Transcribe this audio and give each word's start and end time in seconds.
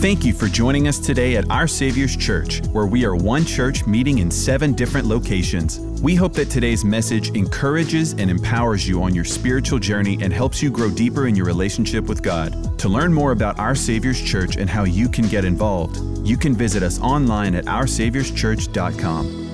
Thank 0.00 0.24
you 0.24 0.32
for 0.32 0.46
joining 0.46 0.86
us 0.86 1.00
today 1.00 1.34
at 1.34 1.50
Our 1.50 1.66
Savior's 1.66 2.16
Church, 2.16 2.64
where 2.68 2.86
we 2.86 3.04
are 3.04 3.16
one 3.16 3.44
church 3.44 3.84
meeting 3.84 4.18
in 4.20 4.30
seven 4.30 4.72
different 4.72 5.08
locations. 5.08 5.80
We 6.00 6.14
hope 6.14 6.34
that 6.34 6.50
today's 6.50 6.84
message 6.84 7.30
encourages 7.30 8.12
and 8.12 8.30
empowers 8.30 8.86
you 8.86 9.02
on 9.02 9.12
your 9.12 9.24
spiritual 9.24 9.80
journey 9.80 10.16
and 10.22 10.32
helps 10.32 10.62
you 10.62 10.70
grow 10.70 10.88
deeper 10.88 11.26
in 11.26 11.34
your 11.34 11.46
relationship 11.46 12.04
with 12.06 12.22
God. 12.22 12.78
To 12.78 12.88
learn 12.88 13.12
more 13.12 13.32
about 13.32 13.58
Our 13.58 13.74
Savior's 13.74 14.22
Church 14.22 14.56
and 14.56 14.70
how 14.70 14.84
you 14.84 15.08
can 15.08 15.26
get 15.26 15.44
involved, 15.44 15.98
you 16.24 16.36
can 16.36 16.54
visit 16.54 16.84
us 16.84 17.00
online 17.00 17.56
at 17.56 17.64
oursaviourschurch.com. 17.64 19.47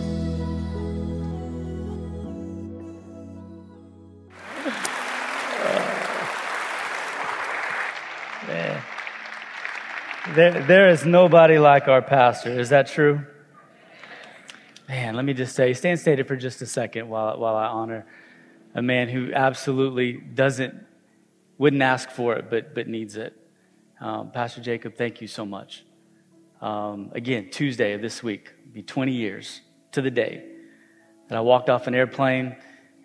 There, 10.34 10.64
there 10.64 10.88
is 10.88 11.06
nobody 11.06 11.60
like 11.60 11.86
our 11.86 12.02
pastor. 12.02 12.58
Is 12.58 12.70
that 12.70 12.88
true? 12.88 13.24
Man, 14.88 15.14
let 15.14 15.24
me 15.24 15.32
just 15.32 15.54
say, 15.54 15.72
stand 15.74 16.00
stated 16.00 16.26
for 16.26 16.34
just 16.34 16.60
a 16.60 16.66
second 16.66 17.08
while, 17.08 17.38
while 17.38 17.54
I 17.54 17.66
honor 17.66 18.04
a 18.74 18.82
man 18.82 19.08
who 19.08 19.32
absolutely 19.32 20.14
doesn't, 20.14 20.74
wouldn't 21.56 21.82
ask 21.82 22.10
for 22.10 22.34
it, 22.34 22.50
but, 22.50 22.74
but 22.74 22.88
needs 22.88 23.14
it. 23.16 23.32
Um, 24.00 24.32
pastor 24.32 24.60
Jacob, 24.60 24.96
thank 24.96 25.20
you 25.20 25.28
so 25.28 25.46
much. 25.46 25.84
Um, 26.60 27.12
again, 27.14 27.50
Tuesday 27.52 27.92
of 27.92 28.02
this 28.02 28.20
week, 28.20 28.52
be 28.72 28.82
20 28.82 29.12
years 29.12 29.60
to 29.92 30.02
the 30.02 30.10
day 30.10 30.44
that 31.28 31.38
I 31.38 31.42
walked 31.42 31.70
off 31.70 31.86
an 31.86 31.94
airplane 31.94 32.56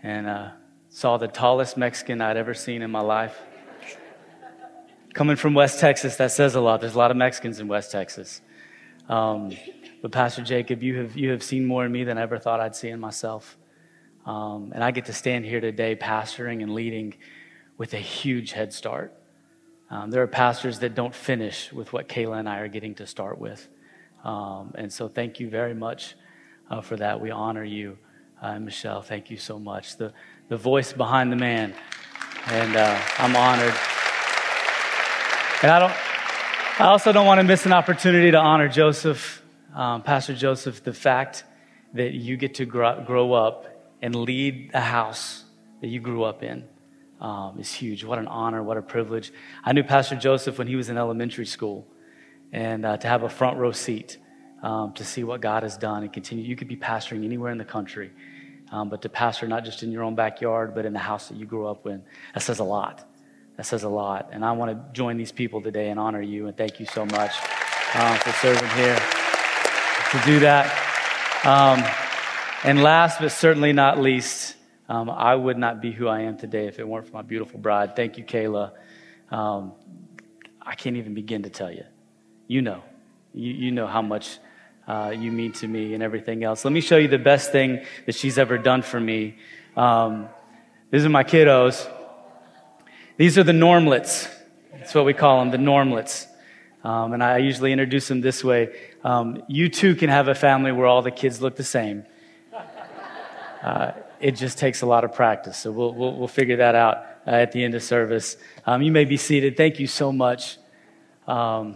and 0.02 0.26
uh, 0.26 0.50
saw 0.90 1.18
the 1.18 1.28
tallest 1.28 1.78
Mexican 1.78 2.22
I'd 2.22 2.38
ever 2.38 2.56
seen 2.56 2.82
in 2.82 2.90
my 2.90 3.02
life. 3.02 3.40
Coming 5.14 5.38
from 5.38 5.56
West 5.56 5.80
Texas, 5.80 6.18
that 6.18 6.32
says 6.32 6.54
a 6.54 6.62
lot. 6.62 6.82
There's 6.82 6.94
a 6.94 6.98
lot 6.98 7.10
of 7.10 7.18
Mexicans 7.18 7.60
in 7.60 7.68
West 7.68 7.92
Texas. 7.92 8.42
Um, 9.08 9.52
but 10.04 10.12
Pastor 10.12 10.44
Jacob, 10.44 10.84
you 10.84 10.98
have, 11.00 11.18
you 11.18 11.32
have 11.32 11.42
seen 11.42 11.66
more 11.66 11.84
in 11.84 11.92
me 11.92 12.04
than 12.04 12.20
I 12.20 12.22
ever 12.22 12.38
thought 12.38 12.60
I'd 12.60 12.76
see 12.76 12.90
in 12.90 13.00
myself. 13.00 13.58
Um, 14.28 14.72
and 14.74 14.84
I 14.84 14.92
get 14.92 15.06
to 15.06 15.14
stand 15.14 15.46
here 15.46 15.62
today 15.62 15.96
pastoring 15.96 16.62
and 16.62 16.76
leading 16.76 17.16
with 17.78 17.96
a 17.96 18.00
huge 18.00 18.52
head 18.52 18.72
start. 18.72 19.12
Um, 19.90 20.12
there 20.12 20.22
are 20.22 20.28
pastors 20.28 20.78
that 20.80 20.94
don't 20.94 21.16
finish 21.16 21.74
with 21.74 21.92
what 21.92 22.08
Kayla 22.08 22.40
and 22.40 22.48
I 22.48 22.60
are 22.60 22.68
getting 22.68 22.94
to 22.96 23.08
start 23.08 23.40
with. 23.40 23.68
Um, 24.24 24.74
and 24.76 24.94
so 24.94 25.08
thank 25.08 25.40
you 25.40 25.50
very 25.50 25.74
much 25.74 26.16
uh, 26.70 26.82
for 26.82 26.98
that. 26.98 27.20
We 27.20 27.32
honor 27.32 27.64
you. 27.64 27.98
Uh, 28.40 28.60
Michelle, 28.60 29.02
thank 29.02 29.32
you 29.32 29.38
so 29.38 29.58
much. 29.58 29.98
The, 29.98 30.14
the 30.50 30.58
voice 30.58 30.94
behind 30.94 31.32
the 31.32 31.36
man. 31.36 31.74
And 32.46 32.76
uh, 32.76 33.02
I'm 33.18 33.36
honored. 33.36 33.74
And 35.62 35.70
I 35.70 35.80
don't, 35.80 35.94
I 36.80 36.86
also 36.86 37.12
don't 37.12 37.26
want 37.26 37.42
to 37.42 37.44
miss 37.44 37.66
an 37.66 37.74
opportunity 37.74 38.32
to 38.32 38.38
honor 38.38 38.70
Joseph, 38.70 39.44
um, 39.76 40.04
Pastor 40.04 40.34
Joseph, 40.34 40.86
the 40.86 40.94
fact 40.94 41.44
that 41.96 42.14
you 42.14 42.38
get 42.38 42.56
to 42.56 42.66
grow, 42.66 43.04
grow 43.04 43.34
up 43.34 43.66
and 44.02 44.16
lead 44.16 44.72
a 44.74 44.80
house 44.80 45.44
that 45.82 45.88
you 45.88 46.00
grew 46.00 46.24
up 46.24 46.44
in 46.44 46.64
um, 47.20 47.60
is 47.60 47.74
huge. 47.74 48.06
What 48.06 48.20
an 48.20 48.28
honor, 48.28 48.64
what 48.64 48.78
a 48.78 48.82
privilege. 48.82 49.34
I 49.66 49.74
knew 49.74 49.84
Pastor 49.84 50.16
Joseph 50.16 50.58
when 50.58 50.68
he 50.68 50.78
was 50.78 50.88
in 50.88 50.98
elementary 50.98 51.46
school, 51.46 51.86
and 52.54 52.86
uh, 52.86 52.96
to 52.96 53.08
have 53.10 53.24
a 53.24 53.30
front 53.30 53.58
row 53.58 53.74
seat 53.74 54.18
um, 54.64 54.94
to 54.94 55.04
see 55.04 55.26
what 55.26 55.42
God 55.42 55.64
has 55.64 55.76
done 55.76 56.04
and 56.04 56.14
continue. 56.14 56.46
You 56.46 56.56
could 56.56 56.70
be 56.70 56.78
pastoring 56.78 57.26
anywhere 57.26 57.52
in 57.52 57.58
the 57.58 57.66
country, 57.66 58.12
um, 58.72 58.88
but 58.88 59.02
to 59.02 59.10
pastor 59.10 59.46
not 59.46 59.66
just 59.66 59.84
in 59.84 59.92
your 59.92 60.04
own 60.04 60.16
backyard, 60.16 60.74
but 60.74 60.86
in 60.86 60.94
the 60.94 61.00
house 61.00 61.28
that 61.28 61.36
you 61.36 61.46
grew 61.46 61.68
up 61.68 61.86
in, 61.86 62.02
that 62.34 62.44
says 62.44 62.60
a 62.60 62.64
lot. 62.64 63.09
That 63.60 63.66
says 63.66 63.84
a 63.84 63.90
lot. 63.90 64.30
And 64.32 64.46
I 64.46 64.54
want 64.54 64.72
to 64.72 64.94
join 64.94 65.18
these 65.18 65.34
people 65.34 65.62
today 65.62 65.90
and 65.90 66.00
honor 66.00 66.22
you 66.22 66.48
and 66.48 66.56
thank 66.56 66.80
you 66.80 66.86
so 66.86 67.06
much 67.06 67.34
uh, 67.94 68.16
for 68.20 68.32
serving 68.32 68.70
here 68.70 68.96
to 70.12 70.26
do 70.26 70.40
that. 70.40 70.66
Um, 71.44 71.84
and 72.64 72.82
last 72.82 73.20
but 73.20 73.34
certainly 73.34 73.74
not 73.74 74.00
least, 74.00 74.56
um, 74.88 75.10
I 75.10 75.36
would 75.36 75.58
not 75.58 75.82
be 75.82 75.92
who 75.92 76.08
I 76.08 76.22
am 76.22 76.38
today 76.38 76.68
if 76.68 76.80
it 76.80 76.88
weren't 76.88 77.08
for 77.08 77.12
my 77.12 77.22
beautiful 77.22 77.60
bride. 77.60 77.98
Thank 77.98 78.18
you, 78.18 78.24
Kayla. 78.24 78.72
Um, 79.30 79.74
I 80.62 80.76
can't 80.76 80.96
even 80.96 81.14
begin 81.14 81.44
to 81.44 81.50
tell 81.50 81.70
you. 81.70 81.84
You 82.48 82.62
know, 82.62 82.82
you, 83.34 83.52
you 83.52 83.72
know 83.72 83.88
how 83.88 84.02
much 84.02 84.38
uh, 84.88 85.14
you 85.14 85.34
mean 85.34 85.52
to 85.52 85.68
me 85.68 85.96
and 85.96 86.02
everything 86.02 86.46
else. 86.46 86.64
Let 86.64 86.72
me 86.72 86.80
show 86.80 86.96
you 86.96 87.10
the 87.10 87.20
best 87.20 87.52
thing 87.52 87.84
that 88.06 88.16
she's 88.16 88.38
ever 88.38 88.58
done 88.58 88.84
for 88.84 89.02
me. 89.02 89.36
Um, 89.76 90.30
these 90.92 91.04
are 91.04 91.10
my 91.10 91.26
kiddos. 91.26 91.99
These 93.20 93.38
are 93.38 93.44
the 93.44 93.52
normlets. 93.52 94.30
That's 94.72 94.96
what 94.96 95.04
we 95.04 95.14
call 95.14 95.40
them, 95.40 95.52
the 95.52 95.58
normlets. 95.58 96.26
Um, 96.86 97.12
and 97.12 97.22
I 97.22 97.40
usually 97.40 97.74
introduce 97.74 98.08
them 98.08 98.22
this 98.22 98.46
way. 98.46 98.74
Um, 99.04 99.44
you 99.50 99.68
too 99.68 99.96
can 99.96 100.10
have 100.10 100.30
a 100.30 100.36
family 100.36 100.72
where 100.72 100.88
all 100.88 101.02
the 101.02 101.12
kids 101.12 101.42
look 101.42 101.58
the 101.58 101.64
same. 101.66 102.06
Uh, 103.62 103.92
it 104.22 104.38
just 104.38 104.58
takes 104.58 104.84
a 104.84 104.86
lot 104.86 105.04
of 105.04 105.14
practice. 105.14 105.58
So 105.58 105.70
we'll, 105.70 105.94
we'll, 105.94 106.16
we'll 106.16 106.28
figure 106.30 106.56
that 106.56 106.76
out 106.76 107.00
uh, 107.28 107.32
at 107.32 107.52
the 107.52 107.62
end 107.62 107.76
of 107.76 107.84
service. 107.84 108.38
Um, 108.66 108.82
you 108.82 108.92
may 108.94 109.04
be 109.04 109.18
seated. 109.18 109.58
Thank 109.58 109.82
you 109.82 109.88
so 109.88 110.14
much 110.14 110.58
um, 111.28 111.76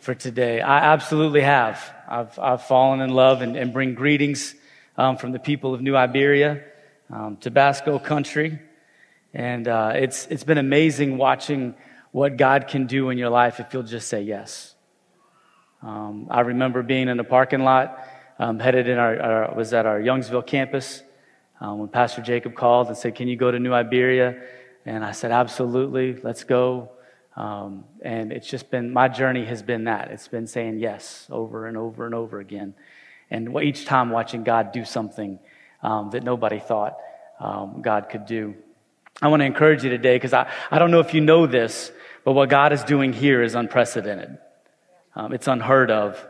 for 0.00 0.14
today. 0.14 0.62
I 0.62 0.94
absolutely 0.94 1.42
have. 1.42 1.94
I've, 2.08 2.38
I've 2.38 2.62
fallen 2.62 3.02
in 3.02 3.10
love 3.10 3.42
and, 3.42 3.54
and 3.54 3.70
bring 3.70 3.92
greetings 3.92 4.54
um, 4.96 5.18
from 5.18 5.32
the 5.32 5.38
people 5.38 5.74
of 5.74 5.82
New 5.82 5.94
Iberia, 5.94 6.64
um, 7.10 7.36
Tabasco 7.36 7.98
country. 7.98 8.60
And 9.38 9.68
uh, 9.68 9.92
it's, 9.94 10.26
it's 10.26 10.42
been 10.42 10.58
amazing 10.58 11.16
watching 11.16 11.76
what 12.10 12.36
God 12.36 12.66
can 12.66 12.88
do 12.88 13.10
in 13.10 13.18
your 13.18 13.30
life 13.30 13.60
if 13.60 13.72
you'll 13.72 13.84
just 13.84 14.08
say 14.08 14.20
yes. 14.20 14.74
Um, 15.80 16.26
I 16.28 16.40
remember 16.40 16.82
being 16.82 17.08
in 17.08 17.18
the 17.18 17.22
parking 17.22 17.62
lot, 17.62 18.04
um, 18.40 18.58
headed 18.58 18.88
in 18.88 18.98
our, 18.98 19.20
our, 19.20 19.54
was 19.54 19.72
at 19.72 19.86
our 19.86 20.00
Youngsville 20.00 20.44
campus, 20.44 21.04
um, 21.60 21.78
when 21.78 21.88
Pastor 21.88 22.20
Jacob 22.20 22.56
called 22.56 22.88
and 22.88 22.96
said, 22.96 23.14
Can 23.14 23.28
you 23.28 23.36
go 23.36 23.52
to 23.52 23.60
New 23.60 23.72
Iberia? 23.72 24.42
And 24.84 25.04
I 25.04 25.12
said, 25.12 25.30
Absolutely, 25.30 26.16
let's 26.16 26.42
go. 26.42 26.90
Um, 27.36 27.84
and 28.02 28.32
it's 28.32 28.48
just 28.48 28.72
been, 28.72 28.92
my 28.92 29.06
journey 29.06 29.44
has 29.44 29.62
been 29.62 29.84
that. 29.84 30.10
It's 30.10 30.26
been 30.26 30.48
saying 30.48 30.80
yes 30.80 31.28
over 31.30 31.68
and 31.68 31.76
over 31.76 32.06
and 32.06 32.14
over 32.16 32.40
again. 32.40 32.74
And 33.30 33.56
each 33.62 33.84
time 33.84 34.10
watching 34.10 34.42
God 34.42 34.72
do 34.72 34.84
something 34.84 35.38
um, 35.80 36.10
that 36.10 36.24
nobody 36.24 36.58
thought 36.58 36.96
um, 37.38 37.82
God 37.82 38.08
could 38.10 38.26
do. 38.26 38.56
I 39.20 39.28
want 39.28 39.40
to 39.40 39.46
encourage 39.46 39.82
you 39.82 39.90
today 39.90 40.14
because 40.14 40.32
I, 40.32 40.50
I 40.70 40.78
don't 40.78 40.90
know 40.90 41.00
if 41.00 41.12
you 41.12 41.20
know 41.20 41.46
this, 41.46 41.90
but 42.24 42.32
what 42.32 42.48
God 42.48 42.72
is 42.72 42.84
doing 42.84 43.12
here 43.12 43.42
is 43.42 43.54
unprecedented. 43.54 44.38
Um, 45.16 45.32
it's 45.32 45.48
unheard 45.48 45.90
of 45.90 46.24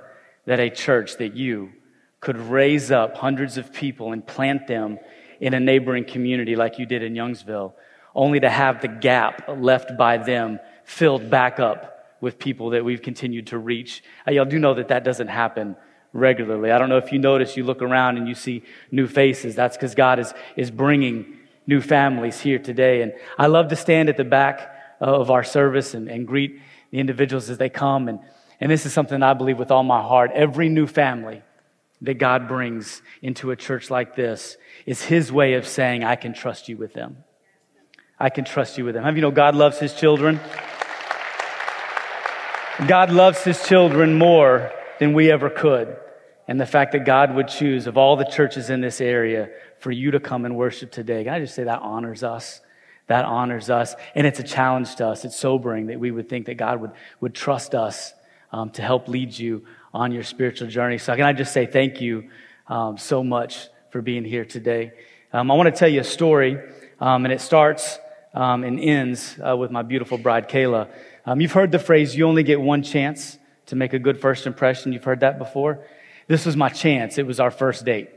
that 0.46 0.58
a 0.58 0.70
church 0.70 1.18
that 1.18 1.36
you 1.36 1.72
could 2.20 2.38
raise 2.38 2.90
up 2.90 3.16
hundreds 3.16 3.58
of 3.58 3.72
people 3.72 4.12
and 4.12 4.26
plant 4.26 4.66
them 4.66 4.98
in 5.40 5.52
a 5.52 5.60
neighboring 5.60 6.04
community 6.04 6.56
like 6.56 6.78
you 6.78 6.86
did 6.86 7.02
in 7.02 7.12
Youngsville, 7.12 7.74
only 8.14 8.40
to 8.40 8.48
have 8.48 8.80
the 8.80 8.88
gap 8.88 9.48
left 9.56 9.96
by 9.98 10.16
them 10.16 10.58
filled 10.84 11.28
back 11.28 11.60
up 11.60 12.16
with 12.20 12.38
people 12.38 12.70
that 12.70 12.84
we've 12.84 13.02
continued 13.02 13.48
to 13.48 13.58
reach. 13.58 14.02
Uh, 14.26 14.32
y'all 14.32 14.46
do 14.46 14.58
know 14.58 14.74
that 14.74 14.88
that 14.88 15.04
doesn't 15.04 15.28
happen 15.28 15.76
regularly. 16.12 16.70
I 16.70 16.78
don't 16.78 16.88
know 16.88 16.96
if 16.96 17.12
you 17.12 17.18
notice, 17.18 17.56
you 17.56 17.64
look 17.64 17.82
around 17.82 18.16
and 18.16 18.26
you 18.26 18.34
see 18.34 18.62
new 18.90 19.06
faces. 19.06 19.54
That's 19.54 19.76
because 19.76 19.94
God 19.94 20.18
is, 20.18 20.32
is 20.56 20.70
bringing 20.70 21.37
new 21.68 21.82
families 21.82 22.40
here 22.40 22.58
today. 22.58 23.02
And 23.02 23.12
I 23.38 23.46
love 23.46 23.68
to 23.68 23.76
stand 23.76 24.08
at 24.08 24.16
the 24.16 24.24
back 24.24 24.74
of 25.00 25.30
our 25.30 25.44
service 25.44 25.94
and, 25.94 26.08
and 26.08 26.26
greet 26.26 26.60
the 26.90 26.98
individuals 26.98 27.50
as 27.50 27.58
they 27.58 27.68
come. 27.68 28.08
And, 28.08 28.20
and 28.58 28.72
this 28.72 28.86
is 28.86 28.92
something 28.94 29.22
I 29.22 29.34
believe 29.34 29.58
with 29.58 29.70
all 29.70 29.84
my 29.84 30.00
heart. 30.00 30.32
Every 30.34 30.70
new 30.70 30.86
family 30.86 31.42
that 32.00 32.14
God 32.14 32.48
brings 32.48 33.02
into 33.20 33.50
a 33.50 33.56
church 33.56 33.90
like 33.90 34.16
this 34.16 34.56
is 34.86 35.02
His 35.02 35.30
way 35.30 35.54
of 35.54 35.68
saying, 35.68 36.04
I 36.04 36.16
can 36.16 36.32
trust 36.32 36.68
you 36.68 36.78
with 36.78 36.94
them. 36.94 37.18
I 38.18 38.30
can 38.30 38.44
trust 38.44 38.78
you 38.78 38.84
with 38.84 38.94
them. 38.94 39.04
Have 39.04 39.16
you 39.16 39.22
know 39.22 39.30
God 39.30 39.54
loves 39.54 39.78
His 39.78 39.92
children? 39.92 40.40
God 42.86 43.12
loves 43.12 43.44
His 43.44 43.62
children 43.64 44.14
more 44.14 44.72
than 45.00 45.12
we 45.12 45.30
ever 45.30 45.50
could. 45.50 45.96
And 46.48 46.58
the 46.58 46.66
fact 46.66 46.92
that 46.92 47.04
God 47.04 47.34
would 47.34 47.46
choose 47.46 47.86
of 47.86 47.98
all 47.98 48.16
the 48.16 48.24
churches 48.24 48.70
in 48.70 48.80
this 48.80 49.00
area 49.00 49.50
for 49.78 49.90
you 49.90 50.10
to 50.12 50.18
come 50.18 50.46
and 50.46 50.56
worship 50.56 50.90
today. 50.90 51.22
Can 51.24 51.34
I 51.34 51.40
just 51.40 51.54
say 51.54 51.64
that 51.64 51.80
honors 51.80 52.24
us? 52.24 52.62
That 53.06 53.26
honors 53.26 53.68
us. 53.70 53.94
And 54.14 54.26
it's 54.26 54.40
a 54.40 54.42
challenge 54.42 54.96
to 54.96 55.08
us. 55.08 55.24
It's 55.26 55.36
sobering 55.36 55.86
that 55.86 56.00
we 56.00 56.10
would 56.10 56.28
think 56.28 56.46
that 56.46 56.54
God 56.54 56.80
would, 56.80 56.92
would 57.20 57.34
trust 57.34 57.74
us 57.74 58.14
um, 58.50 58.70
to 58.70 58.82
help 58.82 59.08
lead 59.08 59.38
you 59.38 59.66
on 59.92 60.10
your 60.10 60.22
spiritual 60.22 60.68
journey. 60.68 60.98
So 60.98 61.14
can 61.14 61.24
I 61.24 61.34
just 61.34 61.52
say 61.52 61.66
thank 61.66 62.00
you 62.00 62.30
um, 62.66 62.96
so 62.96 63.22
much 63.22 63.68
for 63.90 64.00
being 64.00 64.24
here 64.24 64.44
today? 64.44 64.92
Um, 65.32 65.50
I 65.50 65.54
want 65.54 65.72
to 65.72 65.78
tell 65.78 65.88
you 65.88 66.00
a 66.00 66.04
story, 66.04 66.58
um, 66.98 67.26
and 67.26 67.32
it 67.32 67.42
starts 67.42 67.98
um, 68.32 68.64
and 68.64 68.80
ends 68.80 69.38
uh, 69.46 69.54
with 69.56 69.70
my 69.70 69.82
beautiful 69.82 70.16
bride, 70.16 70.48
Kayla. 70.48 70.88
Um, 71.26 71.42
you've 71.42 71.52
heard 71.52 71.72
the 71.72 71.78
phrase, 71.78 72.16
you 72.16 72.26
only 72.26 72.42
get 72.42 72.60
one 72.60 72.82
chance 72.82 73.38
to 73.66 73.76
make 73.76 73.92
a 73.92 73.98
good 73.98 74.18
first 74.18 74.46
impression. 74.46 74.94
You've 74.94 75.04
heard 75.04 75.20
that 75.20 75.38
before. 75.38 75.84
This 76.28 76.46
was 76.46 76.56
my 76.56 76.68
chance. 76.68 77.18
It 77.18 77.26
was 77.26 77.40
our 77.40 77.50
first 77.50 77.84
date. 77.84 78.10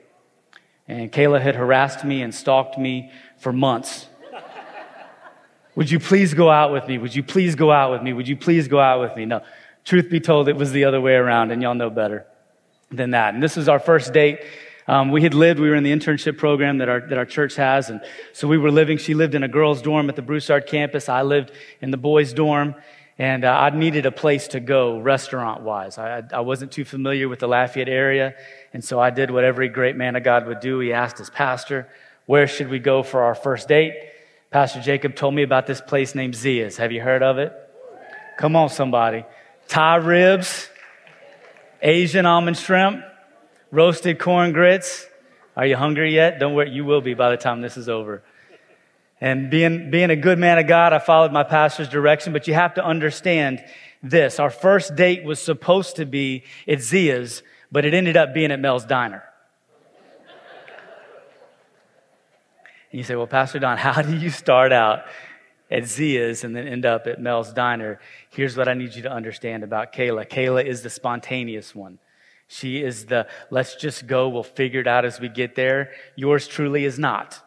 And 0.87 1.11
Kayla 1.11 1.41
had 1.41 1.55
harassed 1.55 2.05
me 2.05 2.21
and 2.21 2.35
stalked 2.35 2.77
me 2.77 3.11
for 3.39 3.51
months. 3.51 4.07
Would 5.75 5.89
you 5.89 5.99
please 5.99 6.33
go 6.33 6.49
out 6.49 6.71
with 6.71 6.87
me? 6.87 6.97
Would 6.97 7.15
you 7.15 7.23
please 7.23 7.55
go 7.55 7.71
out 7.71 7.91
with 7.91 8.03
me? 8.03 8.13
Would 8.13 8.27
you 8.27 8.35
please 8.35 8.67
go 8.67 8.79
out 8.79 8.99
with 8.99 9.15
me? 9.15 9.25
No, 9.25 9.41
Truth 9.83 10.09
be 10.09 10.19
told, 10.19 10.47
it 10.47 10.55
was 10.55 10.71
the 10.71 10.85
other 10.85 11.01
way 11.01 11.13
around, 11.15 11.51
and 11.51 11.61
y'all 11.61 11.73
know 11.73 11.89
better 11.89 12.25
than 12.91 13.11
that. 13.11 13.33
And 13.33 13.41
this 13.41 13.55
was 13.55 13.67
our 13.67 13.79
first 13.79 14.13
date. 14.13 14.41
Um, 14.87 15.11
we 15.11 15.23
had 15.23 15.33
lived, 15.33 15.59
we 15.59 15.69
were 15.69 15.75
in 15.75 15.83
the 15.83 15.91
internship 15.91 16.37
program 16.37 16.79
that 16.79 16.89
our, 16.89 16.99
that 17.07 17.17
our 17.17 17.25
church 17.25 17.55
has. 17.55 17.89
And 17.89 18.01
so 18.33 18.47
we 18.47 18.57
were 18.57 18.71
living, 18.71 18.97
she 18.97 19.13
lived 19.13 19.33
in 19.33 19.43
a 19.43 19.47
girls' 19.47 19.81
dorm 19.81 20.09
at 20.09 20.15
the 20.15 20.21
Broussard 20.21 20.67
campus. 20.67 21.09
I 21.09 21.23
lived 21.23 21.51
in 21.81 21.91
the 21.91 21.97
boys' 21.97 22.33
dorm. 22.33 22.75
And 23.21 23.45
uh, 23.45 23.51
I 23.51 23.69
needed 23.69 24.07
a 24.07 24.11
place 24.11 24.47
to 24.47 24.59
go 24.59 24.99
restaurant 24.99 25.61
wise. 25.61 25.99
I, 25.99 26.23
I 26.33 26.39
wasn't 26.39 26.71
too 26.71 26.83
familiar 26.83 27.29
with 27.29 27.37
the 27.37 27.47
Lafayette 27.47 27.87
area. 27.87 28.33
And 28.73 28.83
so 28.83 28.99
I 28.99 29.11
did 29.11 29.29
what 29.29 29.43
every 29.43 29.69
great 29.69 29.95
man 29.95 30.15
of 30.15 30.23
God 30.23 30.47
would 30.47 30.59
do. 30.59 30.79
He 30.79 30.91
asked 30.91 31.19
his 31.19 31.29
pastor, 31.29 31.87
Where 32.25 32.47
should 32.47 32.69
we 32.69 32.79
go 32.79 33.03
for 33.03 33.21
our 33.21 33.35
first 33.35 33.67
date? 33.67 33.93
Pastor 34.49 34.81
Jacob 34.81 35.15
told 35.15 35.35
me 35.35 35.43
about 35.43 35.67
this 35.67 35.79
place 35.79 36.15
named 36.15 36.33
Zea's. 36.33 36.77
Have 36.77 36.91
you 36.91 36.99
heard 36.99 37.21
of 37.21 37.37
it? 37.37 37.53
Come 38.39 38.55
on, 38.55 38.69
somebody. 38.69 39.23
Thai 39.67 39.97
ribs, 39.97 40.67
Asian 41.79 42.25
almond 42.25 42.57
shrimp, 42.57 43.03
roasted 43.69 44.17
corn 44.17 44.51
grits. 44.51 45.05
Are 45.55 45.67
you 45.67 45.75
hungry 45.75 46.15
yet? 46.15 46.39
Don't 46.39 46.55
worry, 46.55 46.71
you 46.71 46.85
will 46.85 47.01
be 47.01 47.13
by 47.13 47.29
the 47.29 47.37
time 47.37 47.61
this 47.61 47.77
is 47.77 47.87
over. 47.87 48.23
And 49.21 49.51
being, 49.51 49.91
being 49.91 50.09
a 50.09 50.15
good 50.15 50.39
man 50.39 50.57
of 50.57 50.65
God, 50.65 50.93
I 50.93 50.99
followed 50.99 51.31
my 51.31 51.43
pastor's 51.43 51.87
direction, 51.87 52.33
but 52.33 52.47
you 52.47 52.55
have 52.55 52.73
to 52.73 52.83
understand 52.83 53.63
this. 54.01 54.39
Our 54.39 54.49
first 54.49 54.95
date 54.95 55.23
was 55.23 55.39
supposed 55.39 55.97
to 55.97 56.05
be 56.05 56.43
at 56.67 56.81
Zea's, 56.81 57.43
but 57.71 57.85
it 57.85 57.93
ended 57.93 58.17
up 58.17 58.33
being 58.33 58.51
at 58.51 58.59
Mel's 58.59 58.83
Diner. 58.83 59.23
And 62.91 62.97
you 62.97 63.03
say, 63.03 63.15
well, 63.15 63.27
Pastor 63.27 63.59
Don, 63.59 63.77
how 63.77 64.01
do 64.01 64.17
you 64.17 64.31
start 64.31 64.73
out 64.73 65.03
at 65.69 65.85
Zea's 65.85 66.43
and 66.43 66.55
then 66.55 66.67
end 66.67 66.85
up 66.85 67.05
at 67.05 67.21
Mel's 67.21 67.53
Diner? 67.53 67.99
Here's 68.31 68.57
what 68.57 68.67
I 68.67 68.73
need 68.73 68.95
you 68.95 69.03
to 69.03 69.11
understand 69.11 69.63
about 69.63 69.93
Kayla. 69.93 70.27
Kayla 70.27 70.65
is 70.65 70.81
the 70.81 70.89
spontaneous 70.89 71.75
one. 71.75 71.99
She 72.47 72.83
is 72.83 73.05
the 73.05 73.27
let's 73.49 73.75
just 73.75 74.07
go, 74.07 74.27
we'll 74.27 74.43
figure 74.43 74.81
it 74.81 74.87
out 74.87 75.05
as 75.05 75.21
we 75.21 75.29
get 75.29 75.55
there. 75.55 75.91
Yours 76.15 76.47
truly 76.47 76.83
is 76.83 76.99
not. 76.99 77.39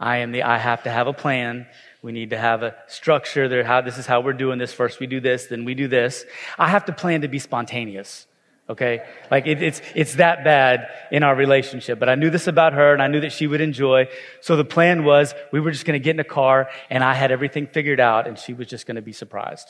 I 0.00 0.18
am 0.18 0.32
the 0.32 0.42
I 0.44 0.58
have 0.58 0.84
to 0.84 0.90
have 0.90 1.06
a 1.06 1.12
plan. 1.12 1.66
We 2.02 2.12
need 2.12 2.30
to 2.30 2.38
have 2.38 2.62
a 2.62 2.76
structure. 2.86 3.48
There, 3.48 3.64
how 3.64 3.80
this 3.80 3.98
is 3.98 4.06
how 4.06 4.20
we're 4.20 4.32
doing 4.32 4.58
this. 4.58 4.72
First 4.72 5.00
we 5.00 5.06
do 5.06 5.20
this, 5.20 5.46
then 5.46 5.64
we 5.64 5.74
do 5.74 5.88
this. 5.88 6.24
I 6.58 6.68
have 6.68 6.84
to 6.86 6.92
plan 6.92 7.22
to 7.22 7.28
be 7.28 7.38
spontaneous. 7.38 8.26
Okay? 8.70 9.04
Like 9.30 9.46
it, 9.46 9.62
it's, 9.62 9.80
it's 9.94 10.16
that 10.16 10.44
bad 10.44 10.88
in 11.10 11.22
our 11.22 11.34
relationship. 11.34 11.98
But 11.98 12.08
I 12.08 12.14
knew 12.14 12.30
this 12.30 12.46
about 12.46 12.74
her 12.74 12.92
and 12.92 13.02
I 13.02 13.06
knew 13.06 13.20
that 13.20 13.32
she 13.32 13.46
would 13.46 13.60
enjoy. 13.60 14.08
So 14.40 14.56
the 14.56 14.64
plan 14.64 15.04
was 15.04 15.34
we 15.52 15.60
were 15.60 15.70
just 15.70 15.86
going 15.86 15.98
to 15.98 16.04
get 16.04 16.14
in 16.14 16.20
a 16.20 16.24
car 16.24 16.68
and 16.90 17.02
I 17.02 17.14
had 17.14 17.32
everything 17.32 17.66
figured 17.66 17.98
out 17.98 18.26
and 18.26 18.38
she 18.38 18.52
was 18.52 18.66
just 18.66 18.86
going 18.86 18.96
to 18.96 19.02
be 19.02 19.12
surprised. 19.12 19.68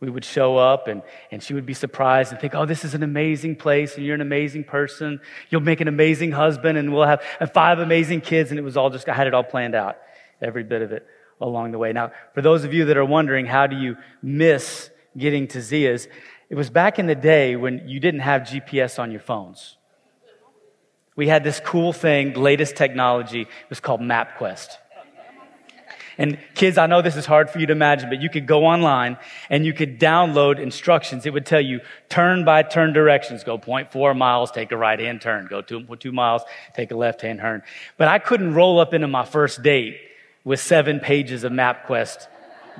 We 0.00 0.10
would 0.10 0.24
show 0.24 0.56
up 0.56 0.88
and, 0.88 1.02
and 1.30 1.42
she 1.42 1.54
would 1.54 1.64
be 1.64 1.74
surprised 1.74 2.32
and 2.32 2.40
think, 2.40 2.54
oh, 2.54 2.66
this 2.66 2.84
is 2.84 2.94
an 2.94 3.02
amazing 3.02 3.56
place 3.56 3.96
and 3.96 4.04
you're 4.04 4.14
an 4.14 4.20
amazing 4.20 4.64
person. 4.64 5.20
You'll 5.48 5.62
make 5.62 5.80
an 5.80 5.88
amazing 5.88 6.32
husband 6.32 6.76
and 6.76 6.92
we'll 6.92 7.06
have 7.06 7.22
five 7.54 7.78
amazing 7.78 8.20
kids. 8.20 8.50
And 8.50 8.58
it 8.58 8.62
was 8.62 8.76
all 8.76 8.90
just, 8.90 9.08
I 9.08 9.14
had 9.14 9.26
it 9.26 9.34
all 9.34 9.44
planned 9.44 9.74
out, 9.74 9.96
every 10.42 10.64
bit 10.64 10.82
of 10.82 10.92
it 10.92 11.06
along 11.40 11.72
the 11.72 11.78
way. 11.78 11.92
Now, 11.92 12.12
for 12.34 12.42
those 12.42 12.64
of 12.64 12.74
you 12.74 12.86
that 12.86 12.96
are 12.96 13.04
wondering, 13.04 13.46
how 13.46 13.66
do 13.66 13.76
you 13.76 13.96
miss 14.22 14.90
getting 15.16 15.46
to 15.48 15.62
Zea's? 15.62 16.08
It 16.50 16.56
was 16.56 16.70
back 16.70 16.98
in 16.98 17.06
the 17.06 17.14
day 17.14 17.56
when 17.56 17.88
you 17.88 18.00
didn't 18.00 18.20
have 18.20 18.42
GPS 18.42 18.98
on 18.98 19.10
your 19.10 19.20
phones. 19.20 19.76
We 21.16 21.28
had 21.28 21.44
this 21.44 21.60
cool 21.60 21.92
thing, 21.92 22.34
latest 22.34 22.76
technology, 22.76 23.42
it 23.42 23.70
was 23.70 23.80
called 23.80 24.00
MapQuest. 24.00 24.78
And 26.18 26.38
kids, 26.54 26.78
I 26.78 26.86
know 26.86 27.02
this 27.02 27.16
is 27.16 27.26
hard 27.26 27.50
for 27.50 27.58
you 27.58 27.66
to 27.66 27.72
imagine, 27.72 28.08
but 28.08 28.20
you 28.20 28.30
could 28.30 28.46
go 28.46 28.64
online 28.64 29.16
and 29.50 29.66
you 29.66 29.72
could 29.72 29.98
download 29.98 30.58
instructions. 30.60 31.26
It 31.26 31.32
would 31.32 31.46
tell 31.46 31.60
you 31.60 31.80
turn 32.08 32.44
by 32.44 32.62
turn 32.62 32.92
directions. 32.92 33.44
Go 33.44 33.58
0.4 33.58 34.16
miles, 34.16 34.50
take 34.50 34.70
a 34.72 34.76
right 34.76 34.98
hand 34.98 35.20
turn. 35.20 35.46
Go 35.46 35.60
two, 35.60 36.12
miles, 36.12 36.42
take 36.74 36.90
a 36.90 36.96
left 36.96 37.22
hand 37.22 37.40
turn. 37.40 37.62
But 37.96 38.08
I 38.08 38.18
couldn't 38.18 38.54
roll 38.54 38.78
up 38.78 38.94
into 38.94 39.08
my 39.08 39.24
first 39.24 39.62
date 39.62 39.98
with 40.44 40.60
seven 40.60 41.00
pages 41.00 41.42
of 41.44 41.52
MapQuest 41.52 42.28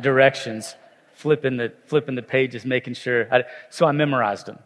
directions 0.01 0.75
flipping 1.15 1.57
the, 1.57 1.73
flipping 1.87 2.15
the 2.15 2.23
pages, 2.23 2.65
making 2.65 2.95
sure. 2.95 3.27
I, 3.33 3.45
so 3.71 3.87
I 3.87 3.93
memorized 3.93 4.47
them. 4.47 4.59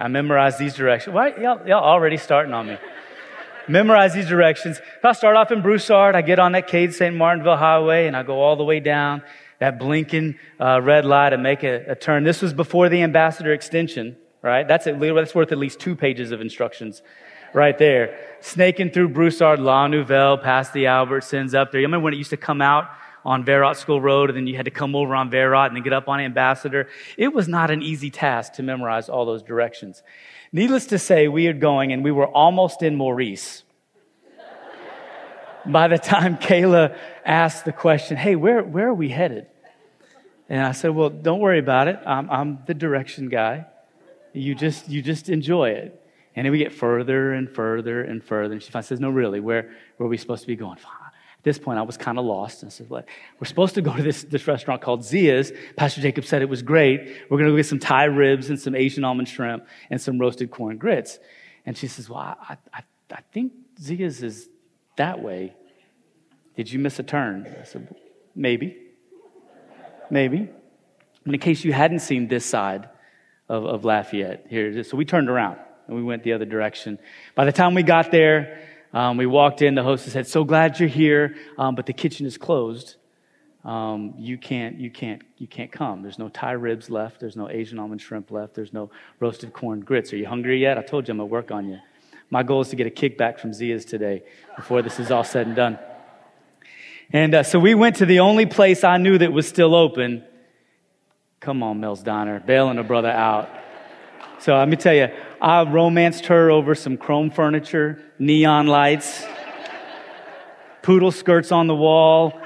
I 0.00 0.08
memorized 0.08 0.58
these 0.58 0.74
directions. 0.74 1.14
Why? 1.14 1.28
Y'all, 1.36 1.66
y'all 1.66 1.84
already 1.84 2.16
starting 2.16 2.52
on 2.54 2.66
me. 2.66 2.78
Memorize 3.68 4.14
these 4.14 4.28
directions. 4.28 4.78
If 4.78 5.04
I 5.04 5.12
start 5.12 5.36
off 5.36 5.52
in 5.52 5.60
Broussard, 5.60 6.14
I 6.14 6.22
get 6.22 6.38
on 6.38 6.52
that 6.52 6.68
Cade 6.68 6.94
St. 6.94 7.14
Martinville 7.14 7.58
Highway 7.58 8.06
and 8.06 8.16
I 8.16 8.22
go 8.22 8.40
all 8.40 8.56
the 8.56 8.64
way 8.64 8.80
down 8.80 9.22
that 9.58 9.78
blinking 9.78 10.38
uh, 10.60 10.80
red 10.80 11.04
light 11.04 11.32
and 11.32 11.42
make 11.42 11.64
a, 11.64 11.90
a, 11.90 11.94
turn. 11.94 12.24
This 12.24 12.40
was 12.42 12.54
before 12.54 12.88
the 12.88 13.02
ambassador 13.02 13.52
extension, 13.52 14.16
right? 14.40 14.66
That's, 14.66 14.86
at, 14.86 14.98
that's 15.00 15.34
worth 15.34 15.52
at 15.52 15.58
least 15.58 15.80
two 15.80 15.96
pages 15.96 16.30
of 16.30 16.40
instructions 16.40 17.02
right 17.52 17.76
there. 17.76 18.18
Snaking 18.40 18.90
through 18.90 19.08
Broussard, 19.08 19.58
La 19.58 19.86
Neuville, 19.86 20.38
past 20.38 20.72
the 20.72 20.84
Albertsons 20.84 21.54
up 21.54 21.72
there. 21.72 21.80
You 21.80 21.86
remember 21.86 22.04
when 22.04 22.14
it 22.14 22.18
used 22.18 22.30
to 22.30 22.36
come 22.36 22.62
out 22.62 22.88
on 23.24 23.44
Verot 23.44 23.76
School 23.76 24.00
Road, 24.00 24.30
and 24.30 24.36
then 24.36 24.46
you 24.46 24.56
had 24.56 24.64
to 24.64 24.70
come 24.70 24.94
over 24.94 25.14
on 25.14 25.30
Verot 25.30 25.66
and 25.66 25.76
then 25.76 25.82
get 25.82 25.92
up 25.92 26.08
on 26.08 26.20
Ambassador. 26.20 26.88
It 27.16 27.34
was 27.34 27.48
not 27.48 27.70
an 27.70 27.82
easy 27.82 28.10
task 28.10 28.54
to 28.54 28.62
memorize 28.62 29.08
all 29.08 29.26
those 29.26 29.42
directions. 29.42 30.02
Needless 30.52 30.86
to 30.86 30.98
say, 30.98 31.28
we 31.28 31.46
are 31.46 31.52
going, 31.52 31.92
and 31.92 32.02
we 32.02 32.10
were 32.10 32.26
almost 32.26 32.82
in 32.82 32.96
Maurice. 32.96 33.64
By 35.66 35.88
the 35.88 35.98
time 35.98 36.38
Kayla 36.38 36.96
asked 37.24 37.64
the 37.64 37.72
question, 37.72 38.16
hey, 38.16 38.36
where, 38.36 38.62
where 38.62 38.88
are 38.88 38.94
we 38.94 39.10
headed? 39.10 39.46
And 40.48 40.62
I 40.62 40.72
said, 40.72 40.92
well, 40.92 41.10
don't 41.10 41.40
worry 41.40 41.58
about 41.58 41.88
it. 41.88 41.98
I'm, 42.06 42.30
I'm 42.30 42.58
the 42.66 42.72
direction 42.72 43.28
guy. 43.28 43.66
You 44.32 44.54
just, 44.54 44.88
you 44.88 45.02
just 45.02 45.28
enjoy 45.28 45.70
it. 45.70 46.02
And 46.34 46.46
then 46.46 46.52
we 46.52 46.58
get 46.58 46.72
further 46.72 47.34
and 47.34 47.50
further 47.50 48.02
and 48.02 48.24
further. 48.24 48.54
And 48.54 48.62
she 48.62 48.70
finally 48.70 48.86
says, 48.86 49.00
no, 49.00 49.10
really, 49.10 49.40
where, 49.40 49.70
where 49.96 50.06
are 50.06 50.08
we 50.08 50.16
supposed 50.16 50.42
to 50.42 50.46
be 50.46 50.56
going? 50.56 50.78
At 50.78 50.84
this 51.48 51.58
point, 51.58 51.78
I 51.78 51.82
was 51.82 51.96
kind 51.96 52.18
of 52.18 52.24
lost. 52.24 52.62
And 52.62 52.72
said, 52.72 52.88
We're 52.90 53.04
supposed 53.44 53.74
to 53.74 53.82
go 53.82 53.96
to 53.96 54.02
this, 54.02 54.22
this 54.24 54.46
restaurant 54.46 54.82
called 54.82 55.04
Zea's. 55.04 55.52
Pastor 55.76 56.00
Jacob 56.00 56.24
said 56.24 56.42
it 56.42 56.48
was 56.48 56.62
great. 56.62 57.00
We're 57.28 57.38
going 57.38 57.46
to 57.46 57.52
go 57.52 57.56
get 57.56 57.66
some 57.66 57.78
Thai 57.78 58.04
ribs 58.04 58.50
and 58.50 58.60
some 58.60 58.74
Asian 58.74 59.04
almond 59.04 59.28
shrimp 59.28 59.66
and 59.90 60.00
some 60.00 60.18
roasted 60.18 60.50
corn 60.50 60.76
grits. 60.76 61.18
And 61.66 61.76
she 61.76 61.88
says, 61.88 62.08
Well, 62.08 62.18
I, 62.18 62.56
I, 62.72 62.82
I 63.10 63.20
think 63.32 63.52
Zea's 63.80 64.22
is 64.22 64.48
that 64.96 65.22
way. 65.22 65.54
Did 66.56 66.70
you 66.70 66.78
miss 66.78 66.98
a 66.98 67.02
turn? 67.02 67.46
I 67.60 67.64
said, 67.64 67.94
Maybe. 68.34 68.76
Maybe. 70.10 70.48
And 71.24 71.34
in 71.34 71.40
case 71.40 71.64
you 71.64 71.72
hadn't 71.72 72.00
seen 72.00 72.28
this 72.28 72.44
side 72.44 72.88
of, 73.48 73.64
of 73.64 73.84
Lafayette, 73.84 74.46
here. 74.48 74.82
So 74.84 74.96
we 74.96 75.04
turned 75.04 75.28
around 75.28 75.58
and 75.86 75.96
we 75.96 76.02
went 76.02 76.22
the 76.22 76.34
other 76.34 76.44
direction. 76.44 76.98
By 77.34 77.44
the 77.44 77.52
time 77.52 77.74
we 77.74 77.82
got 77.82 78.10
there, 78.10 78.67
um, 78.92 79.16
we 79.16 79.26
walked 79.26 79.62
in, 79.62 79.74
the 79.74 79.82
hostess 79.82 80.12
said, 80.12 80.26
So 80.26 80.44
glad 80.44 80.80
you're 80.80 80.88
here, 80.88 81.36
um, 81.58 81.74
but 81.74 81.86
the 81.86 81.92
kitchen 81.92 82.26
is 82.26 82.38
closed. 82.38 82.96
Um, 83.64 84.14
you 84.16 84.38
can't, 84.38 84.78
you 84.78 84.90
can't, 84.90 85.22
you 85.36 85.46
can't 85.46 85.70
come. 85.70 86.02
There's 86.02 86.18
no 86.18 86.28
Thai 86.28 86.52
ribs 86.52 86.88
left. 86.88 87.20
There's 87.20 87.36
no 87.36 87.50
Asian 87.50 87.78
almond 87.78 88.00
shrimp 88.00 88.30
left. 88.30 88.54
There's 88.54 88.72
no 88.72 88.90
roasted 89.20 89.52
corn 89.52 89.80
grits. 89.80 90.12
Are 90.12 90.16
you 90.16 90.26
hungry 90.26 90.60
yet? 90.60 90.78
I 90.78 90.82
told 90.82 91.06
you 91.06 91.12
I'm 91.12 91.18
gonna 91.18 91.26
work 91.26 91.50
on 91.50 91.68
you. 91.68 91.78
My 92.30 92.42
goal 92.42 92.60
is 92.60 92.68
to 92.68 92.76
get 92.76 92.86
a 92.86 92.90
kickback 92.90 93.40
from 93.40 93.52
Zea's 93.52 93.84
today 93.84 94.22
before 94.56 94.82
this 94.82 95.00
is 95.00 95.10
all 95.10 95.24
said 95.24 95.46
and 95.46 95.56
done. 95.56 95.78
And 97.10 97.34
uh, 97.34 97.42
so 97.42 97.58
we 97.58 97.74
went 97.74 97.96
to 97.96 98.06
the 98.06 98.20
only 98.20 98.46
place 98.46 98.84
I 98.84 98.98
knew 98.98 99.18
that 99.18 99.32
was 99.32 99.48
still 99.48 99.74
open. 99.74 100.24
Come 101.40 101.62
on, 101.62 101.80
Mel's 101.80 102.02
Diner, 102.02 102.40
bailing 102.40 102.78
a 102.78 102.84
brother 102.84 103.10
out. 103.10 103.48
So 104.40 104.56
let 104.56 104.68
me 104.68 104.76
tell 104.76 104.94
you, 104.94 105.08
I 105.40 105.62
romanced 105.62 106.26
her 106.26 106.50
over 106.50 106.74
some 106.74 106.96
chrome 106.96 107.30
furniture, 107.30 108.02
neon 108.18 108.66
lights, 108.66 109.24
poodle 110.82 111.12
skirts 111.12 111.52
on 111.52 111.66
the 111.66 111.74
wall, 111.74 112.40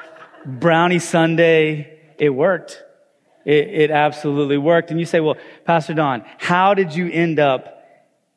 brownie 0.44 0.99
sundae. 0.99 1.99
It 2.18 2.30
worked. 2.30 2.82
It, 3.44 3.68
it, 3.68 3.90
absolutely 3.90 4.58
worked. 4.58 4.90
And 4.90 5.00
you 5.00 5.06
say, 5.06 5.20
well, 5.20 5.37
Pastor 5.64 5.94
Don, 5.94 6.25
how 6.38 6.75
did 6.75 6.94
you 6.94 7.11
end 7.11 7.40
up 7.40 7.84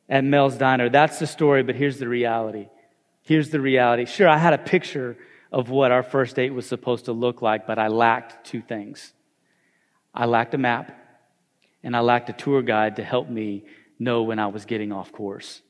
at 0.09 0.23
Mel's 0.23 0.57
Diner? 0.57 0.89
That's 0.89 1.19
the 1.19 1.27
story, 1.27 1.61
but 1.61 1.75
here's 1.75 1.99
the 1.99 2.07
reality. 2.07 2.67
Here's 3.21 3.49
the 3.49 3.59
reality. 3.59 4.05
Sure, 4.05 4.27
I 4.27 4.37
had 4.37 4.53
a 4.53 4.57
picture 4.57 5.17
of 5.51 5.69
what 5.69 5.91
our 5.91 6.01
first 6.01 6.35
date 6.35 6.51
was 6.51 6.65
supposed 6.65 7.05
to 7.05 7.11
look 7.11 7.41
like, 7.41 7.67
but 7.67 7.77
I 7.77 7.87
lacked 7.87 8.45
two 8.45 8.61
things. 8.61 9.13
I 10.13 10.25
lacked 10.25 10.53
a 10.53 10.57
map, 10.57 10.97
and 11.83 11.95
I 11.95 11.99
lacked 11.99 12.29
a 12.29 12.33
tour 12.33 12.61
guide 12.61 12.95
to 12.95 13.03
help 13.03 13.29
me 13.29 13.65
know 13.99 14.23
when 14.23 14.39
I 14.39 14.47
was 14.47 14.65
getting 14.65 14.91
off 14.91 15.11
course. 15.11 15.61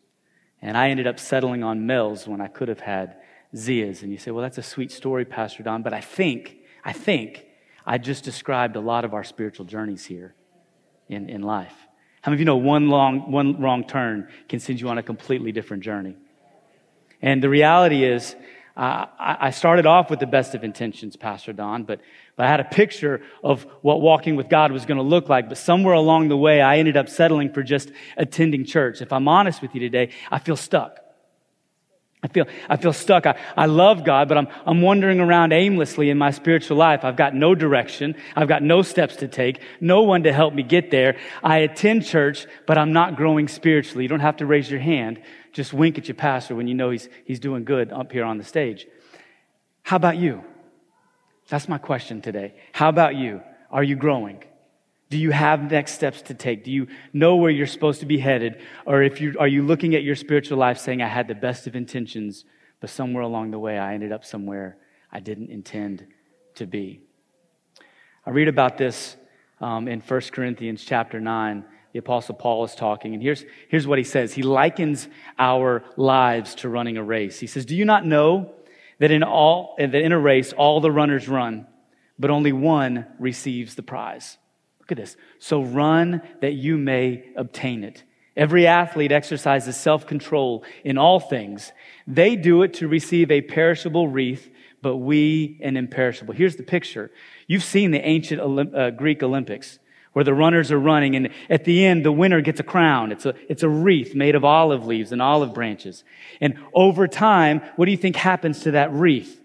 And 0.61 0.77
I 0.77 0.89
ended 0.89 1.07
up 1.07 1.19
settling 1.19 1.63
on 1.63 1.85
Mel's 1.85 2.27
when 2.27 2.41
I 2.41 2.47
could 2.47 2.67
have 2.69 2.79
had 2.79 3.15
Zea's. 3.55 4.03
And 4.03 4.11
you 4.11 4.17
say, 4.17 4.31
well, 4.31 4.41
that's 4.41 4.57
a 4.57 4.63
sweet 4.63 4.91
story, 4.91 5.25
Pastor 5.25 5.63
Don, 5.63 5.83
but 5.83 5.93
I 5.93 6.01
think, 6.01 6.57
I 6.83 6.93
think 6.93 7.45
I 7.85 7.97
just 7.97 8.23
described 8.23 8.75
a 8.75 8.81
lot 8.81 9.05
of 9.05 9.13
our 9.13 9.23
spiritual 9.23 9.65
journeys 9.65 10.05
here 10.05 10.33
in, 11.07 11.29
in 11.29 11.41
life. 11.41 11.75
How 12.21 12.31
many 12.31 12.37
of 12.37 12.39
you 12.39 12.45
know 12.45 12.57
one 12.57 12.89
long, 12.89 13.31
one 13.31 13.61
wrong 13.61 13.85
turn 13.85 14.29
can 14.49 14.59
send 14.59 14.81
you 14.81 14.89
on 14.89 14.97
a 14.97 15.03
completely 15.03 15.51
different 15.51 15.83
journey? 15.83 16.15
And 17.21 17.43
the 17.43 17.49
reality 17.49 18.03
is, 18.03 18.35
Uh, 18.77 19.05
I 19.47 19.51
started 19.51 19.85
off 19.85 20.09
with 20.09 20.19
the 20.19 20.27
best 20.27 20.53
of 20.53 20.63
intentions, 20.63 21.15
Pastor 21.15 21.53
Don, 21.53 21.85
but, 21.85 22.01
but 22.35 22.45
I 22.45 22.49
had 22.49 22.59
a 22.59 22.65
picture 22.65 23.21
of 23.43 23.63
what 23.81 24.01
walking 24.01 24.35
with 24.35 24.49
God 24.49 24.71
was 24.71 24.85
going 24.85 24.97
to 24.97 25.03
look 25.03 25.29
like. 25.29 25.47
But 25.47 25.57
somewhere 25.57 25.93
along 25.93 26.27
the 26.27 26.37
way, 26.37 26.61
I 26.61 26.77
ended 26.77 26.97
up 26.97 27.09
settling 27.09 27.53
for 27.53 27.63
just 27.63 27.91
attending 28.17 28.65
church. 28.65 29.01
If 29.01 29.13
I'm 29.13 29.27
honest 29.27 29.61
with 29.61 29.73
you 29.73 29.79
today, 29.79 30.09
I 30.31 30.39
feel 30.39 30.55
stuck. 30.55 30.99
I 32.23 32.27
feel, 32.27 32.45
I 32.67 32.77
feel 32.77 32.93
stuck. 32.93 33.27
I, 33.27 33.39
I 33.55 33.67
love 33.67 34.03
God, 34.03 34.27
but 34.27 34.37
I'm, 34.37 34.47
I'm 34.65 34.81
wandering 34.81 35.19
around 35.19 35.53
aimlessly 35.53 36.09
in 36.09 36.17
my 36.17 36.31
spiritual 36.31 36.75
life. 36.75 37.05
I've 37.05 37.15
got 37.15 37.35
no 37.35 37.53
direction. 37.53 38.15
I've 38.35 38.47
got 38.47 38.63
no 38.63 38.81
steps 38.81 39.17
to 39.17 39.27
take, 39.27 39.61
no 39.79 40.01
one 40.01 40.23
to 40.23 40.33
help 40.33 40.53
me 40.53 40.63
get 40.63 40.89
there. 40.89 41.17
I 41.43 41.59
attend 41.59 42.05
church, 42.05 42.47
but 42.65 42.77
I'm 42.77 42.93
not 42.93 43.15
growing 43.15 43.47
spiritually. 43.47 44.03
You 44.03 44.09
don't 44.09 44.21
have 44.21 44.37
to 44.37 44.45
raise 44.45 44.69
your 44.69 44.79
hand 44.79 45.21
just 45.55 45.73
wink 45.73 45.97
at 45.97 46.09
your 46.09 46.15
pastor 46.15 46.53
when 46.53 46.67
you 46.67 46.73
know 46.73 46.89
he's, 46.89 47.07
he's 47.23 47.39
doing 47.39 47.63
good 47.63 47.91
up 47.91 48.11
here 48.11 48.25
on 48.25 48.37
the 48.37 48.43
stage. 48.43 48.85
How 49.83 49.95
about 49.95 50.17
you? 50.17 50.43
That's 51.47 51.69
my 51.69 51.77
question 51.77 52.21
today. 52.21 52.55
How 52.71 52.89
about 52.89 53.15
you? 53.15 53.41
Are 53.71 53.83
you 53.83 53.95
growing? 53.95 54.43
Do 55.09 55.17
you 55.17 55.31
have 55.31 55.69
next 55.71 55.93
steps 55.93 56.23
to 56.23 56.33
take? 56.33 56.63
Do 56.63 56.71
you 56.71 56.87
know 57.13 57.35
where 57.35 57.51
you're 57.51 57.67
supposed 57.67 57.99
to 57.99 58.05
be 58.05 58.17
headed? 58.17 58.61
Or 58.85 59.03
if 59.03 59.21
you, 59.21 59.35
are 59.39 59.47
you 59.47 59.63
looking 59.63 59.93
at 59.95 60.03
your 60.03 60.15
spiritual 60.15 60.57
life 60.57 60.79
saying, 60.79 61.01
I 61.01 61.07
had 61.07 61.27
the 61.27 61.35
best 61.35 61.67
of 61.67 61.75
intentions, 61.75 62.45
but 62.79 62.89
somewhere 62.89 63.23
along 63.23 63.51
the 63.51 63.59
way 63.59 63.77
I 63.77 63.93
ended 63.93 64.11
up 64.11 64.25
somewhere 64.25 64.77
I 65.11 65.19
didn't 65.19 65.51
intend 65.51 66.07
to 66.55 66.65
be? 66.65 67.01
I 68.25 68.31
read 68.31 68.47
about 68.47 68.77
this 68.77 69.15
um, 69.61 69.87
in 69.87 70.01
1 70.01 70.21
Corinthians 70.31 70.83
chapter 70.83 71.19
9 71.19 71.65
the 71.95 71.99
Apostle 71.99 72.35
Paul 72.35 72.65
is 72.65 72.75
talking. 72.75 73.13
And 73.13 73.23
here's, 73.23 73.45
here's 73.69 73.87
what 73.87 73.97
he 73.97 74.03
says. 74.03 74.33
He 74.33 74.41
likens 74.41 75.07
our 75.39 75.81
lives 75.95 76.53
to 76.55 76.67
running 76.67 76.97
a 76.97 77.03
race. 77.03 77.39
He 77.39 77.47
says, 77.47 77.65
Do 77.65 77.73
you 77.73 77.85
not 77.85 78.05
know 78.05 78.51
that 78.99 79.11
in 79.11 79.23
all, 79.23 79.75
that 79.77 79.93
in 79.93 80.11
a 80.11 80.19
race, 80.19 80.53
all 80.53 80.81
the 80.81 80.91
runners 80.91 81.27
run, 81.27 81.67
but 82.17 82.29
only 82.29 82.53
one 82.53 83.05
receives 83.19 83.75
the 83.75 83.83
prize? 83.83 84.37
Look 84.79 84.91
at 84.91 84.97
this. 84.97 85.17
So 85.39 85.63
run 85.63 86.21
that 86.41 86.53
you 86.53 86.77
may 86.77 87.25
obtain 87.35 87.83
it. 87.83 88.03
Every 88.37 88.67
athlete 88.67 89.11
exercises 89.11 89.77
self 89.77 90.05
control 90.05 90.63
in 90.83 90.97
all 90.97 91.19
things. 91.19 91.71
They 92.05 92.35
do 92.35 92.63
it 92.63 92.75
to 92.75 92.87
receive 92.87 93.31
a 93.31 93.41
perishable 93.41 94.07
wreath, 94.07 94.51
but 94.81 94.97
we 94.97 95.59
an 95.63 95.77
imperishable. 95.77 96.33
Here's 96.33 96.57
the 96.57 96.63
picture. 96.63 97.11
You've 97.47 97.63
seen 97.63 97.91
the 97.91 98.05
ancient 98.05 98.41
Olymp- 98.41 98.75
uh, 98.75 98.91
Greek 98.91 99.23
Olympics 99.23 99.79
where 100.15 100.23
the 100.23 100.33
runners 100.33 100.71
are 100.71 100.79
running. 100.79 101.17
And 101.17 101.27
at 101.49 101.65
the 101.65 101.85
end, 101.85 102.05
the 102.05 102.11
winner 102.11 102.39
gets 102.39 102.61
a 102.61 102.63
crown. 102.63 103.11
It's 103.11 103.25
a, 103.25 103.35
it's 103.49 103.63
a 103.63 103.67
wreath 103.67 104.15
made 104.15 104.33
of 104.33 104.45
olive 104.45 104.85
leaves 104.85 105.11
and 105.11 105.21
olive 105.21 105.53
branches. 105.53 106.05
And 106.39 106.57
over 106.73 107.05
time, 107.05 107.61
what 107.75 107.83
do 107.83 107.91
you 107.91 107.97
think 107.97 108.15
happens 108.15 108.61
to 108.61 108.71
that 108.71 108.93
wreath? 108.93 109.41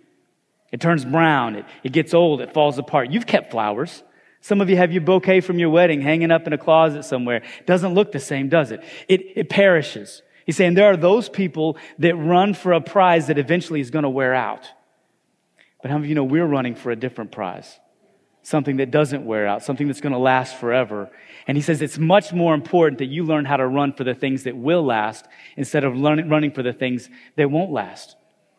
It 0.71 0.81
turns 0.81 1.05
brown. 1.05 1.57
It, 1.57 1.65
it 1.83 1.93
gets 1.93 2.15
old. 2.15 2.41
It 2.41 2.55
falls 2.55 2.79
apart. 2.79 3.11
You've 3.11 3.27
kept 3.27 3.51
flowers. 3.51 4.05
Some 4.43 4.61
of 4.61 4.71
you 4.71 4.77
have 4.77 4.93
your 4.93 5.01
bouquet 5.01 5.41
from 5.41 5.59
your 5.59 5.71
wedding 5.71 6.03
hanging 6.03 6.31
up 6.31 6.47
in 6.47 6.53
a 6.53 6.59
closet 6.59 7.03
somewhere. 7.03 7.43
Doesn't 7.67 7.95
look 7.95 8.13
the 8.13 8.21
same, 8.21 8.49
does 8.49 8.71
it? 8.71 8.81
It, 9.09 9.23
it 9.35 9.49
perishes. 9.49 10.23
He's 10.47 10.57
saying 10.57 10.75
there 10.75 10.93
are 10.93 10.97
those 10.97 11.29
people 11.29 11.79
that 11.99 12.15
run 12.15 12.55
for 12.55 12.75
a 12.75 12.81
prize 12.81 13.27
that 13.27 13.39
eventually 13.39 13.81
is 13.81 13.91
going 13.91 14.05
to 14.05 14.09
wear 14.09 14.35
out. 14.35 14.69
But 15.83 15.91
how 15.91 15.97
many 15.97 16.07
of 16.07 16.09
you 16.11 16.15
know 16.15 16.23
we're 16.23 16.47
running 16.47 16.77
for 16.77 16.93
a 16.93 16.97
different 16.97 17.33
prize? 17.33 17.81
Something 18.51 18.79
that 18.79 18.91
doesn't 18.91 19.25
wear 19.25 19.47
out, 19.47 19.63
something 19.63 19.87
that's 19.87 20.01
going 20.01 20.13
to 20.13 20.19
last 20.19 20.57
forever. 20.57 21.09
And 21.47 21.57
he 21.57 21.63
says 21.63 21.81
it's 21.81 21.99
much 21.99 22.33
more 22.33 22.53
important 22.53 22.99
that 22.99 23.07
you 23.07 23.25
learn 23.25 23.45
how 23.45 23.57
to 23.57 23.67
run 23.67 23.93
for 23.93 24.03
the 24.03 24.13
things 24.13 24.43
that 24.43 24.57
will 24.57 24.85
last 24.85 25.29
instead 25.57 25.85
of 25.85 25.95
learning, 25.95 26.29
running 26.29 26.51
for 26.51 26.65
the 26.65 26.73
things 26.73 27.09
that 27.37 27.49
won't 27.49 27.71
last. 27.71 28.17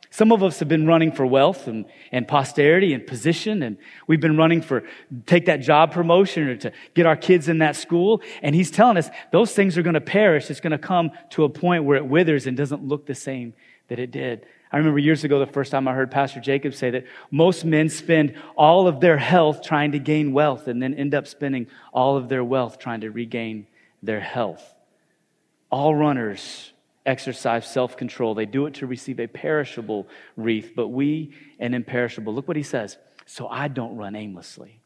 Some 0.10 0.32
of 0.32 0.44
us 0.44 0.60
have 0.60 0.70
been 0.70 0.88
running 0.88 1.12
for 1.12 1.26
wealth 1.26 1.68
and, 1.68 1.86
and 2.12 2.26
posterity 2.26 2.94
and 2.94 3.06
position, 3.06 3.64
and 3.64 3.78
we've 4.08 4.20
been 4.20 4.38
running 4.38 4.62
for 4.62 4.84
take 5.26 5.46
that 5.48 5.58
job 5.58 5.92
promotion 5.92 6.48
or 6.48 6.56
to 6.58 6.72
get 6.94 7.06
our 7.06 7.18
kids 7.18 7.50
in 7.50 7.60
that 7.60 7.76
school. 7.76 8.22
And 8.42 8.56
he's 8.56 8.72
telling 8.72 8.96
us 8.96 9.10
those 9.32 9.54
things 9.54 9.78
are 9.78 9.84
going 9.84 9.94
to 9.94 10.02
perish. 10.02 10.50
It's 10.50 10.62
going 10.62 10.72
to 10.72 10.78
come 10.78 11.12
to 11.32 11.44
a 11.44 11.50
point 11.50 11.84
where 11.84 11.98
it 11.98 12.06
withers 12.06 12.48
and 12.48 12.56
doesn't 12.56 12.84
look 12.84 13.08
the 13.08 13.16
same 13.16 13.54
that 13.90 14.00
it 14.00 14.12
did. 14.12 14.46
I 14.72 14.78
remember 14.78 15.00
years 15.00 15.24
ago, 15.26 15.40
the 15.40 15.46
first 15.46 15.72
time 15.72 15.88
I 15.88 15.94
heard 15.94 16.12
Pastor 16.12 16.40
Jacob 16.40 16.74
say 16.74 16.92
that 16.92 17.06
most 17.30 17.66
men 17.66 17.90
spend 17.90 18.36
all 18.56 18.88
of 18.88 19.02
their 19.02 19.18
health 19.18 19.62
trying 19.62 19.92
to 19.92 20.00
gain 20.00 20.32
wealth 20.32 20.68
and 20.68 20.82
then 20.82 20.94
end 20.94 21.14
up 21.14 21.28
spending 21.28 21.68
all 21.92 22.16
of 22.16 22.30
their 22.30 22.44
wealth 22.44 22.80
trying 22.80 23.02
to 23.02 23.10
regain 23.10 23.68
their 24.02 24.22
health. 24.22 24.64
All 25.70 25.94
runners 25.94 26.72
exercise 27.06 27.70
self 27.70 27.98
control. 27.98 28.34
They 28.34 28.46
do 28.46 28.66
it 28.66 28.76
to 28.76 28.88
receive 28.88 29.20
a 29.20 29.28
perishable 29.28 30.08
wreath, 30.38 30.72
but 30.76 30.88
we 30.88 31.34
an 31.60 31.74
imperishable. 31.74 32.34
Look 32.34 32.48
what 32.48 32.58
he 32.58 32.64
says. 32.64 32.98
So 33.26 33.48
I 33.48 33.68
don't 33.68 33.98
run 33.98 34.16
aimlessly. 34.16 34.80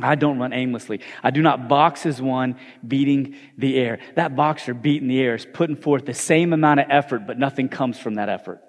I 0.00 0.14
don't 0.14 0.38
run 0.38 0.52
aimlessly. 0.52 1.00
I 1.22 1.30
do 1.30 1.42
not 1.42 1.68
box 1.68 2.06
as 2.06 2.22
one 2.22 2.56
beating 2.86 3.36
the 3.56 3.76
air. 3.76 3.98
That 4.14 4.36
boxer 4.36 4.72
beating 4.72 5.08
the 5.08 5.20
air 5.20 5.34
is 5.34 5.44
putting 5.44 5.74
forth 5.76 6.06
the 6.06 6.14
same 6.14 6.52
amount 6.52 6.80
of 6.80 6.86
effort, 6.88 7.26
but 7.26 7.38
nothing 7.38 7.68
comes 7.68 7.98
from 7.98 8.14
that 8.14 8.28
effort. 8.28 8.62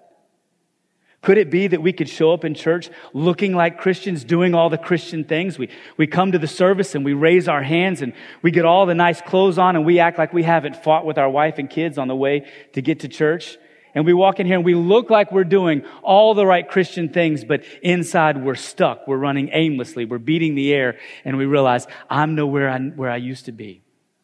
Could 1.22 1.38
it 1.38 1.52
be 1.52 1.68
that 1.68 1.82
we 1.82 1.92
could 1.92 2.08
show 2.08 2.32
up 2.32 2.46
in 2.46 2.54
church 2.54 2.90
looking 3.14 3.54
like 3.54 3.78
Christians, 3.78 4.24
doing 4.24 4.56
all 4.56 4.70
the 4.70 4.78
Christian 4.78 5.26
things? 5.26 5.60
We, 5.60 5.70
we 5.98 6.08
come 6.08 6.32
to 6.32 6.40
the 6.40 6.48
service 6.48 6.96
and 6.96 7.04
we 7.04 7.14
raise 7.14 7.50
our 7.50 7.62
hands 7.62 8.02
and 8.02 8.14
we 8.42 8.52
get 8.52 8.64
all 8.64 8.86
the 8.86 8.96
nice 8.96 9.20
clothes 9.22 9.58
on 9.58 9.76
and 9.76 9.86
we 9.86 10.00
act 10.00 10.18
like 10.18 10.32
we 10.32 10.44
haven't 10.44 10.78
fought 10.78 11.06
with 11.06 11.18
our 11.18 11.30
wife 11.30 11.58
and 11.58 11.70
kids 11.70 11.98
on 11.98 12.08
the 12.08 12.16
way 12.16 12.48
to 12.74 12.82
get 12.82 13.02
to 13.02 13.10
church. 13.10 13.58
And 13.94 14.06
we 14.06 14.14
walk 14.14 14.40
in 14.40 14.46
here 14.46 14.56
and 14.56 14.64
we 14.64 14.76
look 14.76 15.10
like 15.10 15.32
we're 15.32 15.44
doing 15.44 15.84
all 16.04 16.36
the 16.36 16.46
right 16.46 16.66
Christian 16.66 17.10
things, 17.10 17.44
but 17.44 17.64
inside 17.82 18.42
we're 18.42 18.56
stuck. 18.56 19.06
We're 19.06 19.18
running 19.18 19.50
aimlessly. 19.52 20.06
We're 20.06 20.20
beating 20.20 20.56
the 20.56 20.74
air 20.74 20.98
and 21.26 21.38
we 21.38 21.46
realize 21.46 21.86
I'm 22.10 22.36
nowhere 22.36 22.70
I, 22.70 22.80
where 22.80 23.10
I 23.10 23.18
used 23.18 23.46
to 23.46 23.52
be, 23.52 23.82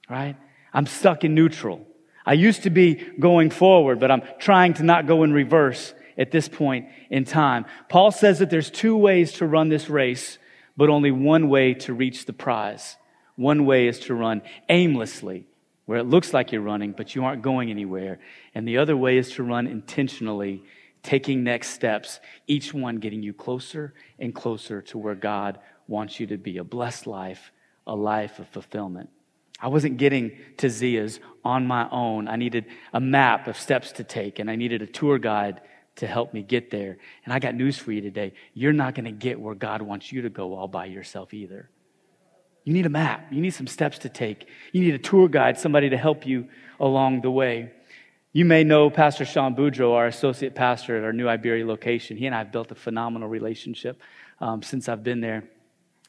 right? 0.10 0.38
I'm 0.72 0.86
stuck 0.86 1.26
in 1.26 1.36
neutral. 1.36 1.86
I 2.26 2.34
used 2.34 2.64
to 2.64 2.70
be 2.70 2.96
going 3.20 3.50
forward, 3.50 4.00
but 4.00 4.12
I'm 4.12 4.22
trying 4.40 4.76
to 4.76 4.84
not 4.84 5.08
go 5.08 5.24
in 5.24 5.34
reverse 5.34 5.94
at 6.18 6.32
this 6.32 6.48
point 6.48 6.88
in 7.10 7.26
time. 7.26 7.66
Paul 7.90 8.12
says 8.12 8.40
that 8.40 8.50
there's 8.50 8.72
two 8.72 8.96
ways 8.96 9.34
to 9.34 9.46
run 9.46 9.70
this 9.70 9.90
race, 9.90 10.38
but 10.78 10.90
only 10.90 11.12
one 11.12 11.50
way 11.50 11.74
to 11.74 11.94
reach 11.94 12.26
the 12.26 12.34
prize. 12.34 12.98
One 13.36 13.66
way 13.66 13.88
is 13.88 14.00
to 14.02 14.14
run 14.14 14.42
aimlessly, 14.70 15.46
where 15.86 16.00
it 16.00 16.06
looks 16.06 16.34
like 16.34 16.52
you're 16.52 16.62
running, 16.62 16.94
but 16.94 17.16
you 17.16 17.26
aren't 17.26 17.42
going 17.42 17.70
anywhere. 17.70 18.20
And 18.54 18.68
the 18.68 18.78
other 18.78 18.96
way 18.96 19.18
is 19.18 19.32
to 19.34 19.44
run 19.44 19.68
intentionally, 19.68 20.64
taking 21.04 21.44
next 21.44 21.70
steps, 21.70 22.20
each 22.48 22.74
one 22.74 22.98
getting 22.98 23.22
you 23.22 23.34
closer 23.34 23.94
and 24.18 24.34
closer 24.34 24.82
to 24.84 24.98
where 24.98 25.16
God 25.16 25.60
wants 25.88 26.20
you 26.20 26.28
to 26.28 26.38
be 26.38 26.58
a 26.58 26.64
blessed 26.64 27.08
life, 27.08 27.52
a 27.86 27.96
life 27.96 28.40
of 28.40 28.48
fulfillment. 28.48 29.10
I 29.60 29.68
wasn't 29.68 29.98
getting 29.98 30.38
to 30.58 30.70
Zea's 30.70 31.20
on 31.44 31.66
my 31.66 31.88
own. 31.90 32.28
I 32.28 32.36
needed 32.36 32.66
a 32.92 33.00
map 33.00 33.48
of 33.48 33.58
steps 33.58 33.94
to 33.94 34.04
take, 34.04 34.40
and 34.40 34.50
I 34.50 34.56
needed 34.56 34.82
a 34.82 34.88
tour 34.88 35.18
guide 35.18 35.62
to 35.98 36.08
help 36.08 36.34
me 36.34 36.42
get 36.42 36.72
there. 36.72 36.98
And 37.24 37.34
I 37.34 37.40
got 37.40 37.56
news 37.56 37.78
for 37.78 37.92
you 37.92 38.02
today. 38.02 38.34
You're 38.54 38.74
not 38.74 38.96
going 38.96 39.06
to 39.06 39.12
get 39.12 39.40
where 39.40 39.56
God 39.56 39.82
wants 39.82 40.12
you 40.12 40.24
to 40.24 40.30
go 40.30 40.56
all 40.56 40.68
by 40.68 40.86
yourself 40.86 41.34
either. 41.34 41.70
You 42.64 42.74
need 42.74 42.86
a 42.86 42.90
map. 42.90 43.32
You 43.32 43.42
need 43.42 43.52
some 43.52 43.68
steps 43.68 44.00
to 44.00 44.10
take. 44.10 44.48
You 44.72 44.82
need 44.82 44.96
a 44.96 45.00
tour 45.00 45.28
guide, 45.28 45.58
somebody 45.58 45.90
to 45.92 45.98
help 45.98 46.26
you 46.26 46.48
along 46.80 47.22
the 47.22 47.32
way. 47.32 47.72
You 48.34 48.44
may 48.44 48.64
know 48.64 48.90
Pastor 48.90 49.24
Sean 49.24 49.56
Boudreau, 49.56 49.94
our 49.94 50.08
associate 50.08 50.56
pastor 50.56 50.98
at 50.98 51.04
our 51.04 51.14
new 51.14 51.30
Iberia 51.30 51.66
location. 51.66 52.18
He 52.18 52.26
and 52.26 52.36
I 52.36 52.40
have 52.40 52.52
built 52.52 52.72
a 52.72 52.76
phenomenal 52.76 53.30
relationship 53.30 54.02
um, 54.42 54.62
since 54.62 54.90
I've 54.90 55.04
been 55.04 55.22
there. 55.22 55.46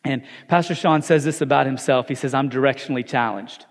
And 0.03 0.25
Pastor 0.49 0.75
Sean 0.75 1.03
says 1.03 1.25
this 1.25 1.41
about 1.41 1.67
himself. 1.67 2.09
He 2.09 2.15
says, 2.15 2.35
I'm 2.35 2.51
directionally 2.51 3.07
challenged. 3.07 3.67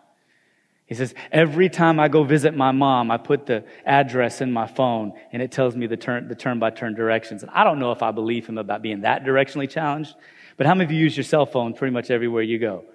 He 0.87 0.93
says, 0.93 1.15
every 1.31 1.67
time 1.67 1.99
I 1.99 2.07
go 2.07 2.23
visit 2.23 2.55
my 2.55 2.71
mom, 2.71 3.09
I 3.09 3.17
put 3.17 3.47
the 3.47 3.63
address 3.85 4.41
in 4.41 4.51
my 4.51 4.67
phone 4.67 5.13
and 5.31 5.41
it 5.41 5.51
tells 5.51 5.75
me 5.75 5.87
the 5.87 5.97
turn, 5.97 6.27
the 6.27 6.35
turn 6.35 6.59
by 6.59 6.69
turn 6.69 6.93
directions. 6.93 7.41
And 7.41 7.51
I 7.51 7.63
don't 7.63 7.79
know 7.79 7.91
if 7.91 8.03
I 8.03 8.11
believe 8.11 8.45
him 8.45 8.59
about 8.59 8.83
being 8.83 9.01
that 9.01 9.23
directionally 9.23 9.69
challenged, 9.69 10.13
but 10.57 10.67
how 10.67 10.75
many 10.75 10.85
of 10.85 10.91
you 10.91 10.99
use 10.99 11.17
your 11.17 11.23
cell 11.23 11.47
phone 11.47 11.73
pretty 11.73 11.91
much 11.91 12.11
everywhere 12.11 12.43
you 12.43 12.59
go? 12.59 12.85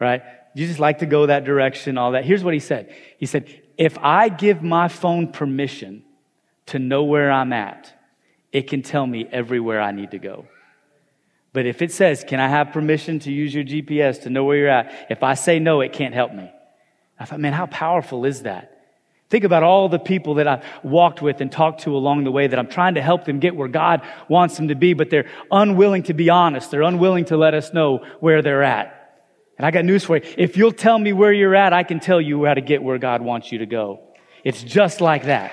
Right? 0.00 0.22
You 0.54 0.66
just 0.66 0.80
like 0.80 0.98
to 0.98 1.06
go 1.06 1.26
that 1.26 1.44
direction, 1.44 1.96
all 1.96 2.12
that. 2.12 2.24
Here's 2.24 2.42
what 2.42 2.54
he 2.54 2.60
said. 2.60 2.92
He 3.18 3.26
said, 3.26 3.62
if 3.76 3.96
I 3.98 4.28
give 4.28 4.62
my 4.62 4.88
phone 4.88 5.30
permission 5.30 6.02
to 6.66 6.80
know 6.80 7.04
where 7.04 7.30
I'm 7.30 7.52
at, 7.52 7.92
it 8.50 8.68
can 8.68 8.82
tell 8.82 9.06
me 9.06 9.28
everywhere 9.30 9.80
I 9.80 9.92
need 9.92 10.10
to 10.10 10.18
go. 10.18 10.46
But 11.52 11.66
if 11.66 11.82
it 11.82 11.92
says, 11.92 12.24
can 12.26 12.40
I 12.40 12.48
have 12.48 12.72
permission 12.72 13.20
to 13.20 13.32
use 13.32 13.54
your 13.54 13.64
GPS 13.64 14.22
to 14.22 14.30
know 14.30 14.44
where 14.44 14.56
you're 14.56 14.68
at? 14.68 15.06
If 15.08 15.22
I 15.22 15.34
say 15.34 15.60
no, 15.60 15.80
it 15.80 15.92
can't 15.92 16.14
help 16.14 16.32
me. 16.32 16.50
I 17.18 17.24
thought, 17.24 17.40
man, 17.40 17.52
how 17.52 17.66
powerful 17.66 18.24
is 18.24 18.42
that? 18.42 18.74
Think 19.30 19.44
about 19.44 19.62
all 19.62 19.88
the 19.90 19.98
people 19.98 20.34
that 20.34 20.48
I've 20.48 20.64
walked 20.82 21.20
with 21.20 21.40
and 21.42 21.52
talked 21.52 21.82
to 21.82 21.94
along 21.94 22.24
the 22.24 22.32
way 22.32 22.46
that 22.46 22.58
I'm 22.58 22.68
trying 22.68 22.94
to 22.94 23.02
help 23.02 23.26
them 23.26 23.40
get 23.40 23.54
where 23.54 23.68
God 23.68 24.00
wants 24.28 24.56
them 24.56 24.68
to 24.68 24.74
be, 24.74 24.94
but 24.94 25.10
they're 25.10 25.28
unwilling 25.50 26.04
to 26.04 26.14
be 26.14 26.30
honest. 26.30 26.70
They're 26.70 26.82
unwilling 26.82 27.26
to 27.26 27.36
let 27.36 27.52
us 27.52 27.74
know 27.74 28.06
where 28.20 28.40
they're 28.40 28.62
at. 28.62 28.94
And 29.58 29.66
I 29.66 29.70
got 29.70 29.84
news 29.84 30.04
for 30.04 30.16
you. 30.16 30.22
If 30.38 30.56
you'll 30.56 30.72
tell 30.72 30.98
me 30.98 31.12
where 31.12 31.32
you're 31.32 31.54
at, 31.54 31.72
I 31.72 31.82
can 31.82 32.00
tell 32.00 32.20
you 32.20 32.44
how 32.44 32.54
to 32.54 32.60
get 32.62 32.82
where 32.82 32.96
God 32.96 33.20
wants 33.20 33.52
you 33.52 33.58
to 33.58 33.66
go. 33.66 34.00
It's 34.44 34.62
just 34.62 35.00
like 35.00 35.24
that. 35.24 35.52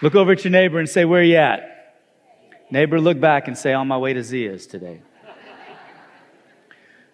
Look 0.00 0.16
over 0.16 0.32
at 0.32 0.42
your 0.42 0.50
neighbor 0.50 0.80
and 0.80 0.88
say, 0.88 1.04
Where 1.04 1.20
are 1.20 1.24
you 1.24 1.36
at? 1.36 1.94
Neighbor, 2.70 3.00
look 3.00 3.20
back 3.20 3.46
and 3.46 3.56
say, 3.56 3.74
On 3.74 3.86
my 3.86 3.98
way 3.98 4.14
to 4.14 4.24
Zea's 4.24 4.66
today. 4.66 5.02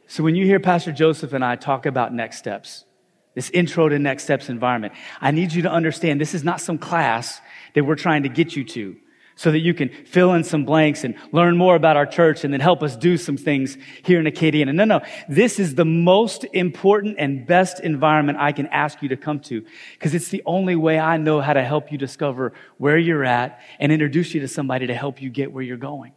So 0.09 0.23
when 0.23 0.35
you 0.35 0.45
hear 0.47 0.59
Pastor 0.59 0.91
Joseph 0.91 1.35
and 1.35 1.45
I 1.45 1.57
talk 1.57 1.85
about 1.85 2.13
next 2.13 2.39
steps, 2.39 2.87
this 3.35 3.51
intro 3.51 3.89
to 3.89 3.99
next 3.99 4.25
steps 4.25 4.49
environment, 4.49 4.95
I 5.21 5.31
need 5.31 5.53
you 5.53 5.63
to 5.63 5.71
understand 5.71 6.21
this 6.21 6.35
is 6.35 6.43
not 6.43 6.61
some 6.63 6.79
class 6.79 7.41
that 7.75 7.85
we're 7.85 7.95
trying 7.95 8.23
to 8.23 8.31
get 8.31 8.57
you 8.57 8.65
to 8.65 8.97
so 9.37 9.53
that 9.53 9.61
you 9.61 9.75
can 9.75 9.91
fill 9.91 10.33
in 10.33 10.43
some 10.43 10.65
blanks 10.65 11.05
and 11.05 11.15
learn 11.31 11.57
more 11.57 11.77
about 11.77 11.97
our 11.97 12.07
church 12.07 12.43
and 12.43 12.53
then 12.53 12.59
help 12.59 12.83
us 12.83 12.97
do 12.97 13.17
some 13.17 13.37
things 13.37 13.79
here 14.03 14.19
in 14.19 14.27
Acadiana. 14.27 14.75
No, 14.75 14.85
no. 14.85 15.01
This 15.29 15.61
is 15.61 15.77
the 15.77 15.85
most 15.85 16.45
important 16.53 17.17
and 17.19 17.47
best 17.47 17.79
environment 17.79 18.39
I 18.41 18.51
can 18.51 18.67
ask 18.69 19.01
you 19.03 19.11
to 19.11 19.17
come 19.17 19.39
to 19.41 19.65
because 19.93 20.15
it's 20.15 20.29
the 20.29 20.43
only 20.45 20.75
way 20.75 20.99
I 20.99 21.19
know 21.19 21.41
how 21.41 21.53
to 21.53 21.63
help 21.63 21.93
you 21.93 21.99
discover 21.99 22.55
where 22.79 22.99
you're 22.99 23.25
at 23.25 23.61
and 23.79 23.93
introduce 23.93 24.35
you 24.35 24.41
to 24.41 24.49
somebody 24.49 24.89
to 24.89 24.95
help 24.95 25.23
you 25.23 25.31
get 25.31 25.53
where 25.53 25.63
you're 25.63 25.77
going. 25.77 26.15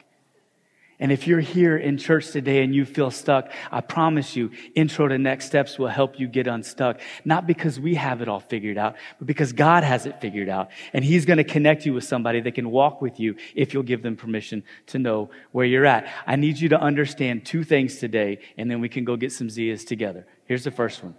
And 1.02 1.12
if 1.12 1.26
you're 1.26 1.40
here 1.40 1.76
in 1.76 1.98
church 1.98 2.30
today 2.30 2.64
and 2.64 2.76
you 2.76 2.86
feel 2.86 3.10
stuck, 3.10 3.52
I 3.72 3.82
promise 3.82 4.36
you, 4.36 4.52
Intro 4.76 5.08
to 5.08 5.18
Next 5.18 5.48
Steps 5.48 5.80
will 5.80 5.88
help 5.88 6.20
you 6.20 6.28
get 6.28 6.46
unstuck. 6.46 7.02
Not 7.26 7.48
because 7.48 7.80
we 7.80 7.96
have 7.96 8.22
it 8.22 8.28
all 8.28 8.40
figured 8.40 8.78
out, 8.78 8.96
but 9.18 9.26
because 9.26 9.52
God 9.52 9.84
has 9.84 10.06
it 10.06 10.22
figured 10.22 10.48
out. 10.48 10.70
And 10.94 11.04
He's 11.04 11.26
going 11.26 11.38
to 11.38 11.44
connect 11.44 11.88
you 11.88 11.96
with 11.96 12.04
somebody 12.04 12.40
that 12.42 12.52
can 12.52 12.70
walk 12.70 13.02
with 13.02 13.20
you 13.20 13.36
if 13.56 13.74
you'll 13.74 13.82
give 13.82 14.04
them 14.04 14.16
permission 14.16 14.64
to 14.88 15.00
know 15.00 15.32
where 15.52 15.66
you're 15.66 15.88
at. 15.88 16.08
I 16.28 16.36
need 16.36 16.60
you 16.60 16.70
to 16.70 16.80
understand 16.80 17.48
two 17.48 17.64
things 17.64 17.98
today, 17.98 18.38
and 18.56 18.70
then 18.70 18.80
we 18.80 18.88
can 18.88 19.04
go 19.04 19.16
get 19.16 19.32
some 19.32 19.50
Zeas 19.50 19.84
together. 19.84 20.28
Here's 20.46 20.64
the 20.64 20.72
first 20.72 21.04
one. 21.04 21.16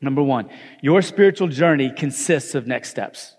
Number 0.00 0.24
one, 0.24 0.50
your 0.82 1.02
spiritual 1.02 1.48
journey 1.48 1.90
consists 1.90 2.56
of 2.56 2.66
next 2.66 2.90
steps. 2.90 3.36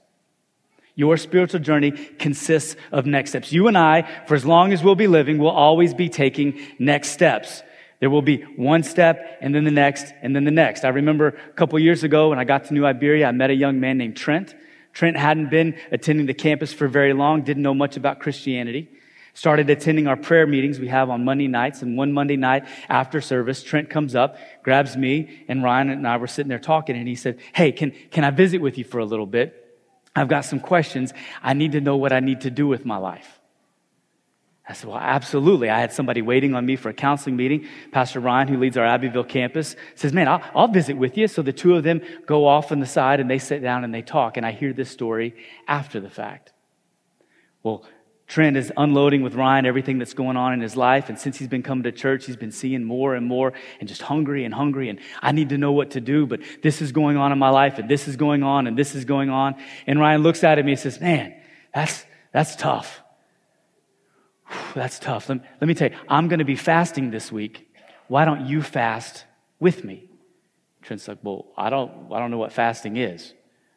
Your 0.96 1.18
spiritual 1.18 1.60
journey 1.60 1.92
consists 1.92 2.78
of 2.92 3.06
next 3.06 3.32
steps. 3.32 3.52
You 3.52 3.68
and 3.68 3.78
I, 3.78 4.10
for 4.28 4.36
as 4.36 4.46
long 4.46 4.72
as 4.72 4.82
we'll 4.82 4.96
be 4.96 5.08
living, 5.08 5.38
will 5.38 5.50
always 5.50 5.94
be 5.94 6.08
taking 6.08 6.60
next 6.80 7.10
steps. 7.10 7.62
There 8.00 8.10
will 8.10 8.22
be 8.22 8.42
one 8.56 8.84
step 8.84 9.38
and 9.42 9.54
then 9.54 9.66
the 9.66 9.72
next 9.72 10.14
and 10.22 10.36
then 10.36 10.46
the 10.46 10.52
next. 10.52 10.86
I 10.86 10.90
remember 10.90 11.28
a 11.28 11.54
couple 11.54 11.78
years 11.80 12.04
ago 12.04 12.30
when 12.30 12.40
I 12.40 12.46
got 12.46 12.66
to 12.66 12.74
New 12.74 12.86
Iberia, 12.86 13.28
I 13.28 13.32
met 13.32 13.50
a 13.50 13.56
young 13.56 13.80
man 13.80 13.98
named 13.98 14.16
Trent. 14.16 14.56
Trent 14.94 15.18
hadn't 15.18 15.50
been 15.50 15.78
attending 15.92 16.26
the 16.26 16.34
campus 16.34 16.72
for 16.72 16.88
very 16.88 17.14
long, 17.14 17.42
didn't 17.42 17.64
know 17.64 17.74
much 17.74 17.98
about 17.98 18.20
Christianity. 18.20 18.90
Started 19.34 19.70
attending 19.70 20.08
our 20.08 20.16
prayer 20.16 20.48
meetings 20.48 20.80
we 20.80 20.88
have 20.88 21.10
on 21.10 21.26
Monday 21.26 21.48
nights. 21.48 21.82
And 21.82 21.98
one 21.98 22.14
Monday 22.14 22.38
night 22.38 22.66
after 22.88 23.20
service, 23.20 23.62
Trent 23.64 23.90
comes 23.90 24.16
up, 24.16 24.38
grabs 24.64 24.96
me, 24.96 25.44
and 25.50 25.62
Ryan 25.62 25.90
and 25.90 26.08
I 26.08 26.16
were 26.16 26.28
sitting 26.28 26.48
there 26.48 26.60
talking, 26.60 26.96
and 26.96 27.06
he 27.06 27.16
said, 27.16 27.40
Hey, 27.54 27.74
can, 27.74 27.92
can 28.12 28.24
I 28.24 28.30
visit 28.30 28.62
with 28.62 28.78
you 28.78 28.86
for 28.86 29.00
a 29.00 29.06
little 29.06 29.26
bit? 29.26 29.65
I've 30.16 30.28
got 30.28 30.46
some 30.46 30.60
questions. 30.60 31.14
I 31.44 31.54
need 31.54 31.74
to 31.74 31.82
know 31.82 31.98
what 31.98 32.14
I 32.14 32.20
need 32.20 32.42
to 32.42 32.52
do 32.52 32.68
with 32.68 32.86
my 32.86 32.98
life. 32.98 33.40
I 34.68 34.74
said, 34.74 34.90
Well, 34.90 34.98
absolutely. 34.98 35.70
I 35.70 35.80
had 35.80 35.92
somebody 35.92 36.22
waiting 36.22 36.56
on 36.56 36.66
me 36.66 36.76
for 36.76 36.90
a 36.90 36.94
counseling 36.94 37.36
meeting. 37.36 37.68
Pastor 37.92 38.20
Ryan, 38.20 38.48
who 38.48 38.58
leads 38.58 38.78
our 38.78 38.86
Abbeville 38.86 39.24
campus, 39.24 39.76
says, 39.94 40.14
Man, 40.14 40.28
I'll, 40.28 40.42
I'll, 40.56 40.68
visit 40.68 40.98
with 40.98 41.18
you. 41.18 41.28
So 41.28 41.42
the 41.42 41.54
two 41.54 41.76
of 41.76 41.84
them 41.84 42.02
go 42.26 42.48
off 42.48 42.72
on 42.72 42.80
the 42.80 42.86
side 42.88 43.20
and 43.20 43.30
they 43.30 43.38
sit 43.38 43.62
down 43.62 43.84
and 43.84 43.94
they 43.94 44.02
talk. 44.02 44.38
And 44.38 44.46
I 44.46 44.52
hear 44.52 44.74
this 44.74 44.90
story 44.90 45.36
after 45.68 46.00
the 46.00 46.10
fact. 46.10 46.52
Well, 47.62 47.86
Trent 48.28 48.58
is 48.58 48.74
unloading 48.76 49.22
with 49.22 49.36
Ryan 49.36 49.68
everything 49.68 50.00
that's 50.00 50.16
going 50.16 50.36
on 50.36 50.54
in 50.54 50.62
his 50.62 50.76
life. 50.76 51.10
And 51.10 51.20
since 51.20 51.38
he's 51.38 51.48
been 51.48 51.62
coming 51.62 51.84
to 51.84 51.92
church, 51.92 52.26
he's 52.26 52.36
been 52.36 52.52
seeing 52.52 52.84
more 52.84 53.14
and 53.14 53.26
more 53.26 53.54
and 53.80 53.88
just 53.88 54.02
hungry 54.02 54.46
and 54.46 54.54
hungry. 54.54 54.90
And 54.90 55.00
I 55.22 55.32
need 55.32 55.50
to 55.50 55.58
know 55.60 55.72
what 55.72 55.92
to 55.92 56.02
do, 56.02 56.26
but 56.26 56.42
this 56.64 56.82
is 56.82 56.92
going 56.92 57.18
on 57.18 57.32
in 57.32 57.38
my 57.38 57.50
life 57.50 57.78
and 57.78 57.88
this 57.88 58.08
is 58.08 58.16
going 58.16 58.42
on 58.42 58.66
and 58.66 58.76
this 58.76 58.96
is 58.96 59.06
going 59.06 59.30
on. 59.30 59.56
And 59.86 60.00
Ryan 60.00 60.24
looks 60.24 60.44
at 60.44 60.64
me 60.66 60.72
and 60.72 60.80
says, 60.80 61.00
man, 61.00 61.36
that's, 61.74 62.04
that's 62.34 62.56
tough. 62.56 63.02
That's 64.74 64.98
tough. 64.98 65.30
Let, 65.30 65.42
let 65.62 65.68
me 65.68 65.76
tell 65.76 65.92
you, 65.92 65.98
I'm 66.10 66.28
going 66.28 66.40
to 66.40 66.46
be 66.46 66.56
fasting 66.56 67.12
this 67.12 67.32
week. 67.32 67.68
Why 68.08 68.26
don't 68.26 68.48
you 68.48 68.64
fast 68.64 69.26
with 69.60 69.84
me? 69.84 70.10
Trent's 70.82 71.08
like, 71.08 71.20
well, 71.22 71.46
I 71.58 71.70
don't, 71.70 72.12
I 72.12 72.20
don't 72.20 72.32
know 72.32 72.38
what 72.38 72.54
fasting 72.54 72.98
is. 72.98 73.34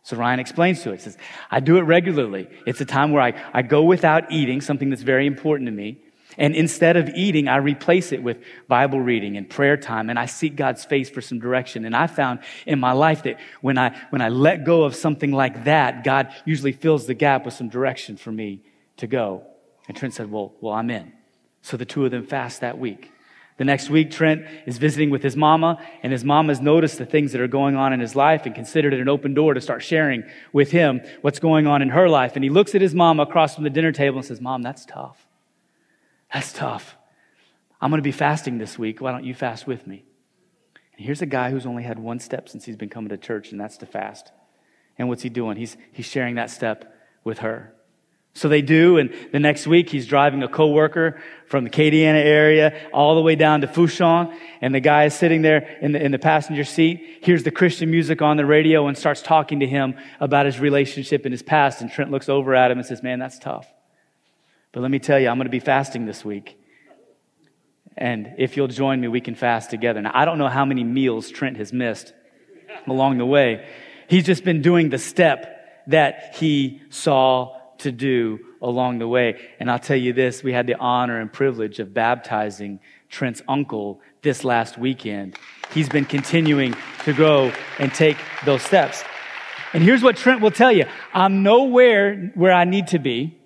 So 0.08 0.16
Ryan 0.16 0.40
explains 0.40 0.82
to 0.84 0.92
it. 0.92 0.96
He 0.96 1.02
says, 1.02 1.18
I 1.50 1.60
do 1.60 1.76
it 1.76 1.82
regularly. 1.82 2.48
It's 2.64 2.80
a 2.80 2.86
time 2.86 3.12
where 3.12 3.20
I, 3.20 3.34
I 3.52 3.60
go 3.60 3.82
without 3.82 4.32
eating, 4.32 4.62
something 4.62 4.88
that's 4.88 5.02
very 5.02 5.26
important 5.26 5.66
to 5.66 5.70
me. 5.70 5.98
And 6.38 6.56
instead 6.56 6.96
of 6.96 7.10
eating, 7.10 7.46
I 7.46 7.58
replace 7.58 8.10
it 8.10 8.22
with 8.22 8.38
Bible 8.68 9.02
reading 9.02 9.36
and 9.36 9.50
prayer 9.50 9.76
time, 9.76 10.08
and 10.08 10.18
I 10.18 10.24
seek 10.24 10.56
God's 10.56 10.82
face 10.82 11.10
for 11.10 11.20
some 11.20 11.40
direction. 11.40 11.84
And 11.84 11.94
I 11.94 12.06
found 12.06 12.40
in 12.64 12.80
my 12.80 12.92
life 12.92 13.24
that 13.24 13.38
when 13.60 13.76
I, 13.76 13.94
when 14.08 14.22
I 14.22 14.30
let 14.30 14.64
go 14.64 14.84
of 14.84 14.94
something 14.94 15.30
like 15.30 15.64
that, 15.64 16.04
God 16.04 16.34
usually 16.46 16.72
fills 16.72 17.06
the 17.06 17.12
gap 17.12 17.44
with 17.44 17.52
some 17.52 17.68
direction 17.68 18.16
for 18.16 18.32
me 18.32 18.62
to 18.96 19.06
go. 19.06 19.42
And 19.88 19.94
Trent 19.94 20.14
said, 20.14 20.30
well, 20.30 20.54
well, 20.62 20.72
I'm 20.72 20.88
in. 20.88 21.12
So 21.60 21.76
the 21.76 21.84
two 21.84 22.06
of 22.06 22.12
them 22.12 22.24
fast 22.24 22.62
that 22.62 22.78
week. 22.78 23.12
The 23.58 23.64
next 23.64 23.90
week, 23.90 24.12
Trent 24.12 24.46
is 24.66 24.78
visiting 24.78 25.10
with 25.10 25.22
his 25.22 25.36
mama, 25.36 25.84
and 26.04 26.12
his 26.12 26.24
mama's 26.24 26.60
noticed 26.60 26.96
the 26.96 27.04
things 27.04 27.32
that 27.32 27.40
are 27.40 27.48
going 27.48 27.74
on 27.74 27.92
in 27.92 27.98
his 27.98 28.14
life 28.14 28.46
and 28.46 28.54
considered 28.54 28.94
it 28.94 29.00
an 29.00 29.08
open 29.08 29.34
door 29.34 29.52
to 29.52 29.60
start 29.60 29.82
sharing 29.82 30.22
with 30.52 30.70
him 30.70 31.00
what's 31.22 31.40
going 31.40 31.66
on 31.66 31.82
in 31.82 31.88
her 31.90 32.08
life. 32.08 32.36
And 32.36 32.44
he 32.44 32.50
looks 32.50 32.76
at 32.76 32.80
his 32.80 32.94
mama 32.94 33.24
across 33.24 33.56
from 33.56 33.64
the 33.64 33.70
dinner 33.70 33.90
table 33.90 34.18
and 34.18 34.26
says, 34.26 34.40
Mom, 34.40 34.62
that's 34.62 34.86
tough. 34.86 35.26
That's 36.32 36.52
tough. 36.52 36.96
I'm 37.80 37.90
going 37.90 37.98
to 37.98 38.02
be 38.02 38.12
fasting 38.12 38.58
this 38.58 38.78
week. 38.78 39.00
Why 39.00 39.10
don't 39.10 39.24
you 39.24 39.34
fast 39.34 39.66
with 39.66 39.88
me? 39.88 40.04
And 40.96 41.04
here's 41.04 41.22
a 41.22 41.26
guy 41.26 41.50
who's 41.50 41.66
only 41.66 41.82
had 41.82 41.98
one 41.98 42.20
step 42.20 42.48
since 42.48 42.64
he's 42.64 42.76
been 42.76 42.88
coming 42.88 43.08
to 43.08 43.16
church, 43.16 43.50
and 43.50 43.60
that's 43.60 43.76
to 43.78 43.86
fast. 43.86 44.30
And 44.98 45.08
what's 45.08 45.22
he 45.22 45.28
doing? 45.28 45.56
He's, 45.56 45.76
he's 45.90 46.06
sharing 46.06 46.36
that 46.36 46.50
step 46.50 46.94
with 47.24 47.38
her. 47.40 47.74
So 48.38 48.48
they 48.48 48.62
do, 48.62 48.98
and 48.98 49.12
the 49.32 49.40
next 49.40 49.66
week 49.66 49.90
he's 49.90 50.06
driving 50.06 50.44
a 50.44 50.48
coworker 50.48 51.20
from 51.46 51.64
the 51.64 51.70
Acadiana 51.70 52.24
area 52.24 52.88
all 52.92 53.16
the 53.16 53.20
way 53.20 53.34
down 53.34 53.62
to 53.62 53.66
Fourchon, 53.66 54.32
and 54.60 54.72
the 54.72 54.78
guy 54.78 55.06
is 55.06 55.14
sitting 55.14 55.42
there 55.42 55.76
in 55.82 55.90
the, 55.90 56.00
in 56.00 56.12
the 56.12 56.20
passenger 56.20 56.62
seat, 56.62 57.18
hears 57.22 57.42
the 57.42 57.50
Christian 57.50 57.90
music 57.90 58.22
on 58.22 58.36
the 58.36 58.46
radio 58.46 58.86
and 58.86 58.96
starts 58.96 59.22
talking 59.22 59.58
to 59.58 59.66
him 59.66 59.96
about 60.20 60.46
his 60.46 60.60
relationship 60.60 61.26
in 61.26 61.32
his 61.32 61.42
past, 61.42 61.80
and 61.80 61.90
Trent 61.90 62.12
looks 62.12 62.28
over 62.28 62.54
at 62.54 62.70
him 62.70 62.78
and 62.78 62.86
says, 62.86 63.02
man, 63.02 63.18
that's 63.18 63.40
tough. 63.40 63.66
But 64.70 64.82
let 64.82 64.90
me 64.92 65.00
tell 65.00 65.18
you, 65.18 65.28
I'm 65.28 65.36
going 65.36 65.46
to 65.46 65.50
be 65.50 65.58
fasting 65.58 66.06
this 66.06 66.24
week. 66.24 66.56
And 67.96 68.34
if 68.38 68.56
you'll 68.56 68.68
join 68.68 69.00
me, 69.00 69.08
we 69.08 69.20
can 69.20 69.34
fast 69.34 69.68
together. 69.68 70.00
Now, 70.00 70.12
I 70.14 70.24
don't 70.24 70.38
know 70.38 70.46
how 70.46 70.64
many 70.64 70.84
meals 70.84 71.28
Trent 71.28 71.56
has 71.56 71.72
missed 71.72 72.12
along 72.86 73.18
the 73.18 73.26
way. 73.26 73.66
He's 74.08 74.24
just 74.24 74.44
been 74.44 74.62
doing 74.62 74.90
the 74.90 74.98
step 74.98 75.88
that 75.88 76.36
he 76.36 76.82
saw 76.90 77.57
to 77.78 77.92
do 77.92 78.40
along 78.60 78.98
the 78.98 79.08
way. 79.08 79.40
And 79.60 79.70
I'll 79.70 79.78
tell 79.78 79.96
you 79.96 80.12
this, 80.12 80.42
we 80.42 80.52
had 80.52 80.66
the 80.66 80.76
honor 80.76 81.20
and 81.20 81.32
privilege 81.32 81.78
of 81.78 81.94
baptizing 81.94 82.80
Trent's 83.08 83.42
uncle 83.48 84.00
this 84.22 84.44
last 84.44 84.78
weekend. 84.78 85.36
He's 85.72 85.88
been 85.88 86.04
continuing 86.04 86.74
to 87.04 87.12
grow 87.12 87.52
and 87.78 87.92
take 87.92 88.16
those 88.44 88.62
steps. 88.62 89.02
And 89.72 89.82
here's 89.82 90.02
what 90.02 90.16
Trent 90.16 90.40
will 90.40 90.50
tell 90.50 90.72
you. 90.72 90.86
I'm 91.12 91.42
nowhere 91.42 92.32
where 92.34 92.52
I 92.52 92.64
need 92.64 92.88
to 92.88 92.98
be. 92.98 93.37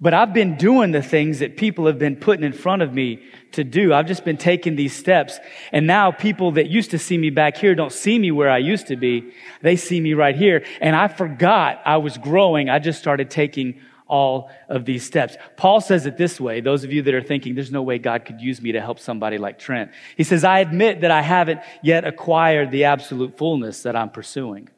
But 0.00 0.14
I've 0.14 0.32
been 0.32 0.56
doing 0.56 0.92
the 0.92 1.02
things 1.02 1.40
that 1.40 1.56
people 1.56 1.86
have 1.86 1.98
been 1.98 2.14
putting 2.14 2.44
in 2.44 2.52
front 2.52 2.82
of 2.82 2.94
me 2.94 3.20
to 3.52 3.64
do. 3.64 3.92
I've 3.92 4.06
just 4.06 4.24
been 4.24 4.36
taking 4.36 4.76
these 4.76 4.94
steps. 4.94 5.40
And 5.72 5.88
now 5.88 6.12
people 6.12 6.52
that 6.52 6.68
used 6.68 6.92
to 6.92 6.98
see 6.98 7.18
me 7.18 7.30
back 7.30 7.56
here 7.56 7.74
don't 7.74 7.92
see 7.92 8.16
me 8.16 8.30
where 8.30 8.48
I 8.48 8.58
used 8.58 8.86
to 8.88 8.96
be. 8.96 9.32
They 9.60 9.74
see 9.74 10.00
me 10.00 10.14
right 10.14 10.36
here. 10.36 10.64
And 10.80 10.94
I 10.94 11.08
forgot 11.08 11.82
I 11.84 11.96
was 11.96 12.16
growing. 12.16 12.68
I 12.68 12.78
just 12.78 13.00
started 13.00 13.28
taking 13.28 13.80
all 14.06 14.50
of 14.68 14.84
these 14.84 15.04
steps. 15.04 15.36
Paul 15.56 15.80
says 15.80 16.06
it 16.06 16.16
this 16.16 16.40
way. 16.40 16.60
Those 16.60 16.84
of 16.84 16.92
you 16.92 17.02
that 17.02 17.14
are 17.14 17.22
thinking, 17.22 17.56
there's 17.56 17.72
no 17.72 17.82
way 17.82 17.98
God 17.98 18.24
could 18.24 18.40
use 18.40 18.62
me 18.62 18.72
to 18.72 18.80
help 18.80 19.00
somebody 19.00 19.36
like 19.36 19.58
Trent. 19.58 19.90
He 20.16 20.22
says, 20.24 20.44
I 20.44 20.60
admit 20.60 21.02
that 21.02 21.10
I 21.10 21.22
haven't 21.22 21.60
yet 21.82 22.06
acquired 22.06 22.70
the 22.70 22.84
absolute 22.84 23.36
fullness 23.36 23.82
that 23.82 23.96
I'm 23.96 24.10
pursuing, 24.10 24.70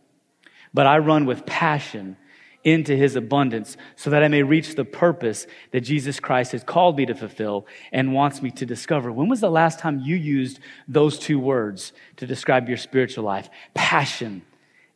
but 0.74 0.86
I 0.86 0.98
run 0.98 1.26
with 1.26 1.46
passion 1.46 2.16
into 2.62 2.96
his 2.96 3.16
abundance 3.16 3.76
so 3.96 4.10
that 4.10 4.22
I 4.22 4.28
may 4.28 4.42
reach 4.42 4.74
the 4.74 4.84
purpose 4.84 5.46
that 5.70 5.80
Jesus 5.80 6.20
Christ 6.20 6.52
has 6.52 6.62
called 6.62 6.96
me 6.96 7.06
to 7.06 7.14
fulfill 7.14 7.66
and 7.92 8.12
wants 8.12 8.42
me 8.42 8.50
to 8.52 8.66
discover. 8.66 9.10
When 9.10 9.28
was 9.28 9.40
the 9.40 9.50
last 9.50 9.78
time 9.78 10.00
you 10.00 10.16
used 10.16 10.60
those 10.86 11.18
two 11.18 11.38
words 11.38 11.92
to 12.16 12.26
describe 12.26 12.68
your 12.68 12.76
spiritual 12.76 13.24
life? 13.24 13.48
Passion 13.74 14.42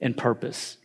and 0.01 0.17
purpose. 0.17 0.77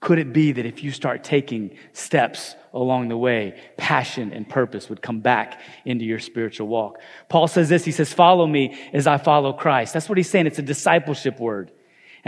Could 0.00 0.18
it 0.18 0.32
be 0.32 0.52
that 0.52 0.66
if 0.66 0.84
you 0.84 0.92
start 0.92 1.24
taking 1.24 1.76
steps 1.92 2.54
along 2.72 3.08
the 3.08 3.16
way, 3.16 3.60
passion 3.76 4.32
and 4.32 4.48
purpose 4.48 4.88
would 4.88 5.02
come 5.02 5.20
back 5.20 5.60
into 5.84 6.04
your 6.04 6.20
spiritual 6.20 6.68
walk? 6.68 7.00
Paul 7.28 7.48
says 7.48 7.68
this, 7.68 7.84
he 7.84 7.90
says, 7.90 8.12
follow 8.12 8.46
me 8.46 8.78
as 8.92 9.06
I 9.06 9.18
follow 9.18 9.52
Christ. 9.52 9.92
That's 9.92 10.08
what 10.08 10.18
he's 10.18 10.30
saying. 10.30 10.46
It's 10.46 10.58
a 10.58 10.62
discipleship 10.62 11.40
word. 11.40 11.72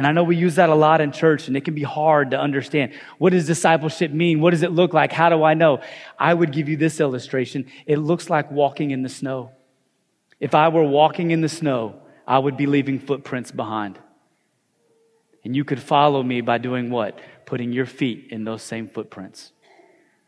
And 0.01 0.07
I 0.07 0.13
know 0.13 0.25
we 0.25 0.35
use 0.35 0.55
that 0.55 0.71
a 0.71 0.75
lot 0.75 1.03
in 1.03 1.13
church 1.13 1.47
and 1.47 1.55
it 1.59 1.67
can 1.67 1.75
be 1.75 1.83
hard 1.83 2.31
to 2.31 2.41
understand. 2.41 2.95
What 3.19 3.35
does 3.35 3.47
discipleship 3.47 4.11
mean? 4.11 4.41
What 4.41 4.53
does 4.53 4.63
it 4.63 4.73
look 4.73 4.95
like? 4.95 5.13
How 5.13 5.29
do 5.29 5.43
I 5.43 5.53
know? 5.53 5.83
I 6.19 6.33
would 6.33 6.53
give 6.53 6.71
you 6.71 6.79
this 6.79 7.01
illustration. 7.01 7.67
It 7.85 7.99
looks 7.99 8.31
like 8.31 8.51
walking 8.51 8.93
in 8.93 9.03
the 9.03 9.11
snow. 9.11 9.51
If 10.41 10.55
I 10.55 10.69
were 10.69 10.85
walking 10.85 11.33
in 11.33 11.43
the 11.43 11.51
snow, 11.51 12.01
I 12.27 12.39
would 12.39 12.57
be 12.57 12.65
leaving 12.65 12.99
footprints 12.99 13.51
behind. 13.51 13.99
And 15.45 15.55
you 15.55 15.65
could 15.65 15.83
follow 15.83 16.23
me 16.23 16.41
by 16.41 16.57
doing 16.57 16.89
what? 16.89 17.19
Putting 17.45 17.71
your 17.71 17.85
feet 17.85 18.29
in 18.31 18.45
those 18.45 18.63
same 18.63 18.89
footprints. 18.89 19.53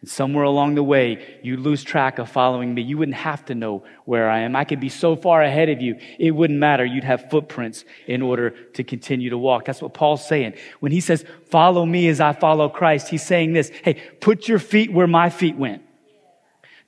And 0.02 0.10
somewhere 0.10 0.44
along 0.44 0.74
the 0.74 0.82
way, 0.82 1.38
you 1.42 1.56
lose 1.56 1.84
track 1.84 2.18
of 2.18 2.28
following 2.28 2.74
me. 2.74 2.82
You 2.82 2.98
wouldn't 2.98 3.16
have 3.16 3.44
to 3.46 3.54
know 3.54 3.84
where 4.04 4.28
I 4.28 4.40
am. 4.40 4.56
I 4.56 4.64
could 4.64 4.80
be 4.80 4.88
so 4.88 5.14
far 5.14 5.42
ahead 5.42 5.68
of 5.68 5.80
you, 5.80 5.96
it 6.18 6.32
wouldn't 6.32 6.58
matter. 6.58 6.84
You'd 6.84 7.04
have 7.04 7.30
footprints 7.30 7.84
in 8.08 8.20
order 8.20 8.50
to 8.50 8.82
continue 8.82 9.30
to 9.30 9.38
walk. 9.38 9.64
That's 9.64 9.80
what 9.80 9.94
Paul's 9.94 10.26
saying. 10.26 10.54
When 10.80 10.90
he 10.90 11.00
says, 11.00 11.24
follow 11.50 11.86
me 11.86 12.08
as 12.08 12.20
I 12.20 12.32
follow 12.32 12.68
Christ, 12.68 13.08
he's 13.08 13.24
saying 13.24 13.52
this, 13.52 13.70
hey, 13.84 13.94
put 14.20 14.48
your 14.48 14.58
feet 14.58 14.92
where 14.92 15.06
my 15.06 15.30
feet 15.30 15.56
went. 15.56 15.82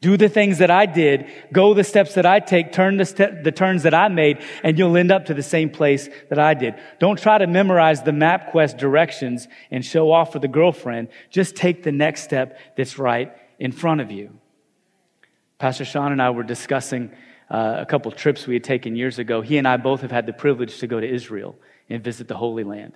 Do 0.00 0.16
the 0.16 0.28
things 0.28 0.58
that 0.58 0.70
I 0.70 0.86
did, 0.86 1.26
go 1.52 1.72
the 1.72 1.84
steps 1.84 2.14
that 2.14 2.26
I 2.26 2.40
take, 2.40 2.72
turn 2.72 2.98
the, 2.98 3.40
the 3.42 3.52
turns 3.52 3.84
that 3.84 3.94
I 3.94 4.08
made, 4.08 4.42
and 4.62 4.78
you'll 4.78 4.96
end 4.96 5.10
up 5.10 5.26
to 5.26 5.34
the 5.34 5.42
same 5.42 5.70
place 5.70 6.08
that 6.28 6.38
I 6.38 6.54
did. 6.54 6.74
Don't 6.98 7.18
try 7.18 7.38
to 7.38 7.46
memorize 7.46 8.02
the 8.02 8.10
MapQuest 8.10 8.76
directions 8.76 9.48
and 9.70 9.84
show 9.84 10.12
off 10.12 10.32
for 10.32 10.40
the 10.40 10.48
girlfriend. 10.48 11.08
Just 11.30 11.56
take 11.56 11.82
the 11.82 11.92
next 11.92 12.22
step 12.22 12.58
that's 12.76 12.98
right 12.98 13.32
in 13.58 13.72
front 13.72 14.00
of 14.00 14.10
you. 14.10 14.38
Pastor 15.58 15.84
Sean 15.84 16.12
and 16.12 16.20
I 16.20 16.30
were 16.30 16.42
discussing 16.42 17.10
uh, 17.50 17.76
a 17.78 17.86
couple 17.86 18.10
trips 18.10 18.46
we 18.46 18.54
had 18.54 18.64
taken 18.64 18.96
years 18.96 19.18
ago. 19.18 19.40
He 19.40 19.56
and 19.56 19.66
I 19.66 19.76
both 19.76 20.00
have 20.02 20.10
had 20.10 20.26
the 20.26 20.32
privilege 20.32 20.78
to 20.80 20.86
go 20.86 21.00
to 21.00 21.08
Israel 21.08 21.56
and 21.88 22.02
visit 22.02 22.28
the 22.28 22.36
Holy 22.36 22.64
Land. 22.64 22.94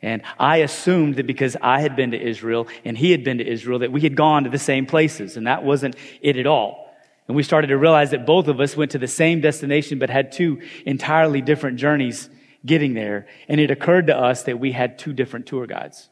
And 0.00 0.22
I 0.38 0.58
assumed 0.58 1.16
that 1.16 1.26
because 1.26 1.56
I 1.60 1.80
had 1.80 1.96
been 1.96 2.12
to 2.12 2.20
Israel 2.20 2.68
and 2.84 2.96
he 2.96 3.10
had 3.10 3.24
been 3.24 3.38
to 3.38 3.46
Israel, 3.46 3.80
that 3.80 3.90
we 3.90 4.00
had 4.00 4.16
gone 4.16 4.44
to 4.44 4.50
the 4.50 4.58
same 4.58 4.86
places. 4.86 5.36
And 5.36 5.46
that 5.46 5.64
wasn't 5.64 5.96
it 6.20 6.36
at 6.36 6.46
all. 6.46 6.94
And 7.26 7.36
we 7.36 7.42
started 7.42 7.66
to 7.68 7.76
realize 7.76 8.12
that 8.12 8.24
both 8.24 8.48
of 8.48 8.60
us 8.60 8.76
went 8.76 8.92
to 8.92 8.98
the 8.98 9.08
same 9.08 9.40
destination, 9.40 9.98
but 9.98 10.08
had 10.08 10.32
two 10.32 10.62
entirely 10.86 11.42
different 11.42 11.78
journeys 11.78 12.30
getting 12.64 12.94
there. 12.94 13.26
And 13.48 13.60
it 13.60 13.70
occurred 13.70 14.06
to 14.06 14.16
us 14.16 14.44
that 14.44 14.58
we 14.58 14.72
had 14.72 14.98
two 14.98 15.12
different 15.12 15.46
tour 15.46 15.66
guides. 15.66 16.08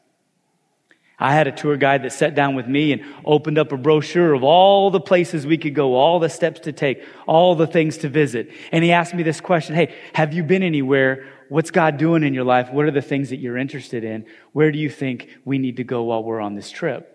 I 1.19 1.33
had 1.33 1.47
a 1.47 1.51
tour 1.51 1.77
guide 1.77 2.03
that 2.03 2.13
sat 2.13 2.35
down 2.35 2.53
with 2.53 2.67
me 2.67 2.91
and 2.91 3.01
opened 3.25 3.57
up 3.57 3.71
a 3.71 3.77
brochure 3.77 4.33
of 4.33 4.43
all 4.43 4.91
the 4.91 4.99
places 4.99 5.47
we 5.47 5.57
could 5.57 5.73
go, 5.73 5.95
all 5.95 6.19
the 6.19 6.29
steps 6.29 6.59
to 6.61 6.71
take, 6.71 7.03
all 7.25 7.55
the 7.55 7.65
things 7.65 7.97
to 7.99 8.09
visit. 8.09 8.51
And 8.71 8.83
he 8.83 8.91
asked 8.91 9.15
me 9.15 9.23
this 9.23 9.41
question 9.41 9.73
Hey, 9.73 9.95
have 10.13 10.33
you 10.33 10.43
been 10.43 10.61
anywhere 10.61 11.25
what's 11.49 11.71
God 11.71 11.97
doing 11.97 12.23
in 12.23 12.33
your 12.33 12.43
life? 12.43 12.71
What 12.71 12.85
are 12.85 12.91
the 12.91 13.01
things 13.01 13.29
that 13.29 13.37
you're 13.37 13.57
interested 13.57 14.03
in? 14.03 14.25
Where 14.53 14.71
do 14.71 14.77
you 14.77 14.89
think 14.89 15.29
we 15.45 15.57
need 15.57 15.77
to 15.77 15.83
go 15.83 16.03
while 16.03 16.23
we're 16.23 16.41
on 16.41 16.55
this 16.55 16.71
trip? 16.71 17.13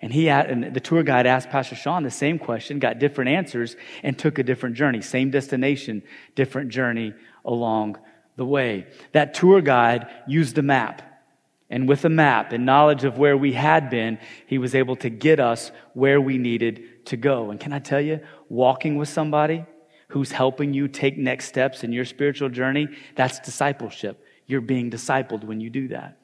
And 0.00 0.12
he 0.12 0.28
and 0.28 0.74
the 0.74 0.80
tour 0.80 1.04
guide 1.04 1.26
asked 1.26 1.50
Pastor 1.50 1.76
Sean 1.76 2.02
the 2.02 2.10
same 2.10 2.38
question, 2.38 2.80
got 2.80 2.98
different 2.98 3.30
answers, 3.30 3.76
and 4.02 4.18
took 4.18 4.38
a 4.38 4.42
different 4.42 4.74
journey. 4.74 5.00
Same 5.00 5.30
destination, 5.30 6.02
different 6.34 6.70
journey 6.70 7.14
along 7.44 7.98
the 8.36 8.44
way. 8.44 8.88
That 9.12 9.34
tour 9.34 9.60
guide 9.60 10.08
used 10.26 10.58
a 10.58 10.62
map. 10.62 11.02
And 11.70 11.88
with 11.88 12.04
a 12.04 12.10
map 12.10 12.52
and 12.52 12.66
knowledge 12.66 13.04
of 13.04 13.16
where 13.16 13.36
we 13.36 13.52
had 13.52 13.90
been, 13.90 14.18
he 14.46 14.58
was 14.58 14.74
able 14.74 14.96
to 14.96 15.08
get 15.08 15.38
us 15.38 15.70
where 15.94 16.20
we 16.20 16.36
needed 16.36 17.06
to 17.06 17.16
go. 17.16 17.50
And 17.50 17.58
can 17.58 17.72
I 17.72 17.78
tell 17.78 18.00
you, 18.00 18.20
walking 18.48 18.96
with 18.96 19.08
somebody 19.08 19.64
who's 20.12 20.30
helping 20.30 20.74
you 20.74 20.88
take 20.88 21.16
next 21.16 21.46
steps 21.46 21.84
in 21.84 21.90
your 21.90 22.04
spiritual 22.04 22.50
journey, 22.50 22.86
that's 23.16 23.40
discipleship. 23.40 24.22
You're 24.46 24.60
being 24.60 24.90
discipled 24.90 25.42
when 25.42 25.58
you 25.58 25.70
do 25.70 25.88
that. 25.88 26.18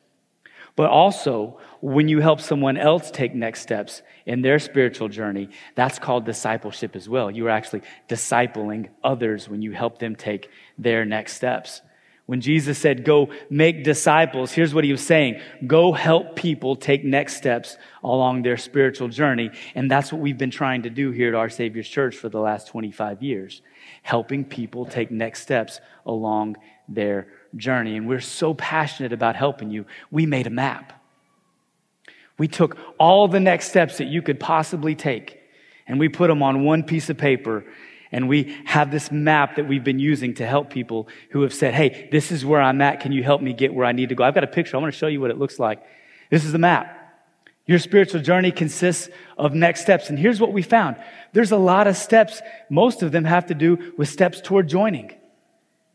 But 0.76 0.90
also, 0.90 1.58
when 1.80 2.06
you 2.06 2.20
help 2.20 2.42
someone 2.42 2.76
else 2.76 3.10
take 3.10 3.34
next 3.34 3.62
steps 3.62 4.02
in 4.26 4.42
their 4.42 4.58
spiritual 4.58 5.08
journey, 5.08 5.48
that's 5.74 5.98
called 5.98 6.26
discipleship 6.26 6.94
as 6.96 7.08
well. 7.08 7.30
You 7.30 7.46
are 7.46 7.50
actually 7.50 7.80
discipling 8.10 8.90
others 9.02 9.48
when 9.48 9.62
you 9.62 9.72
help 9.72 9.98
them 9.98 10.14
take 10.14 10.50
their 10.76 11.06
next 11.06 11.32
steps. 11.36 11.80
When 12.26 12.42
Jesus 12.42 12.76
said, 12.76 13.06
go 13.06 13.30
make 13.48 13.84
disciples, 13.84 14.52
here's 14.52 14.74
what 14.74 14.84
he 14.84 14.92
was 14.92 15.04
saying. 15.04 15.40
Go 15.66 15.92
help 15.92 16.36
people 16.36 16.76
take 16.76 17.02
next 17.02 17.38
steps 17.38 17.78
along 18.04 18.42
their 18.42 18.58
spiritual 18.58 19.08
journey. 19.08 19.50
And 19.74 19.90
that's 19.90 20.12
what 20.12 20.20
we've 20.20 20.36
been 20.36 20.50
trying 20.50 20.82
to 20.82 20.90
do 20.90 21.10
here 21.10 21.28
at 21.28 21.34
Our 21.34 21.48
Savior's 21.48 21.88
Church 21.88 22.14
for 22.14 22.28
the 22.28 22.38
last 22.38 22.68
25 22.68 23.22
years 23.22 23.62
helping 24.08 24.42
people 24.42 24.86
take 24.86 25.10
next 25.10 25.42
steps 25.42 25.82
along 26.06 26.56
their 26.88 27.28
journey. 27.56 27.94
And 27.94 28.08
we're 28.08 28.20
so 28.20 28.54
passionate 28.54 29.12
about 29.12 29.36
helping 29.36 29.70
you, 29.70 29.84
we 30.10 30.24
made 30.24 30.46
a 30.46 30.50
map. 30.50 30.94
We 32.38 32.48
took 32.48 32.78
all 32.98 33.28
the 33.28 33.38
next 33.38 33.68
steps 33.68 33.98
that 33.98 34.06
you 34.06 34.22
could 34.22 34.40
possibly 34.40 34.94
take 34.94 35.38
and 35.86 36.00
we 36.00 36.08
put 36.08 36.28
them 36.28 36.42
on 36.42 36.64
one 36.64 36.84
piece 36.84 37.10
of 37.10 37.18
paper. 37.18 37.66
And 38.10 38.30
we 38.30 38.56
have 38.64 38.90
this 38.90 39.12
map 39.12 39.56
that 39.56 39.68
we've 39.68 39.84
been 39.84 39.98
using 39.98 40.32
to 40.36 40.46
help 40.46 40.70
people 40.70 41.08
who 41.32 41.42
have 41.42 41.52
said, 41.52 41.74
Hey, 41.74 42.08
this 42.10 42.32
is 42.32 42.46
where 42.46 42.62
I'm 42.62 42.80
at. 42.80 43.00
Can 43.00 43.12
you 43.12 43.22
help 43.22 43.42
me 43.42 43.52
get 43.52 43.74
where 43.74 43.84
I 43.84 43.92
need 43.92 44.08
to 44.08 44.14
go? 44.14 44.24
I've 44.24 44.32
got 44.32 44.42
a 44.42 44.46
picture. 44.46 44.78
I 44.78 44.80
want 44.80 44.90
to 44.90 44.98
show 44.98 45.08
you 45.08 45.20
what 45.20 45.30
it 45.30 45.36
looks 45.36 45.58
like. 45.58 45.82
This 46.30 46.46
is 46.46 46.52
the 46.52 46.58
map. 46.58 46.97
Your 47.68 47.78
spiritual 47.78 48.22
journey 48.22 48.50
consists 48.50 49.10
of 49.36 49.54
next 49.54 49.82
steps. 49.82 50.08
And 50.08 50.18
here's 50.18 50.40
what 50.40 50.54
we 50.54 50.62
found. 50.62 50.96
There's 51.34 51.52
a 51.52 51.58
lot 51.58 51.86
of 51.86 51.96
steps. 51.96 52.40
Most 52.70 53.02
of 53.02 53.12
them 53.12 53.24
have 53.24 53.46
to 53.46 53.54
do 53.54 53.92
with 53.98 54.08
steps 54.08 54.40
toward 54.40 54.68
joining. 54.68 55.12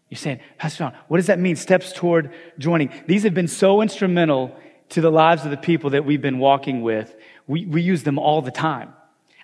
You're 0.09 0.19
saying, 0.19 0.39
Pastor 0.59 0.77
John, 0.77 0.93
what 1.07 1.17
does 1.17 1.25
that 1.25 1.39
mean? 1.39 1.55
Steps 1.55 1.91
toward 1.91 2.31
joining. 2.59 2.93
These 3.07 3.23
have 3.23 3.33
been 3.33 3.47
so 3.47 3.81
instrumental 3.81 4.55
to 4.89 5.01
the 5.01 5.09
lives 5.11 5.45
of 5.45 5.51
the 5.51 5.57
people 5.57 5.89
that 5.89 6.05
we've 6.05 6.21
been 6.21 6.37
walking 6.37 6.83
with. 6.83 7.15
We, 7.47 7.65
we 7.65 7.81
use 7.81 8.03
them 8.03 8.19
all 8.19 8.43
the 8.43 8.51
time. 8.51 8.93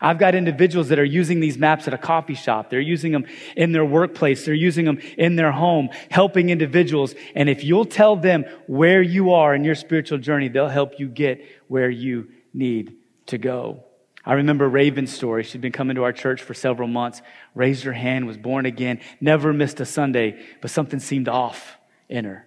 I've 0.01 0.17
got 0.17 0.35
individuals 0.35 0.89
that 0.89 0.99
are 0.99 1.05
using 1.05 1.39
these 1.39 1.57
maps 1.57 1.88
at 1.88 1.93
a 1.93 1.97
coffee 1.97 2.33
shop. 2.33 2.69
They're 2.69 2.79
using 2.79 3.12
them 3.12 3.25
in 3.55 3.71
their 3.71 3.83
workplace. 3.83 4.45
They're 4.45 4.53
using 4.53 4.85
them 4.85 4.99
in 5.17 5.35
their 5.35 5.51
home, 5.51 5.89
helping 6.09 6.49
individuals. 6.49 7.15
And 7.35 7.49
if 7.49 7.63
you'll 7.63 7.85
tell 7.85 8.15
them 8.15 8.45
where 8.67 9.01
you 9.01 9.33
are 9.33 9.53
in 9.53 9.63
your 9.63 9.75
spiritual 9.75 10.19
journey, 10.19 10.47
they'll 10.47 10.69
help 10.69 10.99
you 10.99 11.07
get 11.09 11.45
where 11.67 11.89
you 11.89 12.29
need 12.53 12.95
to 13.27 13.38
go. 13.38 13.83
I 14.25 14.33
remember 14.33 14.67
Raven's 14.69 15.13
story. 15.13 15.43
She'd 15.43 15.62
been 15.62 15.71
coming 15.71 15.95
to 15.95 16.03
our 16.03 16.13
church 16.13 16.41
for 16.41 16.53
several 16.53 16.88
months, 16.88 17.21
raised 17.55 17.83
her 17.83 17.93
hand, 17.93 18.27
was 18.27 18.38
born 18.38 18.65
again, 18.65 18.99
never 19.19 19.53
missed 19.53 19.79
a 19.79 19.85
Sunday, 19.85 20.39
but 20.62 20.71
something 20.71 20.99
seemed 20.99 21.27
off 21.27 21.77
in 22.07 22.25
her. 22.25 22.45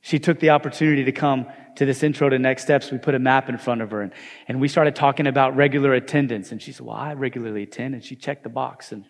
She 0.00 0.18
took 0.18 0.40
the 0.40 0.50
opportunity 0.50 1.04
to 1.04 1.12
come 1.12 1.46
to 1.76 1.86
this 1.86 2.02
intro 2.02 2.28
to 2.28 2.38
next 2.38 2.62
steps. 2.62 2.90
We 2.90 2.98
put 2.98 3.14
a 3.14 3.18
map 3.18 3.48
in 3.48 3.58
front 3.58 3.82
of 3.82 3.90
her 3.90 4.02
and, 4.02 4.12
and 4.48 4.60
we 4.60 4.68
started 4.68 4.96
talking 4.96 5.26
about 5.26 5.56
regular 5.56 5.94
attendance. 5.94 6.52
And 6.52 6.60
she 6.60 6.72
said, 6.72 6.86
Well, 6.86 6.96
I 6.96 7.14
regularly 7.14 7.62
attend. 7.62 7.94
And 7.94 8.04
she 8.04 8.16
checked 8.16 8.42
the 8.42 8.48
box. 8.48 8.92
And 8.92 9.04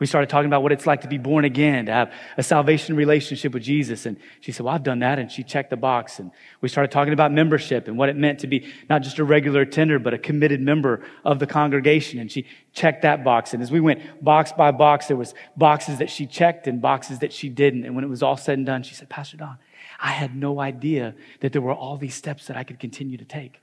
we 0.00 0.06
started 0.06 0.30
talking 0.30 0.46
about 0.46 0.62
what 0.62 0.72
it's 0.72 0.86
like 0.86 1.02
to 1.02 1.08
be 1.08 1.18
born 1.18 1.44
again, 1.44 1.84
to 1.84 1.92
have 1.92 2.12
a 2.38 2.42
salvation 2.42 2.96
relationship 2.96 3.52
with 3.52 3.62
Jesus. 3.62 4.06
And 4.06 4.16
she 4.40 4.50
said, 4.50 4.64
Well, 4.64 4.74
I've 4.74 4.82
done 4.82 5.00
that. 5.00 5.18
And 5.18 5.30
she 5.30 5.42
checked 5.42 5.68
the 5.68 5.76
box. 5.76 6.18
And 6.18 6.30
we 6.62 6.70
started 6.70 6.90
talking 6.90 7.12
about 7.12 7.32
membership 7.32 7.86
and 7.86 7.98
what 7.98 8.08
it 8.08 8.16
meant 8.16 8.40
to 8.40 8.46
be 8.46 8.72
not 8.88 9.02
just 9.02 9.18
a 9.18 9.24
regular 9.24 9.60
attender, 9.60 9.98
but 9.98 10.14
a 10.14 10.18
committed 10.18 10.60
member 10.60 11.04
of 11.22 11.38
the 11.38 11.46
congregation. 11.46 12.18
And 12.18 12.32
she 12.32 12.46
checked 12.72 13.02
that 13.02 13.22
box. 13.24 13.52
And 13.52 13.62
as 13.62 13.70
we 13.70 13.78
went 13.78 14.24
box 14.24 14.52
by 14.52 14.70
box, 14.70 15.06
there 15.06 15.18
was 15.18 15.34
boxes 15.54 15.98
that 15.98 16.08
she 16.08 16.26
checked 16.26 16.66
and 16.66 16.80
boxes 16.80 17.18
that 17.18 17.32
she 17.32 17.50
didn't. 17.50 17.84
And 17.84 17.94
when 17.94 18.02
it 18.02 18.08
was 18.08 18.22
all 18.22 18.38
said 18.38 18.56
and 18.56 18.66
done, 18.66 18.82
she 18.82 18.94
said, 18.94 19.10
Pastor 19.10 19.36
Don, 19.36 19.58
I 20.02 20.10
had 20.10 20.34
no 20.34 20.60
idea 20.60 21.14
that 21.40 21.52
there 21.52 21.60
were 21.60 21.74
all 21.74 21.96
these 21.96 22.14
steps 22.14 22.46
that 22.46 22.56
I 22.56 22.64
could 22.64 22.78
continue 22.78 23.18
to 23.18 23.24
take. 23.24 23.60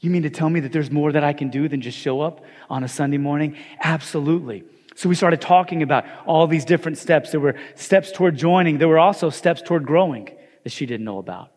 You 0.00 0.10
mean 0.10 0.22
to 0.24 0.30
tell 0.30 0.50
me 0.50 0.60
that 0.60 0.72
there's 0.72 0.90
more 0.90 1.12
that 1.12 1.24
I 1.24 1.32
can 1.32 1.50
do 1.50 1.68
than 1.68 1.80
just 1.80 1.96
show 1.96 2.20
up 2.20 2.44
on 2.68 2.84
a 2.84 2.88
Sunday 2.88 3.16
morning? 3.16 3.56
Absolutely. 3.82 4.64
So 4.96 5.08
we 5.08 5.14
started 5.14 5.40
talking 5.40 5.82
about 5.82 6.04
all 6.26 6.46
these 6.46 6.64
different 6.64 6.98
steps. 6.98 7.30
There 7.30 7.40
were 7.40 7.56
steps 7.74 8.12
toward 8.12 8.36
joining. 8.36 8.78
There 8.78 8.88
were 8.88 8.98
also 8.98 9.30
steps 9.30 9.62
toward 9.62 9.86
growing 9.86 10.30
that 10.62 10.72
she 10.72 10.86
didn't 10.86 11.04
know 11.04 11.18
about. 11.18 11.50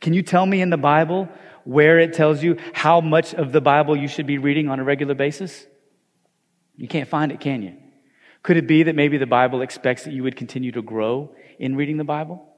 Can 0.00 0.14
you 0.14 0.22
tell 0.22 0.44
me 0.44 0.60
in 0.60 0.70
the 0.70 0.76
Bible 0.76 1.28
where 1.64 1.98
it 1.98 2.12
tells 2.12 2.42
you 2.42 2.58
how 2.72 3.00
much 3.00 3.34
of 3.34 3.52
the 3.52 3.60
Bible 3.60 3.96
you 3.96 4.08
should 4.08 4.26
be 4.26 4.38
reading 4.38 4.68
on 4.68 4.80
a 4.80 4.84
regular 4.84 5.14
basis? 5.14 5.66
You 6.76 6.88
can't 6.88 7.08
find 7.08 7.30
it, 7.30 7.40
can 7.40 7.62
you? 7.62 7.74
Could 8.42 8.56
it 8.56 8.66
be 8.66 8.82
that 8.84 8.94
maybe 8.94 9.16
the 9.16 9.26
Bible 9.26 9.62
expects 9.62 10.04
that 10.04 10.12
you 10.12 10.22
would 10.22 10.36
continue 10.36 10.72
to 10.72 10.82
grow 10.82 11.34
in 11.58 11.76
reading 11.76 11.96
the 11.96 12.04
Bible? 12.04 12.53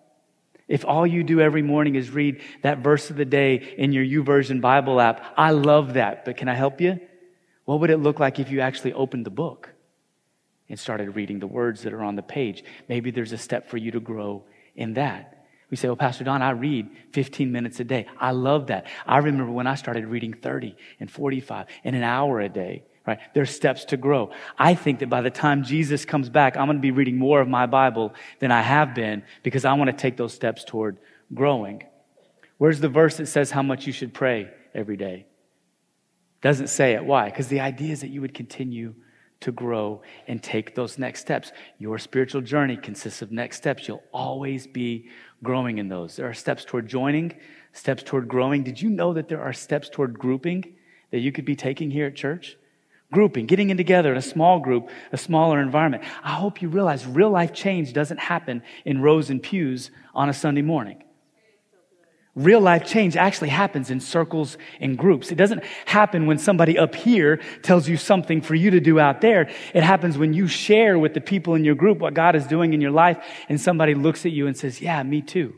If 0.69 0.85
all 0.85 1.07
you 1.07 1.23
do 1.23 1.41
every 1.41 1.63
morning 1.63 1.95
is 1.95 2.11
read 2.11 2.41
that 2.63 2.79
verse 2.79 3.11
of 3.11 3.17
the 3.17 3.25
day 3.25 3.75
in 3.79 3.93
your 3.93 4.05
YouVersion 4.05 4.61
Bible 4.61 5.01
app, 5.01 5.25
I 5.37 5.53
love 5.53 5.95
that, 5.95 6.25
but 6.25 6.37
can 6.37 6.49
I 6.49 6.55
help 6.55 6.81
you? 6.81 6.99
What 7.65 7.81
would 7.81 7.91
it 7.91 7.99
look 7.99 8.19
like 8.19 8.39
if 8.39 8.51
you 8.51 8.61
actually 8.61 8.93
opened 8.93 9.27
the 9.27 9.31
book 9.31 9.71
and 10.69 10.79
started 10.79 11.15
reading 11.15 11.39
the 11.39 11.47
words 11.47 11.83
that 11.83 11.93
are 11.93 12.03
on 12.03 12.17
the 12.17 12.23
page? 12.23 12.65
Maybe 12.89 13.11
there's 13.11 13.33
a 13.33 13.39
step 13.39 13.69
for 13.69 13.77
you 13.77 13.93
to 13.93 14.01
grow 14.01 14.45
in 14.75 14.95
that. 14.95 15.47
We 15.71 15.77
say, 15.77 15.89
well, 15.89 15.97
Pastor 15.97 16.25
Don, 16.25 16.43
I 16.43 16.51
read 16.51 16.89
15 17.13 17.51
minutes 17.51 17.81
a 17.81 17.85
day. 17.85 18.07
I 18.19 18.31
love 18.31 18.69
that. 18.69 18.87
I 19.05 19.19
remember 19.19 19.51
when 19.51 19.67
I 19.67 19.75
started 19.75 20.07
reading 20.07 20.33
30 20.33 20.77
and 21.01 21.11
45 21.11 21.67
and 21.85 21.97
an 21.97 22.03
hour 22.03 22.41
a 22.41 22.49
day 22.49 22.85
right? 23.07 23.19
There's 23.35 23.51
steps 23.51 23.85
to 23.87 23.97
grow. 23.97 24.31
I 24.59 24.75
think 24.75 24.99
that 25.01 25.09
by 25.09 25.21
the 25.21 25.31
time 25.31 25.65
Jesus 25.65 26.05
comes 26.05 26.29
back, 26.29 26.57
I'm 26.57 26.67
going 26.67 26.79
to 26.79 26.83
be 26.83 26.91
reading 26.91 27.19
more 27.19 27.41
of 27.41 27.49
my 27.49 27.67
Bible 27.67 28.15
than 28.41 28.51
I 28.51 28.63
have 28.63 28.95
been 28.95 29.23
because 29.43 29.65
I 29.65 29.73
want 29.75 29.91
to 29.91 29.97
take 29.97 30.17
those 30.17 30.35
steps 30.35 30.65
toward 30.65 30.99
growing. 31.35 31.85
Where's 32.59 32.81
the 32.81 32.89
verse 32.89 33.17
that 33.19 33.27
says 33.27 33.51
how 33.51 33.63
much 33.63 33.87
you 33.87 33.93
should 33.93 34.15
pray 34.15 34.51
every 34.75 34.97
day? 34.97 35.27
Doesn't 36.41 36.69
say 36.69 36.95
it. 36.95 37.05
Why? 37.05 37.27
Because 37.27 37.49
the 37.49 37.61
idea 37.61 37.93
is 37.93 38.01
that 38.01 38.11
you 38.11 38.21
would 38.21 38.35
continue 38.35 38.95
to 39.41 39.53
grow 39.53 40.03
and 40.27 40.43
take 40.43 40.75
those 40.75 40.99
next 40.99 41.21
steps. 41.21 41.53
Your 41.79 41.99
spiritual 41.99 42.41
journey 42.41 42.77
consists 42.77 43.21
of 43.21 43.31
next 43.31 43.59
steps. 43.59 43.87
You'll 43.87 44.03
always 44.13 44.67
be 44.67 45.09
growing 45.43 45.79
in 45.79 45.89
those. 45.89 46.17
There 46.17 46.29
are 46.29 46.35
steps 46.35 46.65
toward 46.65 46.89
joining, 46.89 47.35
steps 47.73 48.03
toward 48.03 48.29
growing. 48.29 48.63
Did 48.63 48.81
you 48.81 48.89
know 48.89 49.13
that 49.13 49.29
there 49.29 49.43
are 49.43 49.53
steps 49.53 49.91
toward 49.91 50.19
grouping? 50.19 50.77
that 51.11 51.21
you 51.21 51.33
could 51.33 51.45
be 51.45 51.57
taking 51.57 51.91
here 51.91 52.07
at 52.07 52.17
church? 52.17 52.57
Grouping, 53.17 53.47
getting 53.47 53.71
in 53.71 53.79
together 53.79 54.13
in 54.13 54.19
a 54.19 54.21
small 54.21 54.61
group, 54.61 54.91
a 55.11 55.17
smaller 55.17 55.59
environment. 55.59 56.05
I 56.23 56.33
hope 56.33 56.61
you 56.61 56.69
realize 56.69 57.07
real 57.07 57.31
life 57.31 57.55
change 57.55 57.95
doesn't 57.95 58.19
happen 58.19 58.63
in 58.85 59.01
rows 59.01 59.31
and 59.31 59.43
pews 59.43 59.91
on 60.15 60.29
a 60.29 60.35
Sunday 60.35 60.61
morning. 60.61 61.03
Real 62.35 62.61
life 62.61 62.85
change 62.85 63.17
actually 63.17 63.49
happens 63.49 63.91
in 63.91 64.01
circles 64.01 64.59
and 64.81 64.99
groups. 64.99 65.33
It 65.33 65.37
doesn't 65.37 65.65
happen 65.87 66.27
when 66.27 66.37
somebody 66.37 66.79
up 66.79 66.95
here 66.95 67.41
tells 67.63 67.89
you 67.89 67.97
something 67.97 68.43
for 68.43 68.55
you 68.55 68.73
to 68.73 68.81
do 68.81 69.01
out 69.01 69.23
there. 69.23 69.49
It 69.73 69.83
happens 69.83 70.19
when 70.19 70.35
you 70.35 70.47
share 70.47 70.99
with 70.99 71.15
the 71.15 71.23
people 71.23 71.55
in 71.55 71.65
your 71.65 71.75
group 71.75 72.01
what 72.01 72.13
God 72.13 72.37
is 72.37 72.47
doing 72.47 72.75
in 72.75 72.83
your 72.83 72.91
life 72.91 73.17
and 73.49 73.59
somebody 73.59 73.95
looks 73.95 74.27
at 74.27 74.33
you 74.33 74.47
and 74.47 74.55
says, 74.55 74.83
yeah, 74.83 75.03
me 75.03 75.23
too. 75.23 75.55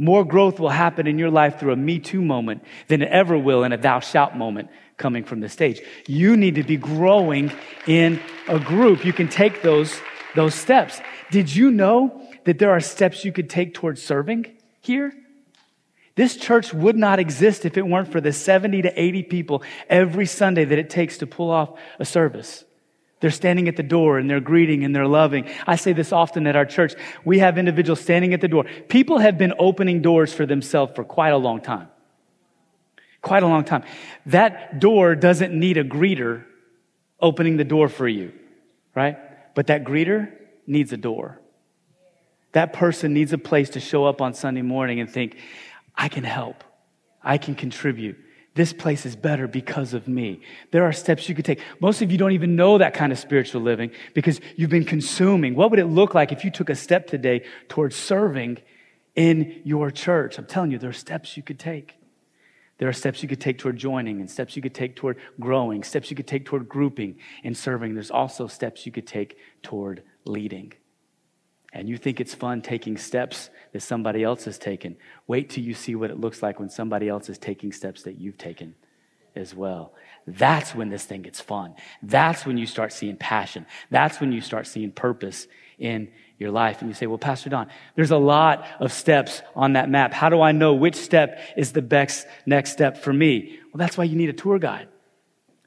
More 0.00 0.24
growth 0.24 0.60
will 0.60 0.68
happen 0.68 1.08
in 1.08 1.18
your 1.18 1.32
life 1.32 1.58
through 1.58 1.72
a 1.72 1.76
me 1.76 1.98
too 1.98 2.22
moment 2.22 2.62
than 2.86 3.02
it 3.02 3.08
ever 3.08 3.36
will 3.36 3.64
in 3.64 3.72
a 3.72 3.76
thou 3.76 3.98
shalt 3.98 4.36
moment 4.36 4.68
coming 4.98 5.24
from 5.24 5.40
the 5.40 5.48
stage. 5.48 5.80
You 6.06 6.36
need 6.36 6.56
to 6.56 6.62
be 6.62 6.76
growing 6.76 7.50
in 7.86 8.20
a 8.48 8.58
group. 8.58 9.04
You 9.04 9.12
can 9.12 9.28
take 9.28 9.62
those, 9.62 9.98
those 10.34 10.54
steps. 10.54 11.00
Did 11.30 11.54
you 11.54 11.70
know 11.70 12.20
that 12.44 12.58
there 12.58 12.70
are 12.70 12.80
steps 12.80 13.24
you 13.24 13.32
could 13.32 13.48
take 13.48 13.74
towards 13.74 14.02
serving 14.02 14.46
here? 14.80 15.12
This 16.16 16.36
church 16.36 16.74
would 16.74 16.96
not 16.96 17.20
exist 17.20 17.64
if 17.64 17.76
it 17.76 17.86
weren't 17.86 18.10
for 18.10 18.20
the 18.20 18.32
70 18.32 18.82
to 18.82 19.00
80 19.00 19.22
people 19.22 19.62
every 19.88 20.26
Sunday 20.26 20.64
that 20.64 20.78
it 20.78 20.90
takes 20.90 21.18
to 21.18 21.26
pull 21.26 21.50
off 21.50 21.78
a 22.00 22.04
service. 22.04 22.64
They're 23.20 23.30
standing 23.30 23.68
at 23.68 23.76
the 23.76 23.82
door 23.82 24.18
and 24.18 24.28
they're 24.28 24.40
greeting 24.40 24.84
and 24.84 24.94
they're 24.94 25.06
loving. 25.06 25.48
I 25.66 25.76
say 25.76 25.92
this 25.92 26.12
often 26.12 26.46
at 26.46 26.56
our 26.56 26.66
church. 26.66 26.94
We 27.24 27.38
have 27.38 27.58
individuals 27.58 28.00
standing 28.00 28.34
at 28.34 28.40
the 28.40 28.48
door. 28.48 28.64
People 28.88 29.18
have 29.18 29.38
been 29.38 29.54
opening 29.58 30.02
doors 30.02 30.32
for 30.32 30.46
themselves 30.46 30.92
for 30.94 31.04
quite 31.04 31.30
a 31.30 31.36
long 31.36 31.60
time. 31.60 31.88
Quite 33.20 33.42
a 33.42 33.46
long 33.46 33.64
time. 33.64 33.84
That 34.26 34.80
door 34.80 35.14
doesn't 35.14 35.52
need 35.52 35.76
a 35.76 35.84
greeter 35.84 36.44
opening 37.20 37.56
the 37.56 37.64
door 37.64 37.88
for 37.88 38.06
you, 38.06 38.32
right? 38.94 39.18
But 39.54 39.66
that 39.68 39.84
greeter 39.84 40.32
needs 40.66 40.92
a 40.92 40.96
door. 40.96 41.40
That 42.52 42.72
person 42.72 43.12
needs 43.12 43.32
a 43.32 43.38
place 43.38 43.70
to 43.70 43.80
show 43.80 44.04
up 44.04 44.20
on 44.20 44.34
Sunday 44.34 44.62
morning 44.62 45.00
and 45.00 45.10
think, 45.10 45.36
I 45.94 46.08
can 46.08 46.24
help. 46.24 46.64
I 47.22 47.38
can 47.38 47.54
contribute. 47.54 48.16
This 48.54 48.72
place 48.72 49.04
is 49.04 49.14
better 49.14 49.46
because 49.46 49.94
of 49.94 50.08
me. 50.08 50.40
There 50.70 50.84
are 50.84 50.92
steps 50.92 51.28
you 51.28 51.34
could 51.34 51.44
take. 51.44 51.60
Most 51.80 52.02
of 52.02 52.10
you 52.10 52.18
don't 52.18 52.32
even 52.32 52.56
know 52.56 52.78
that 52.78 52.94
kind 52.94 53.12
of 53.12 53.18
spiritual 53.18 53.62
living 53.62 53.90
because 54.14 54.40
you've 54.56 54.70
been 54.70 54.84
consuming. 54.84 55.54
What 55.54 55.70
would 55.70 55.78
it 55.78 55.86
look 55.86 56.14
like 56.14 56.32
if 56.32 56.44
you 56.44 56.50
took 56.50 56.70
a 56.70 56.74
step 56.74 57.06
today 57.06 57.44
towards 57.68 57.94
serving 57.94 58.58
in 59.14 59.60
your 59.64 59.90
church? 59.90 60.38
I'm 60.38 60.46
telling 60.46 60.70
you, 60.70 60.78
there 60.78 60.90
are 60.90 60.94
steps 60.94 61.36
you 61.36 61.42
could 61.42 61.58
take. 61.58 61.97
There 62.78 62.88
are 62.88 62.92
steps 62.92 63.22
you 63.22 63.28
could 63.28 63.40
take 63.40 63.58
toward 63.58 63.76
joining 63.76 64.20
and 64.20 64.30
steps 64.30 64.56
you 64.56 64.62
could 64.62 64.74
take 64.74 64.96
toward 64.96 65.18
growing, 65.40 65.82
steps 65.82 66.10
you 66.10 66.16
could 66.16 66.28
take 66.28 66.44
toward 66.44 66.68
grouping 66.68 67.18
and 67.44 67.56
serving. 67.56 67.94
There's 67.94 68.10
also 68.10 68.46
steps 68.46 68.86
you 68.86 68.92
could 68.92 69.06
take 69.06 69.36
toward 69.62 70.02
leading 70.24 70.72
and 71.72 71.88
you 71.88 71.98
think 71.98 72.20
it's 72.20 72.34
fun 72.34 72.62
taking 72.62 72.96
steps 72.96 73.50
that 73.72 73.82
somebody 73.82 74.22
else 74.22 74.44
has 74.44 74.58
taken, 74.58 74.96
wait 75.26 75.50
till 75.50 75.64
you 75.64 75.74
see 75.74 75.94
what 75.94 76.10
it 76.10 76.18
looks 76.18 76.42
like 76.42 76.58
when 76.58 76.70
somebody 76.70 77.08
else 77.08 77.28
is 77.28 77.38
taking 77.38 77.72
steps 77.72 78.02
that 78.04 78.18
you've 78.18 78.38
taken 78.38 78.74
as 79.36 79.54
well. 79.54 79.92
That's 80.26 80.74
when 80.74 80.88
this 80.88 81.04
thing 81.04 81.22
gets 81.22 81.40
fun. 81.40 81.74
That's 82.02 82.46
when 82.46 82.56
you 82.56 82.66
start 82.66 82.92
seeing 82.92 83.16
passion. 83.16 83.66
That's 83.90 84.18
when 84.20 84.32
you 84.32 84.40
start 84.40 84.66
seeing 84.66 84.90
purpose 84.90 85.46
in 85.78 86.10
your 86.38 86.50
life. 86.50 86.80
And 86.80 86.88
you 86.88 86.94
say, 86.94 87.06
well, 87.06 87.18
Pastor 87.18 87.50
Don, 87.50 87.68
there's 87.96 88.10
a 88.10 88.18
lot 88.18 88.64
of 88.80 88.92
steps 88.92 89.42
on 89.56 89.72
that 89.72 89.90
map. 89.90 90.12
How 90.12 90.28
do 90.28 90.40
I 90.40 90.52
know 90.52 90.74
which 90.74 90.94
step 90.94 91.40
is 91.56 91.72
the 91.72 91.82
best 91.82 92.26
next 92.46 92.72
step 92.72 92.98
for 92.98 93.12
me? 93.12 93.58
Well, 93.72 93.78
that's 93.78 93.98
why 93.98 94.04
you 94.04 94.16
need 94.16 94.28
a 94.28 94.34
tour 94.34 94.58
guide. 94.58 94.88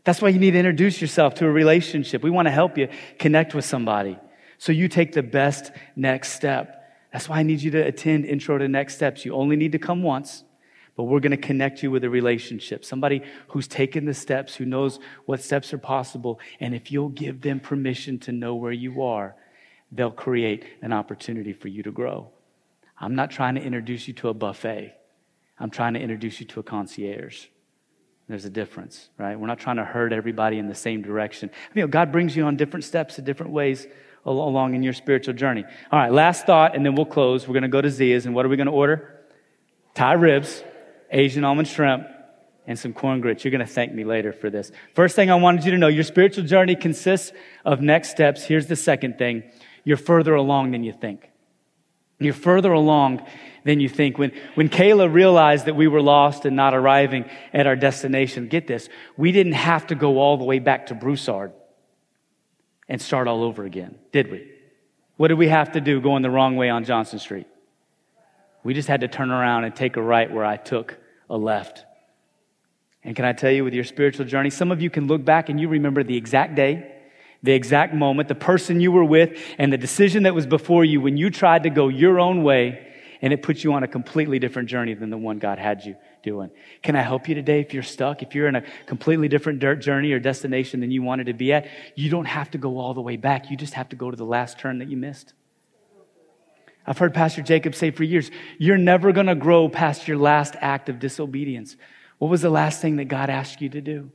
That's 0.03 0.21
why 0.21 0.29
you 0.29 0.39
need 0.39 0.51
to 0.51 0.57
introduce 0.57 0.99
yourself 0.99 1.35
to 1.35 1.45
a 1.45 1.51
relationship. 1.51 2.23
We 2.23 2.31
want 2.31 2.47
to 2.47 2.51
help 2.51 2.77
you 2.77 2.87
connect 3.19 3.53
with 3.53 3.65
somebody. 3.65 4.17
So 4.57 4.71
you 4.71 4.87
take 4.87 5.13
the 5.13 5.23
best 5.23 5.71
next 5.95 6.33
step. 6.33 6.77
That's 7.11 7.27
why 7.27 7.39
I 7.39 7.43
need 7.43 7.61
you 7.61 7.71
to 7.71 7.79
attend 7.79 8.25
Intro 8.25 8.57
to 8.57 8.67
Next 8.67 8.95
Steps. 8.95 9.25
You 9.25 9.35
only 9.35 9.57
need 9.57 9.73
to 9.73 9.79
come 9.79 10.01
once, 10.01 10.43
but 10.95 11.03
we're 11.03 11.19
going 11.19 11.31
to 11.31 11.37
connect 11.37 11.83
you 11.83 11.91
with 11.91 12.03
a 12.03 12.09
relationship. 12.09 12.85
Somebody 12.85 13.21
who's 13.49 13.67
taken 13.67 14.05
the 14.05 14.13
steps, 14.13 14.55
who 14.55 14.65
knows 14.65 14.99
what 15.25 15.41
steps 15.41 15.73
are 15.73 15.77
possible. 15.77 16.39
And 16.59 16.73
if 16.73 16.91
you'll 16.91 17.09
give 17.09 17.41
them 17.41 17.59
permission 17.59 18.17
to 18.19 18.31
know 18.31 18.55
where 18.55 18.71
you 18.71 19.03
are, 19.03 19.35
they'll 19.91 20.11
create 20.11 20.65
an 20.81 20.93
opportunity 20.93 21.53
for 21.53 21.67
you 21.67 21.83
to 21.83 21.91
grow. 21.91 22.29
I'm 22.97 23.15
not 23.15 23.31
trying 23.31 23.55
to 23.55 23.61
introduce 23.61 24.07
you 24.07 24.13
to 24.15 24.29
a 24.29 24.33
buffet. 24.33 24.95
I'm 25.59 25.69
trying 25.69 25.93
to 25.95 25.99
introduce 25.99 26.39
you 26.39 26.45
to 26.47 26.59
a 26.59 26.63
concierge. 26.63 27.45
There's 28.27 28.45
a 28.45 28.49
difference, 28.49 29.09
right? 29.17 29.37
We're 29.37 29.47
not 29.47 29.59
trying 29.59 29.75
to 29.75 29.83
herd 29.83 30.13
everybody 30.13 30.57
in 30.57 30.67
the 30.67 30.75
same 30.75 31.01
direction. 31.01 31.49
You 31.73 31.81
know, 31.81 31.87
God 31.87 32.11
brings 32.11 32.35
you 32.35 32.45
on 32.45 32.55
different 32.55 32.85
steps 32.85 33.19
in 33.19 33.25
different 33.25 33.51
ways 33.51 33.87
along 34.25 34.73
in 34.75 34.83
your 34.83 34.93
spiritual 34.93 35.33
journey. 35.33 35.65
All 35.91 35.99
right, 35.99 36.11
last 36.11 36.45
thought, 36.45 36.75
and 36.75 36.85
then 36.85 36.95
we'll 36.95 37.05
close. 37.05 37.47
We're 37.47 37.53
going 37.53 37.63
to 37.63 37.69
go 37.69 37.81
to 37.81 37.89
Zea's, 37.89 38.25
and 38.25 38.33
what 38.33 38.45
are 38.45 38.49
we 38.49 38.55
going 38.55 38.67
to 38.67 38.71
order? 38.71 39.19
Thai 39.95 40.13
ribs, 40.13 40.63
Asian 41.09 41.43
almond 41.43 41.67
shrimp, 41.67 42.07
and 42.67 42.77
some 42.77 42.93
corn 42.93 43.19
grits. 43.19 43.43
You're 43.43 43.51
going 43.51 43.65
to 43.65 43.71
thank 43.71 43.93
me 43.93 44.03
later 44.03 44.31
for 44.31 44.49
this. 44.49 44.71
First 44.93 45.15
thing 45.15 45.29
I 45.29 45.35
wanted 45.35 45.65
you 45.65 45.71
to 45.71 45.77
know 45.77 45.87
your 45.87 46.03
spiritual 46.03 46.45
journey 46.45 46.75
consists 46.75 47.33
of 47.65 47.81
next 47.81 48.11
steps. 48.11 48.43
Here's 48.43 48.67
the 48.67 48.75
second 48.75 49.17
thing 49.17 49.43
you're 49.83 49.97
further 49.97 50.35
along 50.35 50.71
than 50.71 50.83
you 50.83 50.93
think. 50.93 51.29
You're 52.19 52.33
further 52.33 52.71
along 52.71 53.25
than 53.63 53.79
you 53.79 53.89
think. 53.89 54.17
When, 54.17 54.31
when 54.53 54.69
Kayla 54.69 55.11
realized 55.11 55.65
that 55.65 55.75
we 55.75 55.87
were 55.87 56.01
lost 56.01 56.45
and 56.45 56.55
not 56.55 56.73
arriving 56.73 57.25
at 57.51 57.65
our 57.65 57.75
destination, 57.75 58.47
get 58.47 58.67
this, 58.67 58.89
we 59.17 59.31
didn't 59.31 59.53
have 59.53 59.87
to 59.87 59.95
go 59.95 60.19
all 60.19 60.37
the 60.37 60.43
way 60.43 60.59
back 60.59 60.87
to 60.87 60.95
Broussard 60.95 61.51
and 62.87 63.01
start 63.01 63.27
all 63.27 63.43
over 63.43 63.65
again, 63.65 63.97
did 64.11 64.29
we? 64.29 64.51
What 65.17 65.29
did 65.29 65.37
we 65.37 65.47
have 65.47 65.71
to 65.73 65.81
do 65.81 66.01
going 66.01 66.21
the 66.21 66.29
wrong 66.29 66.55
way 66.55 66.69
on 66.69 66.83
Johnson 66.83 67.19
Street? 67.19 67.47
We 68.63 68.73
just 68.73 68.87
had 68.87 69.01
to 69.01 69.07
turn 69.07 69.31
around 69.31 69.63
and 69.63 69.75
take 69.75 69.97
a 69.97 70.01
right 70.01 70.31
where 70.31 70.45
I 70.45 70.57
took 70.57 70.97
a 71.29 71.37
left. 71.37 71.85
And 73.03 73.15
can 73.15 73.25
I 73.25 73.33
tell 73.33 73.49
you, 73.49 73.63
with 73.63 73.73
your 73.73 73.83
spiritual 73.83 74.25
journey, 74.25 74.51
some 74.51 74.71
of 74.71 74.81
you 74.81 74.91
can 74.91 75.07
look 75.07 75.25
back 75.25 75.49
and 75.49 75.59
you 75.59 75.67
remember 75.67 76.03
the 76.03 76.17
exact 76.17 76.53
day, 76.53 76.91
the 77.43 77.53
exact 77.53 77.93
moment, 77.93 78.27
the 78.27 78.35
person 78.35 78.79
you 78.79 78.91
were 78.91 79.03
with, 79.03 79.37
and 79.57 79.73
the 79.73 79.77
decision 79.77 80.23
that 80.23 80.35
was 80.35 80.45
before 80.45 80.85
you 80.85 81.01
when 81.01 81.17
you 81.17 81.29
tried 81.29 81.63
to 81.63 81.69
go 81.69 81.87
your 81.87 82.19
own 82.19 82.43
way, 82.43 82.87
and 83.21 83.33
it 83.33 83.43
put 83.43 83.63
you 83.63 83.73
on 83.73 83.83
a 83.83 83.87
completely 83.87 84.39
different 84.39 84.69
journey 84.69 84.93
than 84.93 85.09
the 85.09 85.17
one 85.17 85.37
God 85.39 85.59
had 85.59 85.85
you 85.85 85.95
doing. 86.23 86.49
Can 86.81 86.95
I 86.95 87.01
help 87.01 87.27
you 87.27 87.35
today 87.35 87.59
if 87.59 87.73
you're 87.73 87.83
stuck? 87.83 88.23
If 88.23 88.35
you're 88.35 88.47
in 88.47 88.55
a 88.55 88.63
completely 88.85 89.27
different 89.27 89.59
dirt 89.59 89.75
journey 89.75 90.11
or 90.11 90.19
destination 90.19 90.79
than 90.79 90.91
you 90.91 91.01
wanted 91.03 91.27
to 91.27 91.33
be 91.33 91.53
at, 91.53 91.67
you 91.95 92.09
don't 92.09 92.25
have 92.25 92.51
to 92.51 92.57
go 92.57 92.79
all 92.79 92.93
the 92.93 93.01
way 93.01 93.17
back. 93.17 93.51
You 93.51 93.57
just 93.57 93.75
have 93.75 93.89
to 93.89 93.95
go 93.95 94.09
to 94.09 94.17
the 94.17 94.25
last 94.25 94.59
turn 94.59 94.79
that 94.79 94.87
you 94.87 94.97
missed. 94.97 95.33
I've 96.85 96.97
heard 96.97 97.13
Pastor 97.13 97.43
Jacob 97.43 97.75
say 97.75 97.91
for 97.91 98.03
years, 98.03 98.31
you're 98.57 98.77
never 98.77 99.11
going 99.11 99.27
to 99.27 99.35
grow 99.35 99.69
past 99.69 100.07
your 100.07 100.17
last 100.17 100.55
act 100.59 100.89
of 100.89 100.99
disobedience. 100.99 101.75
What 102.17 102.31
was 102.31 102.41
the 102.41 102.49
last 102.49 102.81
thing 102.81 102.95
that 102.95 103.05
God 103.05 103.29
asked 103.29 103.61
you 103.61 103.69
to 103.69 103.81
do? 103.81 104.11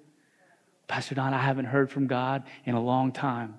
Pastor 0.88 1.14
Don, 1.14 1.34
I 1.34 1.40
haven't 1.40 1.66
heard 1.66 1.90
from 1.90 2.06
God 2.06 2.44
in 2.64 2.74
a 2.74 2.80
long 2.80 3.12
time. 3.12 3.58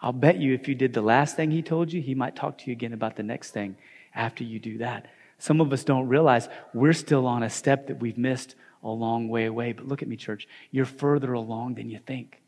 I'll 0.00 0.12
bet 0.12 0.38
you 0.38 0.54
if 0.54 0.66
you 0.66 0.74
did 0.74 0.94
the 0.94 1.02
last 1.02 1.36
thing 1.36 1.50
he 1.50 1.62
told 1.62 1.92
you, 1.92 2.00
he 2.00 2.14
might 2.14 2.34
talk 2.34 2.58
to 2.58 2.66
you 2.66 2.72
again 2.72 2.92
about 2.92 3.16
the 3.16 3.22
next 3.22 3.50
thing 3.50 3.76
after 4.14 4.42
you 4.42 4.58
do 4.58 4.78
that. 4.78 5.06
Some 5.38 5.60
of 5.60 5.72
us 5.72 5.84
don't 5.84 6.08
realize 6.08 6.48
we're 6.74 6.92
still 6.92 7.26
on 7.26 7.42
a 7.42 7.50
step 7.50 7.86
that 7.88 8.00
we've 8.00 8.18
missed 8.18 8.54
a 8.82 8.88
long 8.88 9.28
way 9.28 9.46
away. 9.46 9.72
But 9.72 9.86
look 9.86 10.02
at 10.02 10.08
me, 10.08 10.16
church. 10.16 10.48
You're 10.70 10.84
further 10.84 11.32
along 11.32 11.74
than 11.74 11.90
you 11.90 11.98
think. 11.98 12.40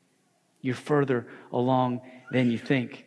You're 0.61 0.75
further 0.75 1.27
along 1.53 2.01
than 2.33 2.51
you 2.51 2.59
think. 2.59 3.05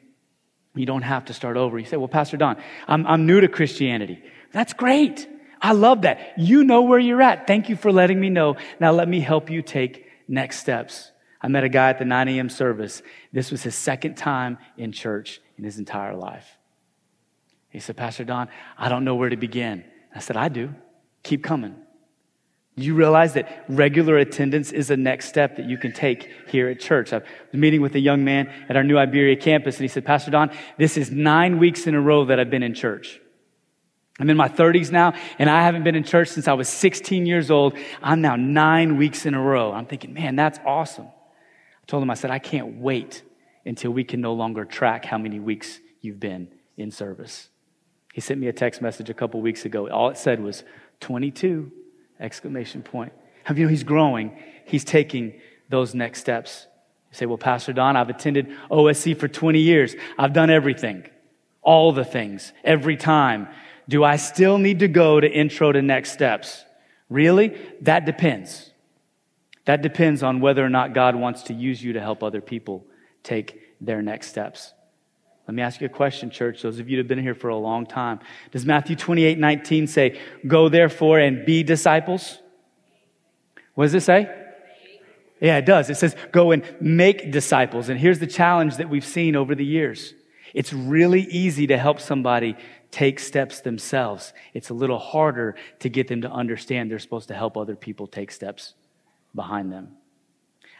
You 0.75 0.85
don't 0.85 1.01
have 1.01 1.25
to 1.25 1.33
start 1.33 1.57
over. 1.57 1.77
You 1.79 1.85
say, 1.85 1.97
Well, 1.97 2.07
Pastor 2.07 2.37
Don, 2.37 2.57
I'm, 2.87 3.05
I'm 3.07 3.25
new 3.25 3.41
to 3.41 3.47
Christianity. 3.47 4.23
That's 4.51 4.73
great. 4.73 5.27
I 5.61 5.71
love 5.71 6.03
that. 6.03 6.37
You 6.37 6.63
know 6.63 6.83
where 6.83 6.99
you're 6.99 7.21
at. 7.21 7.47
Thank 7.47 7.67
you 7.67 7.75
for 7.75 7.91
letting 7.91 8.19
me 8.19 8.29
know. 8.29 8.57
Now 8.79 8.91
let 8.91 9.07
me 9.07 9.19
help 9.19 9.49
you 9.49 9.61
take 9.61 10.06
next 10.27 10.59
steps. 10.59 11.11
I 11.41 11.47
met 11.47 11.63
a 11.63 11.69
guy 11.69 11.89
at 11.89 11.99
the 11.99 12.05
9 12.05 12.27
a.m. 12.29 12.49
service. 12.49 13.01
This 13.31 13.51
was 13.51 13.63
his 13.63 13.75
second 13.75 14.15
time 14.15 14.57
in 14.77 14.91
church 14.91 15.39
in 15.57 15.63
his 15.63 15.77
entire 15.77 16.15
life. 16.15 16.57
He 17.69 17.79
said, 17.79 17.97
Pastor 17.97 18.23
Don, 18.23 18.49
I 18.77 18.89
don't 18.89 19.03
know 19.03 19.15
where 19.15 19.29
to 19.29 19.37
begin. 19.37 19.83
I 20.15 20.19
said, 20.19 20.37
I 20.37 20.49
do. 20.49 20.73
Keep 21.23 21.43
coming. 21.43 21.75
You 22.75 22.93
realize 22.93 23.33
that 23.33 23.65
regular 23.67 24.17
attendance 24.17 24.71
is 24.71 24.91
a 24.91 24.97
next 24.97 25.29
step 25.29 25.57
that 25.57 25.65
you 25.65 25.77
can 25.77 25.91
take 25.91 26.29
here 26.47 26.69
at 26.69 26.79
church. 26.79 27.11
I 27.11 27.17
was 27.17 27.25
meeting 27.53 27.81
with 27.81 27.95
a 27.95 27.99
young 27.99 28.23
man 28.23 28.53
at 28.69 28.75
our 28.75 28.83
new 28.83 28.97
Iberia 28.97 29.35
campus, 29.35 29.77
and 29.77 29.81
he 29.81 29.87
said, 29.87 30.05
Pastor 30.05 30.29
Don, 30.29 30.51
this 30.77 30.95
is 30.95 31.09
nine 31.09 31.57
weeks 31.57 31.87
in 31.87 31.95
a 31.95 32.01
row 32.01 32.25
that 32.25 32.39
I've 32.39 32.51
been 32.51 32.63
in 32.63 32.75
church. 32.75 33.19
I'm 34.19 34.29
in 34.29 34.37
my 34.37 34.49
30s 34.49 34.91
now, 34.91 35.13
and 35.37 35.49
I 35.49 35.63
haven't 35.63 35.83
been 35.83 35.95
in 35.95 36.03
church 36.03 36.29
since 36.29 36.47
I 36.47 36.53
was 36.53 36.67
16 36.69 37.25
years 37.25 37.51
old. 37.51 37.77
I'm 38.01 38.21
now 38.21 38.35
nine 38.35 38.97
weeks 38.97 39.25
in 39.25 39.35
a 39.35 39.41
row. 39.41 39.71
I'm 39.71 39.85
thinking, 39.85 40.13
man, 40.13 40.35
that's 40.35 40.59
awesome. 40.65 41.05
I 41.05 41.85
told 41.85 42.01
him, 42.01 42.09
I 42.09 42.15
said, 42.15 42.31
I 42.31 42.39
can't 42.39 42.77
wait 42.77 43.21
until 43.65 43.91
we 43.91 44.03
can 44.03 44.21
no 44.21 44.33
longer 44.33 44.65
track 44.65 45.05
how 45.05 45.17
many 45.17 45.39
weeks 45.39 45.79
you've 46.01 46.19
been 46.19 46.47
in 46.77 46.89
service. 46.89 47.49
He 48.13 48.21
sent 48.21 48.39
me 48.39 48.47
a 48.47 48.53
text 48.53 48.81
message 48.81 49.09
a 49.11 49.13
couple 49.13 49.39
weeks 49.41 49.65
ago. 49.65 49.87
All 49.89 50.09
it 50.09 50.17
said 50.17 50.41
was 50.41 50.63
22 51.01 51.71
exclamation 52.19 52.81
point. 52.81 53.13
Have 53.43 53.59
you 53.59 53.65
know 53.65 53.69
he's 53.69 53.83
growing? 53.83 54.35
He's 54.65 54.83
taking 54.83 55.39
those 55.69 55.93
next 55.93 56.21
steps. 56.21 56.65
You 57.11 57.17
say, 57.17 57.25
well, 57.27 57.37
Pastor 57.37 57.73
Don, 57.73 57.95
I've 57.95 58.09
attended 58.09 58.49
OSC 58.71 59.17
for 59.17 59.27
20 59.27 59.59
years. 59.59 59.95
I've 60.17 60.33
done 60.33 60.49
everything, 60.49 61.07
all 61.61 61.91
the 61.91 62.03
things, 62.03 62.51
every 62.63 62.97
time. 62.97 63.47
Do 63.89 64.03
I 64.03 64.17
still 64.17 64.57
need 64.57 64.79
to 64.79 64.87
go 64.87 65.19
to 65.19 65.29
intro 65.29 65.71
to 65.71 65.81
next 65.81 66.11
steps? 66.11 66.65
Really? 67.09 67.57
That 67.81 68.05
depends. 68.05 68.71
That 69.65 69.81
depends 69.81 70.23
on 70.23 70.39
whether 70.39 70.63
or 70.63 70.69
not 70.69 70.93
God 70.93 71.15
wants 71.15 71.43
to 71.43 71.53
use 71.53 71.83
you 71.83 71.93
to 71.93 72.01
help 72.01 72.23
other 72.23 72.41
people 72.41 72.85
take 73.23 73.61
their 73.81 74.01
next 74.01 74.27
steps. 74.27 74.73
Let 75.47 75.55
me 75.55 75.61
ask 75.61 75.79
you 75.79 75.87
a 75.87 75.89
question, 75.89 76.29
church. 76.29 76.61
Those 76.61 76.79
of 76.79 76.89
you 76.89 76.97
who 76.97 76.99
have 76.99 77.07
been 77.07 77.21
here 77.21 77.35
for 77.35 77.49
a 77.49 77.57
long 77.57 77.85
time. 77.85 78.19
Does 78.51 78.65
Matthew 78.65 78.97
28 78.97 79.37
19 79.37 79.87
say, 79.87 80.19
Go 80.45 80.67
therefore 80.67 81.19
and 81.19 81.45
be 81.45 81.63
disciples? 81.63 82.39
What 83.73 83.85
does 83.85 83.93
it 83.93 84.01
say? 84.01 84.29
Yeah, 85.39 85.57
it 85.57 85.65
does. 85.65 85.89
It 85.89 85.95
says, 85.95 86.17
Go 86.33 86.51
and 86.51 86.63
make 86.81 87.31
disciples. 87.31 87.87
And 87.87 87.97
here's 87.97 88.19
the 88.19 88.27
challenge 88.27 88.77
that 88.77 88.89
we've 88.89 89.05
seen 89.05 89.37
over 89.37 89.55
the 89.55 89.65
years 89.65 90.13
it's 90.53 90.73
really 90.73 91.21
easy 91.21 91.67
to 91.67 91.77
help 91.77 91.99
somebody 91.99 92.55
take 92.97 93.19
steps 93.19 93.61
themselves. 93.61 94.33
It's 94.55 94.71
a 94.71 94.73
little 94.73 94.97
harder 94.97 95.55
to 95.81 95.87
get 95.87 96.07
them 96.07 96.23
to 96.23 96.31
understand 96.31 96.89
they're 96.89 96.97
supposed 96.97 97.27
to 97.27 97.35
help 97.35 97.55
other 97.55 97.75
people 97.75 98.07
take 98.07 98.31
steps 98.31 98.73
behind 99.35 99.71
them. 99.71 99.89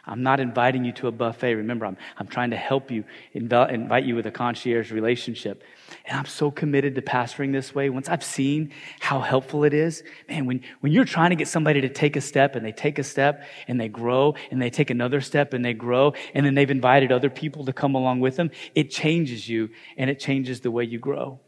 I'm 0.04 0.24
not 0.24 0.40
inviting 0.40 0.84
you 0.84 0.90
to 0.94 1.06
a 1.06 1.12
buffet. 1.12 1.54
Remember, 1.54 1.86
I'm, 1.86 1.96
I'm 2.16 2.26
trying 2.26 2.50
to 2.50 2.56
help 2.56 2.90
you, 2.90 3.04
invite 3.34 4.04
you 4.04 4.16
with 4.16 4.26
a 4.26 4.32
concierge 4.32 4.90
relationship. 4.90 5.62
And 6.06 6.18
I'm 6.18 6.26
so 6.26 6.50
committed 6.50 6.96
to 6.96 7.02
pastoring 7.02 7.52
this 7.52 7.72
way. 7.72 7.88
Once 7.88 8.08
I've 8.08 8.24
seen 8.24 8.72
how 8.98 9.20
helpful 9.20 9.62
it 9.62 9.72
is, 9.72 10.02
man, 10.28 10.44
when, 10.44 10.62
when 10.80 10.90
you're 10.90 11.04
trying 11.04 11.30
to 11.30 11.36
get 11.36 11.46
somebody 11.46 11.82
to 11.82 11.88
take 11.88 12.16
a 12.16 12.20
step 12.20 12.56
and 12.56 12.66
they 12.66 12.72
take 12.72 12.98
a 12.98 13.04
step 13.04 13.44
and 13.68 13.80
they 13.80 13.88
grow 13.88 14.34
and 14.50 14.60
they 14.60 14.70
take 14.70 14.90
another 14.90 15.20
step 15.20 15.54
and 15.54 15.64
they 15.64 15.74
grow 15.74 16.14
and 16.34 16.44
then 16.44 16.56
they've 16.56 16.68
invited 16.68 17.12
other 17.12 17.30
people 17.30 17.64
to 17.66 17.72
come 17.72 17.94
along 17.94 18.18
with 18.18 18.34
them, 18.34 18.50
it 18.74 18.90
changes 18.90 19.48
you 19.48 19.68
and 19.96 20.10
it 20.10 20.18
changes 20.18 20.62
the 20.62 20.70
way 20.72 20.82
you 20.82 20.98
grow. 20.98 21.38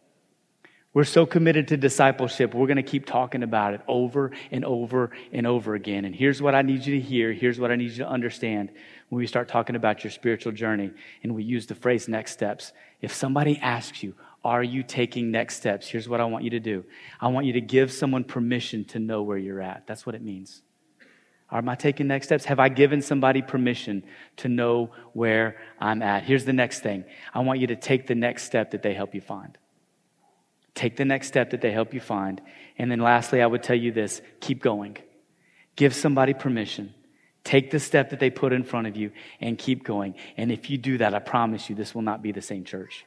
We're 0.93 1.05
so 1.05 1.25
committed 1.25 1.69
to 1.69 1.77
discipleship, 1.77 2.53
we're 2.53 2.67
going 2.67 2.77
to 2.77 2.83
keep 2.83 3.07
talking 3.07 3.45
about 3.45 3.75
it 3.75 3.81
over 3.87 4.33
and 4.51 4.65
over 4.65 5.13
and 5.33 5.47
over 5.47 5.77
again. 5.77 6.05
And 6.05 6.13
here's 6.13 6.43
what 6.43 6.57
I 6.57 6.63
need 6.63 6.85
you 6.85 6.97
to 6.97 7.01
hear. 7.01 7.33
Here's 7.33 7.61
what 7.61 7.71
I 7.71 7.77
need 7.77 7.93
you 7.93 7.99
to 7.99 8.09
understand 8.09 8.73
when 9.09 9.21
we 9.21 9.29
start 9.29 9.47
talking 9.47 9.77
about 9.77 10.03
your 10.03 10.11
spiritual 10.11 10.51
journey 10.51 10.91
and 11.23 11.33
we 11.33 11.45
use 11.45 11.67
the 11.67 11.77
phrase 11.77 12.09
next 12.09 12.33
steps. 12.33 12.73
If 13.01 13.15
somebody 13.15 13.57
asks 13.59 14.03
you, 14.03 14.15
Are 14.45 14.65
you 14.65 14.83
taking 14.83 15.31
next 15.31 15.59
steps? 15.59 15.87
Here's 15.87 16.09
what 16.09 16.21
I 16.21 16.25
want 16.25 16.43
you 16.43 16.51
to 16.51 16.61
do 16.61 16.85
I 17.21 17.29
want 17.29 17.47
you 17.47 17.53
to 17.53 17.61
give 17.61 17.93
someone 17.93 18.25
permission 18.25 18.85
to 18.87 18.99
know 18.99 19.23
where 19.23 19.39
you're 19.39 19.63
at. 19.63 19.87
That's 19.87 20.05
what 20.05 20.17
it 20.17 20.23
means. 20.23 20.63
Am 21.53 21.69
I 21.69 21.77
taking 21.77 22.09
next 22.09 22.27
steps? 22.27 22.45
Have 22.47 22.59
I 22.59 22.69
given 22.69 23.01
somebody 23.01 23.43
permission 23.43 24.03
to 24.39 24.49
know 24.49 24.91
where 25.13 25.57
I'm 25.81 26.03
at? 26.03 26.25
Here's 26.25 26.45
the 26.45 26.53
next 26.53 26.81
thing 26.81 27.05
I 27.33 27.41
want 27.41 27.61
you 27.61 27.69
to 27.69 27.77
take 27.77 28.09
the 28.09 28.17
next 28.17 28.43
step 28.43 28.73
that 28.73 28.83
they 28.83 28.95
help 28.95 29.15
you 29.15 29.21
find. 29.21 29.57
Take 30.75 30.97
the 30.97 31.05
next 31.05 31.29
step 31.29 31.51
that 31.51 31.61
they 31.61 31.73
help 31.73 31.95
you 31.95 32.01
find. 32.01 32.41
And 32.79 32.91
then 32.91 33.01
lastly, 33.01 33.43
I 33.43 33.47
would 33.47 33.63
tell 33.63 33.77
you 33.77 33.93
this 33.93 34.23
keep 34.41 34.63
going. 34.63 34.97
Give 35.77 35.95
somebody 35.95 36.35
permission. 36.35 36.95
Take 37.43 37.71
the 37.71 37.81
step 37.81 38.11
that 38.11 38.21
they 38.21 38.31
put 38.31 38.53
in 38.53 38.65
front 38.65 38.87
of 38.87 38.97
you 38.97 39.13
and 39.41 39.57
keep 39.57 39.85
going. 39.85 40.15
And 40.37 40.53
if 40.53 40.69
you 40.69 40.79
do 40.79 40.99
that, 40.99 41.15
I 41.15 41.19
promise 41.21 41.71
you, 41.71 41.75
this 41.75 41.95
will 41.95 42.03
not 42.03 42.23
be 42.23 42.33
the 42.33 42.43
same 42.43 42.65
church. 42.65 43.07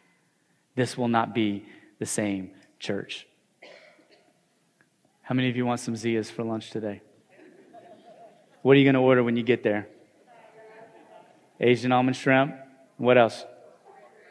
This 0.75 0.97
will 0.97 1.07
not 1.07 1.35
be 1.35 1.65
the 1.99 2.05
same 2.05 2.51
church. 2.79 3.27
How 5.21 5.35
many 5.35 5.49
of 5.49 5.55
you 5.55 5.65
want 5.65 5.79
some 5.79 5.95
Zeas 5.95 6.29
for 6.29 6.43
lunch 6.43 6.71
today? 6.71 7.01
What 8.63 8.75
are 8.75 8.79
you 8.79 8.85
going 8.85 8.95
to 8.95 9.01
order 9.01 9.23
when 9.23 9.37
you 9.37 9.43
get 9.43 9.63
there? 9.63 9.87
Asian 11.59 11.91
almond 11.91 12.15
shrimp. 12.15 12.55
What 12.97 13.17
else? 13.17 13.45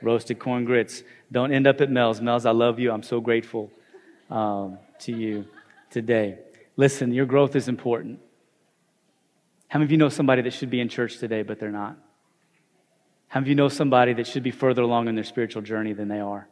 Roasted 0.02 0.38
corn 0.38 0.64
grits. 0.64 1.02
Don't 1.32 1.52
end 1.52 1.66
up 1.66 1.80
at 1.80 1.90
Mel's. 1.90 2.20
Mel's, 2.20 2.44
I 2.44 2.50
love 2.50 2.78
you. 2.78 2.92
I'm 2.92 3.02
so 3.02 3.20
grateful 3.20 3.70
um, 4.30 4.78
to 5.00 5.16
you 5.16 5.46
today. 5.90 6.38
Listen, 6.76 7.12
your 7.12 7.24
growth 7.24 7.56
is 7.56 7.68
important. 7.68 8.20
How 9.68 9.78
many 9.78 9.86
of 9.86 9.92
you 9.92 9.96
know 9.96 10.10
somebody 10.10 10.42
that 10.42 10.52
should 10.52 10.68
be 10.68 10.80
in 10.80 10.90
church 10.90 11.16
today, 11.16 11.42
but 11.42 11.58
they're 11.58 11.70
not? 11.70 11.96
How 13.28 13.40
many 13.40 13.46
of 13.46 13.48
you 13.48 13.54
know 13.54 13.70
somebody 13.70 14.12
that 14.12 14.26
should 14.26 14.42
be 14.42 14.50
further 14.50 14.82
along 14.82 15.08
in 15.08 15.14
their 15.14 15.24
spiritual 15.24 15.62
journey 15.62 15.94
than 15.94 16.08
they 16.08 16.20
are? 16.20 16.48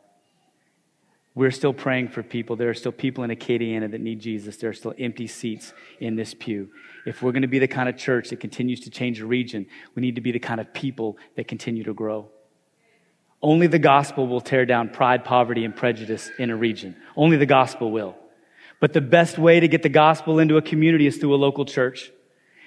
We're 1.34 1.50
still 1.50 1.74
praying 1.74 2.08
for 2.08 2.22
people. 2.22 2.56
There 2.56 2.70
are 2.70 2.74
still 2.74 2.92
people 2.92 3.22
in 3.22 3.30
Acadiana 3.30 3.90
that 3.90 4.00
need 4.00 4.20
Jesus. 4.20 4.56
There 4.56 4.70
are 4.70 4.74
still 4.74 4.94
empty 4.98 5.26
seats 5.26 5.74
in 6.00 6.16
this 6.16 6.32
pew. 6.32 6.70
If 7.04 7.22
we're 7.22 7.32
going 7.32 7.42
to 7.42 7.48
be 7.48 7.58
the 7.58 7.68
kind 7.68 7.88
of 7.88 7.98
church 7.98 8.30
that 8.30 8.40
continues 8.40 8.80
to 8.80 8.90
change 8.90 9.20
a 9.20 9.26
region, 9.26 9.66
we 9.94 10.00
need 10.00 10.14
to 10.14 10.22
be 10.22 10.32
the 10.32 10.38
kind 10.38 10.60
of 10.60 10.72
people 10.72 11.18
that 11.36 11.46
continue 11.46 11.84
to 11.84 11.92
grow. 11.92 12.30
Only 13.42 13.66
the 13.66 13.78
gospel 13.78 14.26
will 14.26 14.40
tear 14.40 14.66
down 14.66 14.90
pride, 14.90 15.24
poverty, 15.24 15.64
and 15.64 15.74
prejudice 15.74 16.30
in 16.38 16.50
a 16.50 16.56
region. 16.56 16.96
Only 17.16 17.36
the 17.36 17.46
gospel 17.46 17.90
will. 17.90 18.16
But 18.80 18.92
the 18.92 19.00
best 19.00 19.38
way 19.38 19.60
to 19.60 19.68
get 19.68 19.82
the 19.82 19.88
gospel 19.88 20.38
into 20.38 20.56
a 20.56 20.62
community 20.62 21.06
is 21.06 21.16
through 21.16 21.34
a 21.34 21.36
local 21.36 21.64
church. 21.64 22.10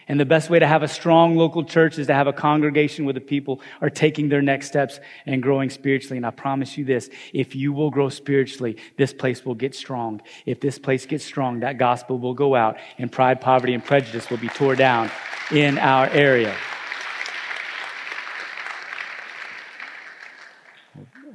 And 0.07 0.19
the 0.19 0.25
best 0.25 0.49
way 0.49 0.59
to 0.59 0.67
have 0.67 0.83
a 0.83 0.87
strong 0.87 1.37
local 1.37 1.63
church 1.63 1.97
is 1.97 2.07
to 2.07 2.13
have 2.13 2.27
a 2.27 2.33
congregation 2.33 3.05
where 3.05 3.13
the 3.13 3.21
people 3.21 3.61
are 3.81 3.89
taking 3.89 4.29
their 4.29 4.41
next 4.41 4.67
steps 4.67 4.99
and 5.25 5.41
growing 5.41 5.69
spiritually. 5.69 6.17
And 6.17 6.25
I 6.25 6.31
promise 6.31 6.77
you 6.77 6.83
this, 6.83 7.09
if 7.33 7.55
you 7.55 7.71
will 7.71 7.89
grow 7.89 8.09
spiritually, 8.09 8.77
this 8.97 9.13
place 9.13 9.45
will 9.45 9.55
get 9.55 9.75
strong. 9.75 10.21
If 10.45 10.59
this 10.59 10.77
place 10.77 11.05
gets 11.05 11.23
strong, 11.23 11.61
that 11.61 11.77
gospel 11.77 12.19
will 12.19 12.33
go 12.33 12.53
out 12.53 12.77
and 12.97 13.11
pride, 13.11 13.39
poverty, 13.39 13.73
and 13.73 13.83
prejudice 13.83 14.29
will 14.29 14.37
be 14.37 14.49
tore 14.49 14.75
down 14.75 15.09
in 15.51 15.77
our 15.77 16.07
area. 16.09 16.53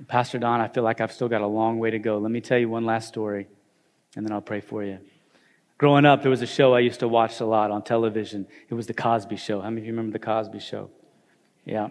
Pastor 0.08 0.38
Don, 0.38 0.60
I 0.60 0.68
feel 0.68 0.82
like 0.82 1.02
I've 1.02 1.12
still 1.12 1.28
got 1.28 1.42
a 1.42 1.46
long 1.46 1.78
way 1.78 1.90
to 1.90 1.98
go. 1.98 2.16
Let 2.18 2.30
me 2.30 2.40
tell 2.40 2.58
you 2.58 2.70
one 2.70 2.86
last 2.86 3.08
story, 3.08 3.46
and 4.16 4.24
then 4.24 4.32
I'll 4.32 4.40
pray 4.40 4.60
for 4.60 4.82
you. 4.82 4.98
Growing 5.76 6.06
up, 6.06 6.22
there 6.22 6.30
was 6.30 6.42
a 6.42 6.46
show 6.46 6.74
I 6.74 6.80
used 6.80 7.00
to 7.00 7.08
watch 7.08 7.40
a 7.40 7.44
lot 7.44 7.70
on 7.70 7.82
television. 7.82 8.46
It 8.68 8.74
was 8.74 8.86
The 8.86 8.94
Cosby 8.94 9.36
Show. 9.36 9.60
How 9.60 9.68
many 9.68 9.82
of 9.82 9.86
you 9.86 9.92
remember 9.92 10.12
The 10.12 10.24
Cosby 10.24 10.60
Show? 10.60 10.90
Yeah. 11.64 11.90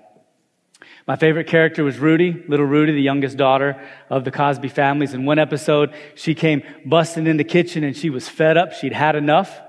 My 1.08 1.16
favorite 1.16 1.48
character 1.48 1.84
was 1.84 2.00
Rudy, 2.00 2.44
little 2.48 2.66
Rudy, 2.66 2.92
the 2.92 3.02
youngest 3.02 3.38
daughter 3.38 3.82
of 4.10 4.26
the 4.26 4.32
Cosby 4.32 4.70
families. 4.70 5.14
In 5.14 5.26
one 5.26 5.40
episode, 5.40 5.94
she 6.16 6.36
came 6.36 6.64
busting 6.86 7.28
in 7.28 7.38
the 7.38 7.44
kitchen 7.44 7.84
and 7.84 7.96
she 7.96 8.10
was 8.10 8.28
fed 8.28 8.58
up. 8.58 8.74
She'd 8.74 8.94
had 8.94 9.16
enough. 9.16 9.62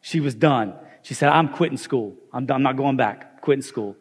She 0.00 0.20
was 0.20 0.34
done. 0.34 0.74
She 1.02 1.14
said, 1.14 1.30
I'm 1.30 1.48
quitting 1.48 1.78
school. 1.78 2.16
I'm, 2.32 2.48
I'm 2.50 2.62
not 2.62 2.76
going 2.76 2.96
back. 2.96 3.40
Quitting 3.40 3.62
school. 3.62 3.96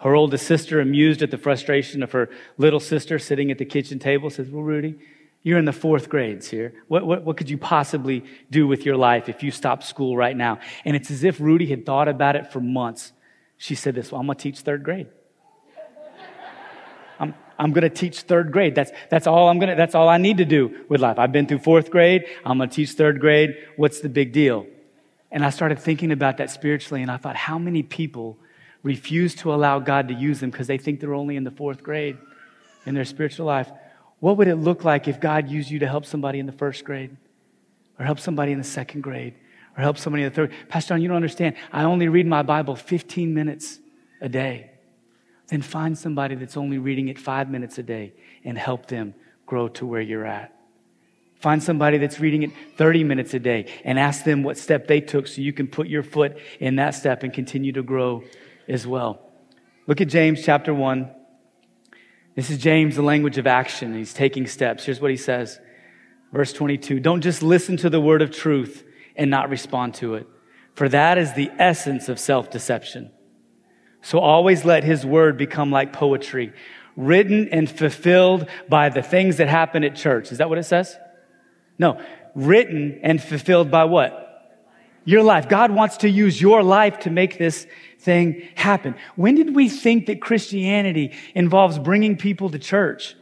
Her 0.00 0.14
oldest 0.14 0.46
sister, 0.46 0.80
amused 0.80 1.22
at 1.22 1.30
the 1.30 1.38
frustration 1.38 2.02
of 2.02 2.12
her 2.12 2.30
little 2.56 2.78
sister 2.78 3.18
sitting 3.18 3.50
at 3.50 3.58
the 3.58 3.64
kitchen 3.64 3.98
table, 3.98 4.30
says, 4.30 4.48
Well, 4.48 4.62
Rudy, 4.62 4.96
you're 5.42 5.58
in 5.58 5.64
the 5.64 5.72
fourth 5.72 6.08
grades 6.08 6.48
here. 6.48 6.72
What, 6.86 7.04
what, 7.04 7.24
what 7.24 7.36
could 7.36 7.50
you 7.50 7.58
possibly 7.58 8.24
do 8.50 8.66
with 8.66 8.86
your 8.86 8.96
life 8.96 9.28
if 9.28 9.42
you 9.42 9.50
stopped 9.50 9.84
school 9.84 10.16
right 10.16 10.36
now? 10.36 10.60
And 10.84 10.94
it's 10.94 11.10
as 11.10 11.24
if 11.24 11.40
Rudy 11.40 11.66
had 11.66 11.84
thought 11.84 12.06
about 12.06 12.36
it 12.36 12.52
for 12.52 12.60
months. 12.60 13.12
She 13.56 13.74
said 13.74 13.96
this, 13.96 14.12
Well, 14.12 14.20
I'm 14.20 14.26
going 14.26 14.36
to 14.36 14.42
teach 14.42 14.60
third 14.60 14.84
grade. 14.84 15.08
I'm, 17.18 17.34
I'm 17.58 17.72
going 17.72 17.82
to 17.82 17.90
teach 17.90 18.20
third 18.20 18.52
grade. 18.52 18.76
That's, 18.76 18.92
that's 19.10 19.26
all 19.26 19.48
I'm 19.48 19.58
going 19.58 19.70
to, 19.70 19.74
that's 19.74 19.96
all 19.96 20.08
I 20.08 20.18
need 20.18 20.38
to 20.38 20.44
do 20.44 20.84
with 20.88 21.00
life. 21.00 21.18
I've 21.18 21.32
been 21.32 21.48
through 21.48 21.58
fourth 21.58 21.90
grade. 21.90 22.26
I'm 22.44 22.58
going 22.58 22.70
to 22.70 22.76
teach 22.76 22.92
third 22.92 23.20
grade. 23.20 23.56
What's 23.76 23.98
the 23.98 24.08
big 24.08 24.32
deal? 24.32 24.66
And 25.32 25.44
I 25.44 25.50
started 25.50 25.80
thinking 25.80 26.12
about 26.12 26.36
that 26.36 26.50
spiritually, 26.50 27.02
and 27.02 27.10
I 27.10 27.16
thought, 27.16 27.34
how 27.34 27.58
many 27.58 27.82
people 27.82 28.38
refuse 28.82 29.34
to 29.36 29.52
allow 29.52 29.78
God 29.78 30.08
to 30.08 30.14
use 30.14 30.40
them 30.40 30.50
because 30.50 30.66
they 30.66 30.78
think 30.78 31.00
they're 31.00 31.14
only 31.14 31.36
in 31.36 31.44
the 31.44 31.50
fourth 31.50 31.82
grade 31.82 32.16
in 32.86 32.94
their 32.94 33.04
spiritual 33.04 33.46
life. 33.46 33.70
What 34.20 34.36
would 34.36 34.48
it 34.48 34.56
look 34.56 34.84
like 34.84 35.08
if 35.08 35.20
God 35.20 35.48
used 35.48 35.70
you 35.70 35.78
to 35.80 35.86
help 35.86 36.04
somebody 36.04 36.38
in 36.38 36.46
the 36.46 36.52
first 36.52 36.84
grade 36.84 37.16
or 37.98 38.04
help 38.04 38.18
somebody 38.18 38.52
in 38.52 38.58
the 38.58 38.64
second 38.64 39.02
grade 39.02 39.34
or 39.76 39.82
help 39.82 39.98
somebody 39.98 40.24
in 40.24 40.30
the 40.30 40.34
third? 40.34 40.52
Pastor 40.68 40.90
John, 40.94 41.02
you 41.02 41.08
don't 41.08 41.16
understand. 41.16 41.56
I 41.72 41.84
only 41.84 42.08
read 42.08 42.26
my 42.26 42.42
Bible 42.42 42.76
15 42.76 43.32
minutes 43.32 43.78
a 44.20 44.28
day. 44.28 44.70
Then 45.48 45.62
find 45.62 45.96
somebody 45.96 46.34
that's 46.34 46.56
only 46.56 46.78
reading 46.78 47.08
it 47.08 47.18
five 47.18 47.48
minutes 47.48 47.78
a 47.78 47.82
day 47.82 48.12
and 48.44 48.58
help 48.58 48.86
them 48.86 49.14
grow 49.46 49.68
to 49.68 49.86
where 49.86 50.00
you're 50.00 50.26
at. 50.26 50.54
Find 51.40 51.62
somebody 51.62 51.98
that's 51.98 52.18
reading 52.18 52.42
it 52.42 52.50
30 52.76 53.04
minutes 53.04 53.32
a 53.32 53.38
day 53.38 53.66
and 53.84 53.98
ask 53.98 54.24
them 54.24 54.42
what 54.42 54.58
step 54.58 54.88
they 54.88 55.00
took 55.00 55.28
so 55.28 55.40
you 55.40 55.52
can 55.52 55.68
put 55.68 55.86
your 55.86 56.02
foot 56.02 56.36
in 56.58 56.76
that 56.76 56.94
step 56.96 57.22
and 57.22 57.32
continue 57.32 57.72
to 57.72 57.82
grow 57.82 58.24
as 58.68 58.86
well. 58.86 59.20
Look 59.86 60.00
at 60.00 60.08
James 60.08 60.44
chapter 60.44 60.74
1. 60.74 61.10
This 62.34 62.50
is 62.50 62.58
James, 62.58 62.96
the 62.96 63.02
language 63.02 63.38
of 63.38 63.46
action. 63.46 63.94
He's 63.94 64.14
taking 64.14 64.46
steps. 64.46 64.84
Here's 64.84 65.00
what 65.00 65.10
he 65.10 65.16
says. 65.16 65.58
Verse 66.32 66.52
22 66.52 67.00
Don't 67.00 67.20
just 67.20 67.42
listen 67.42 67.76
to 67.78 67.90
the 67.90 68.00
word 68.00 68.22
of 68.22 68.30
truth 68.30 68.84
and 69.16 69.30
not 69.30 69.50
respond 69.50 69.94
to 69.94 70.14
it, 70.14 70.26
for 70.74 70.88
that 70.88 71.18
is 71.18 71.34
the 71.34 71.50
essence 71.58 72.08
of 72.08 72.20
self 72.20 72.50
deception. 72.50 73.10
So 74.02 74.20
always 74.20 74.64
let 74.64 74.84
his 74.84 75.04
word 75.04 75.36
become 75.36 75.70
like 75.70 75.92
poetry, 75.92 76.52
written 76.96 77.48
and 77.50 77.68
fulfilled 77.68 78.48
by 78.68 78.88
the 78.88 79.02
things 79.02 79.38
that 79.38 79.48
happen 79.48 79.82
at 79.82 79.96
church. 79.96 80.30
Is 80.30 80.38
that 80.38 80.48
what 80.48 80.58
it 80.58 80.64
says? 80.64 80.96
No. 81.78 82.00
Written 82.34 83.00
and 83.02 83.22
fulfilled 83.22 83.70
by 83.70 83.84
what? 83.84 84.24
Your 85.04 85.22
life. 85.22 85.48
God 85.48 85.70
wants 85.70 85.98
to 85.98 86.08
use 86.08 86.40
your 86.40 86.62
life 86.62 87.00
to 87.00 87.10
make 87.10 87.38
this 87.38 87.66
thing 87.98 88.48
happen. 88.54 88.94
When 89.16 89.34
did 89.34 89.54
we 89.54 89.68
think 89.68 90.06
that 90.06 90.20
Christianity 90.20 91.12
involves 91.34 91.78
bringing 91.78 92.16
people 92.16 92.50
to 92.50 92.58
church? 92.58 93.14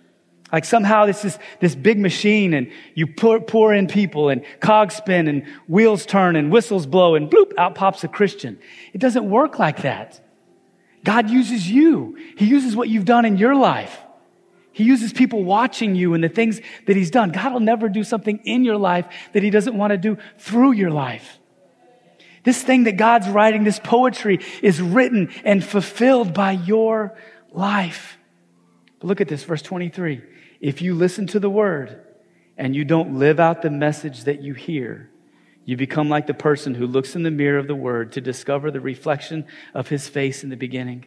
Like 0.53 0.64
somehow 0.64 1.07
this 1.07 1.24
is 1.24 1.39
this 1.61 1.74
big 1.74 1.99
machine 1.99 2.55
and 2.55 2.70
you 2.95 3.07
pour, 3.07 3.41
pour 3.41 3.74
in 3.74 3.89
people 3.89 4.29
and 4.29 4.45
cogs 4.61 4.95
spin 4.95 5.27
and 5.27 5.45
wheels 5.66 6.07
turn 6.07 6.37
and 6.37 6.53
whistles 6.53 6.87
blow 6.87 7.14
and 7.16 7.29
bloop, 7.29 7.53
out 7.59 7.74
pops 7.74 8.05
a 8.05 8.09
Christian. 8.09 8.59
It 8.93 8.99
doesn't 8.99 9.29
work 9.29 9.59
like 9.59 9.83
that. 9.83 10.20
God 11.05 11.31
uses 11.31 11.68
you. 11.68 12.16
He 12.37 12.47
uses 12.47 12.77
what 12.77 12.89
you've 12.89 13.05
done 13.05 13.24
in 13.24 13.37
your 13.39 13.55
life. 13.55 13.99
He 14.72 14.85
uses 14.85 15.12
people 15.12 15.43
watching 15.43 15.95
you 15.95 16.14
and 16.14 16.22
the 16.22 16.29
things 16.29 16.61
that 16.87 16.97
he's 16.97 17.11
done. 17.11 17.33
God 17.33 17.53
will 17.53 17.61
never 17.61 17.89
do 17.89 18.05
something 18.05 18.39
in 18.45 18.64
your 18.64 18.77
life 18.77 19.07
that 19.33 19.43
he 19.43 19.51
doesn't 19.51 19.77
want 19.77 19.93
to 19.93 19.97
do 19.97 20.18
through 20.39 20.72
your 20.72 20.91
life. 20.91 21.39
This 22.47 22.62
thing 22.62 22.84
that 22.84 22.97
God's 22.97 23.28
writing, 23.28 23.64
this 23.64 23.80
poetry 23.80 24.38
is 24.62 24.80
written 24.80 25.30
and 25.44 25.64
fulfilled 25.64 26.32
by 26.32 26.53
your 26.53 27.18
life. 27.51 28.18
But 29.01 29.09
look 29.09 29.20
at 29.20 29.26
this, 29.26 29.42
verse 29.42 29.62
23. 29.62 30.22
If 30.61 30.80
you 30.80 30.94
listen 30.94 31.26
to 31.26 31.40
the 31.40 31.51
word 31.51 32.01
and 32.57 32.76
you 32.76 32.84
don't 32.84 33.18
live 33.18 33.40
out 33.40 33.62
the 33.62 33.70
message 33.70 34.24
that 34.24 34.42
you 34.42 34.55
hear, 34.55 35.11
you 35.64 35.76
become 35.76 36.09
like 36.09 36.28
the 36.28 36.34
person 36.34 36.76
who 36.76 36.86
looks 36.86 37.16
in 37.16 37.24
the 37.24 37.32
mirror 37.32 37.59
of 37.59 37.66
the 37.66 37.74
word 37.74 38.12
to 38.12 38.20
discover 38.20 38.70
the 38.70 38.80
reflection 38.80 39.44
of 39.74 39.88
his 39.88 40.07
face 40.07 40.44
in 40.44 40.49
the 40.49 40.57
beginning. 40.57 41.05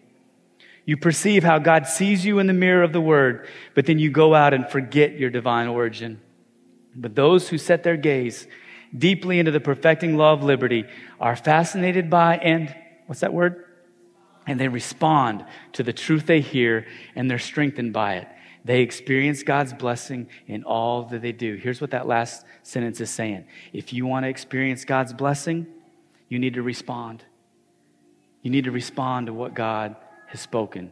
You 0.84 0.98
perceive 0.98 1.46
how 1.46 1.58
God 1.60 1.88
sees 1.88 2.26
you 2.26 2.40
in 2.40 2.48
the 2.48 2.54
mirror 2.54 2.84
of 2.84 2.92
the 2.92 3.00
word, 3.00 3.48
but 3.76 3.86
then 3.86 3.98
you 3.98 4.12
go 4.12 4.36
out 4.36 4.54
and 4.54 4.70
forget 4.70 5.18
your 5.18 5.30
divine 5.30 5.70
origin. 5.70 6.20
But 6.94 7.16
those 7.16 7.48
who 7.48 7.58
set 7.58 7.84
their 7.84 7.96
gaze 7.96 8.46
deeply 8.98 9.40
into 9.40 9.52
the 9.52 9.60
perfecting 9.60 10.18
law 10.18 10.34
of 10.34 10.44
liberty 10.44 10.86
are 11.20 11.36
fascinated 11.36 12.10
by 12.10 12.38
and, 12.38 12.76
what's 13.06 13.22
that 13.22 13.34
word? 13.34 13.66
And 14.48 14.60
they 14.60 14.68
respond 14.68 15.46
to 15.74 15.84
the 15.84 15.94
truth 15.94 16.26
they 16.26 16.42
hear 16.42 16.88
and 17.16 17.30
they're 17.30 17.40
strengthened 17.40 17.94
by 17.94 18.16
it. 18.16 18.28
They 18.66 18.82
experience 18.82 19.44
God's 19.44 19.74
blessing 19.74 20.28
in 20.48 20.64
all 20.64 21.04
that 21.04 21.22
they 21.22 21.32
do. 21.32 21.56
Here's 21.56 21.80
what 21.80 21.92
that 21.92 22.08
last 22.08 22.46
sentence 22.64 23.00
is 23.00 23.10
saying. 23.10 23.46
If 23.74 23.94
you 23.94 24.06
want 24.06 24.26
to 24.26 24.30
experience 24.30 24.86
God's 24.86 25.14
blessing, 25.14 25.68
you 26.28 26.40
need 26.40 26.56
to 26.56 26.62
respond. 26.62 27.24
You 28.42 28.52
need 28.52 28.66
to 28.66 28.72
respond 28.72 29.28
to 29.28 29.34
what 29.34 29.54
God 29.54 29.96
has 30.28 30.40
spoken. 30.40 30.92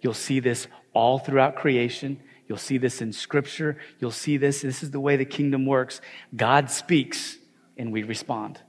You'll 0.00 0.14
see 0.14 0.40
this 0.40 0.66
all 0.92 1.18
throughout 1.18 1.56
creation. 1.56 2.20
You'll 2.48 2.58
see 2.58 2.78
this 2.78 3.02
in 3.02 3.12
Scripture. 3.12 3.76
You'll 3.98 4.10
see 4.10 4.36
this. 4.36 4.62
This 4.62 4.82
is 4.82 4.90
the 4.90 5.00
way 5.00 5.16
the 5.16 5.24
kingdom 5.24 5.66
works. 5.66 6.00
God 6.34 6.70
speaks, 6.70 7.38
and 7.76 7.92
we 7.92 8.02
respond. 8.02 8.60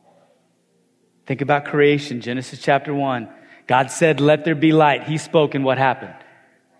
Think 1.25 1.41
about 1.41 1.65
creation, 1.65 2.21
Genesis 2.21 2.59
chapter 2.59 2.93
1. 2.93 3.29
God 3.67 3.91
said, 3.91 4.19
Let 4.19 4.45
there 4.45 4.55
be 4.55 4.71
light. 4.71 5.03
He 5.03 5.17
spoke, 5.17 5.53
and 5.55 5.63
what 5.63 5.77
happened? 5.77 6.15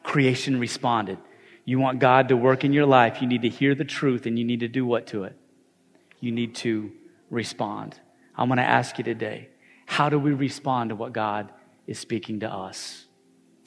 Creation 0.03 0.59
responded. 0.59 1.17
You 1.67 1.79
want 1.79 1.99
God 1.99 2.29
to 2.29 2.37
work 2.37 2.63
in 2.63 2.71
your 2.71 2.85
life, 2.85 3.21
you 3.21 3.27
need 3.27 3.41
to 3.41 3.49
hear 3.49 3.75
the 3.75 3.83
truth 3.83 4.25
and 4.25 4.39
you 4.39 4.45
need 4.45 4.61
to 4.61 4.69
do 4.69 4.85
what 4.85 5.07
to 5.07 5.25
it? 5.25 5.35
You 6.21 6.31
need 6.31 6.55
to 6.55 6.93
respond. 7.29 7.99
I'm 8.37 8.47
going 8.47 8.55
to 8.55 8.63
ask 8.63 8.97
you 8.97 9.03
today 9.03 9.49
how 9.85 10.07
do 10.07 10.17
we 10.17 10.31
respond 10.31 10.91
to 10.91 10.95
what 10.95 11.11
God 11.11 11.51
is 11.85 11.99
speaking 11.99 12.39
to 12.39 12.49
us? 12.49 13.06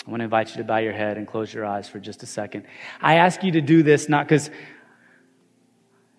I 0.07 0.11
want 0.11 0.21
to 0.21 0.25
invite 0.25 0.51
you 0.51 0.57
to 0.57 0.65
bow 0.65 0.79
your 0.79 0.93
head 0.93 1.19
and 1.19 1.27
close 1.27 1.53
your 1.53 1.65
eyes 1.67 1.89
for 1.89 2.01
just 2.01 2.23
a 2.23 2.27
second. 2.27 2.65
I 3.01 3.17
ask 3.17 3.43
you 3.43 3.53
to 3.53 3.61
do 3.61 3.83
this 3.83 4.09
not 4.09 4.27
because 4.27 4.51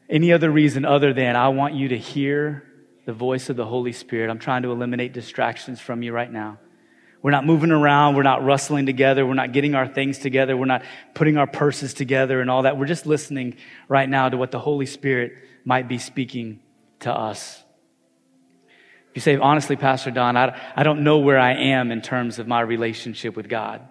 any 0.10 0.32
other 0.32 0.52
reason 0.52 0.86
other 0.86 1.14
than 1.14 1.36
I 1.36 1.50
want 1.50 1.74
you 1.74 1.88
to 1.90 1.98
hear 1.98 2.64
the 3.06 3.14
voice 3.14 3.50
of 3.50 3.56
the 3.56 3.66
Holy 3.66 3.94
Spirit. 3.94 4.30
I'm 4.30 4.40
trying 4.40 4.64
to 4.64 4.72
eliminate 4.72 5.14
distractions 5.14 5.80
from 5.80 6.04
you 6.04 6.12
right 6.12 6.32
now. 6.32 6.60
We're 7.22 7.32
not 7.32 7.46
moving 7.46 7.72
around. 7.72 8.16
We're 8.16 8.24
not 8.24 8.44
rustling 8.44 8.86
together. 8.86 9.26
We're 9.26 9.36
not 9.36 9.54
getting 9.54 9.76
our 9.76 9.88
things 9.88 10.18
together. 10.18 10.58
We're 10.58 10.66
not 10.66 10.84
putting 11.14 11.38
our 11.38 11.48
purses 11.48 11.94
together 11.94 12.42
and 12.42 12.50
all 12.50 12.64
that. 12.64 12.78
We're 12.78 12.88
just 12.88 13.06
listening 13.06 13.58
right 13.88 14.10
now 14.10 14.30
to 14.30 14.38
what 14.38 14.52
the 14.52 14.60
Holy 14.60 14.86
Spirit 14.86 15.34
might 15.64 15.88
be 15.88 15.98
speaking 15.98 16.62
to 17.02 17.14
us. 17.14 17.64
You 19.14 19.22
say, 19.22 19.36
honestly, 19.38 19.76
Pastor 19.76 20.12
Don, 20.12 20.38
I, 20.38 20.60
I 20.76 20.84
don't 20.84 21.04
know 21.04 21.20
where 21.20 21.40
I 21.40 21.54
am 21.54 21.92
in 21.92 22.02
terms 22.02 22.40
of 22.40 22.48
my 22.48 22.62
relationship 22.62 23.36
with 23.36 23.50
God. 23.50 23.82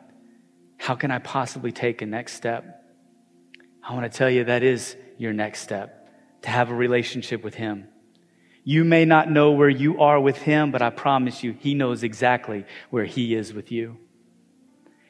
How 0.79 0.95
can 0.95 1.11
I 1.11 1.19
possibly 1.19 1.73
take 1.73 2.01
a 2.01 2.07
next 2.07 2.35
step? 2.35 2.83
I 3.87 3.93
want 3.95 4.11
to 4.11 4.17
tell 4.17 4.31
you 4.31 4.45
that 4.45 4.63
is 4.63 4.97
your 5.19 5.33
next 5.33 5.61
step 5.61 6.09
to 6.43 6.49
have 6.49 6.71
a 6.71 6.75
relationship 6.75 7.45
with 7.45 7.55
Him. 7.55 7.89
You 8.65 8.85
may 8.85 9.05
not 9.05 9.31
know 9.31 9.53
where 9.53 9.69
you 9.69 10.01
are 10.01 10.19
with 10.19 10.39
Him, 10.39 10.71
but 10.71 10.81
I 10.81 10.91
promise 10.91 11.43
you, 11.43 11.55
He 11.59 11.75
knows 11.75 12.03
exactly 12.03 12.65
where 12.89 13.05
He 13.05 13.35
is 13.35 13.53
with 13.53 13.71
you. 13.71 13.99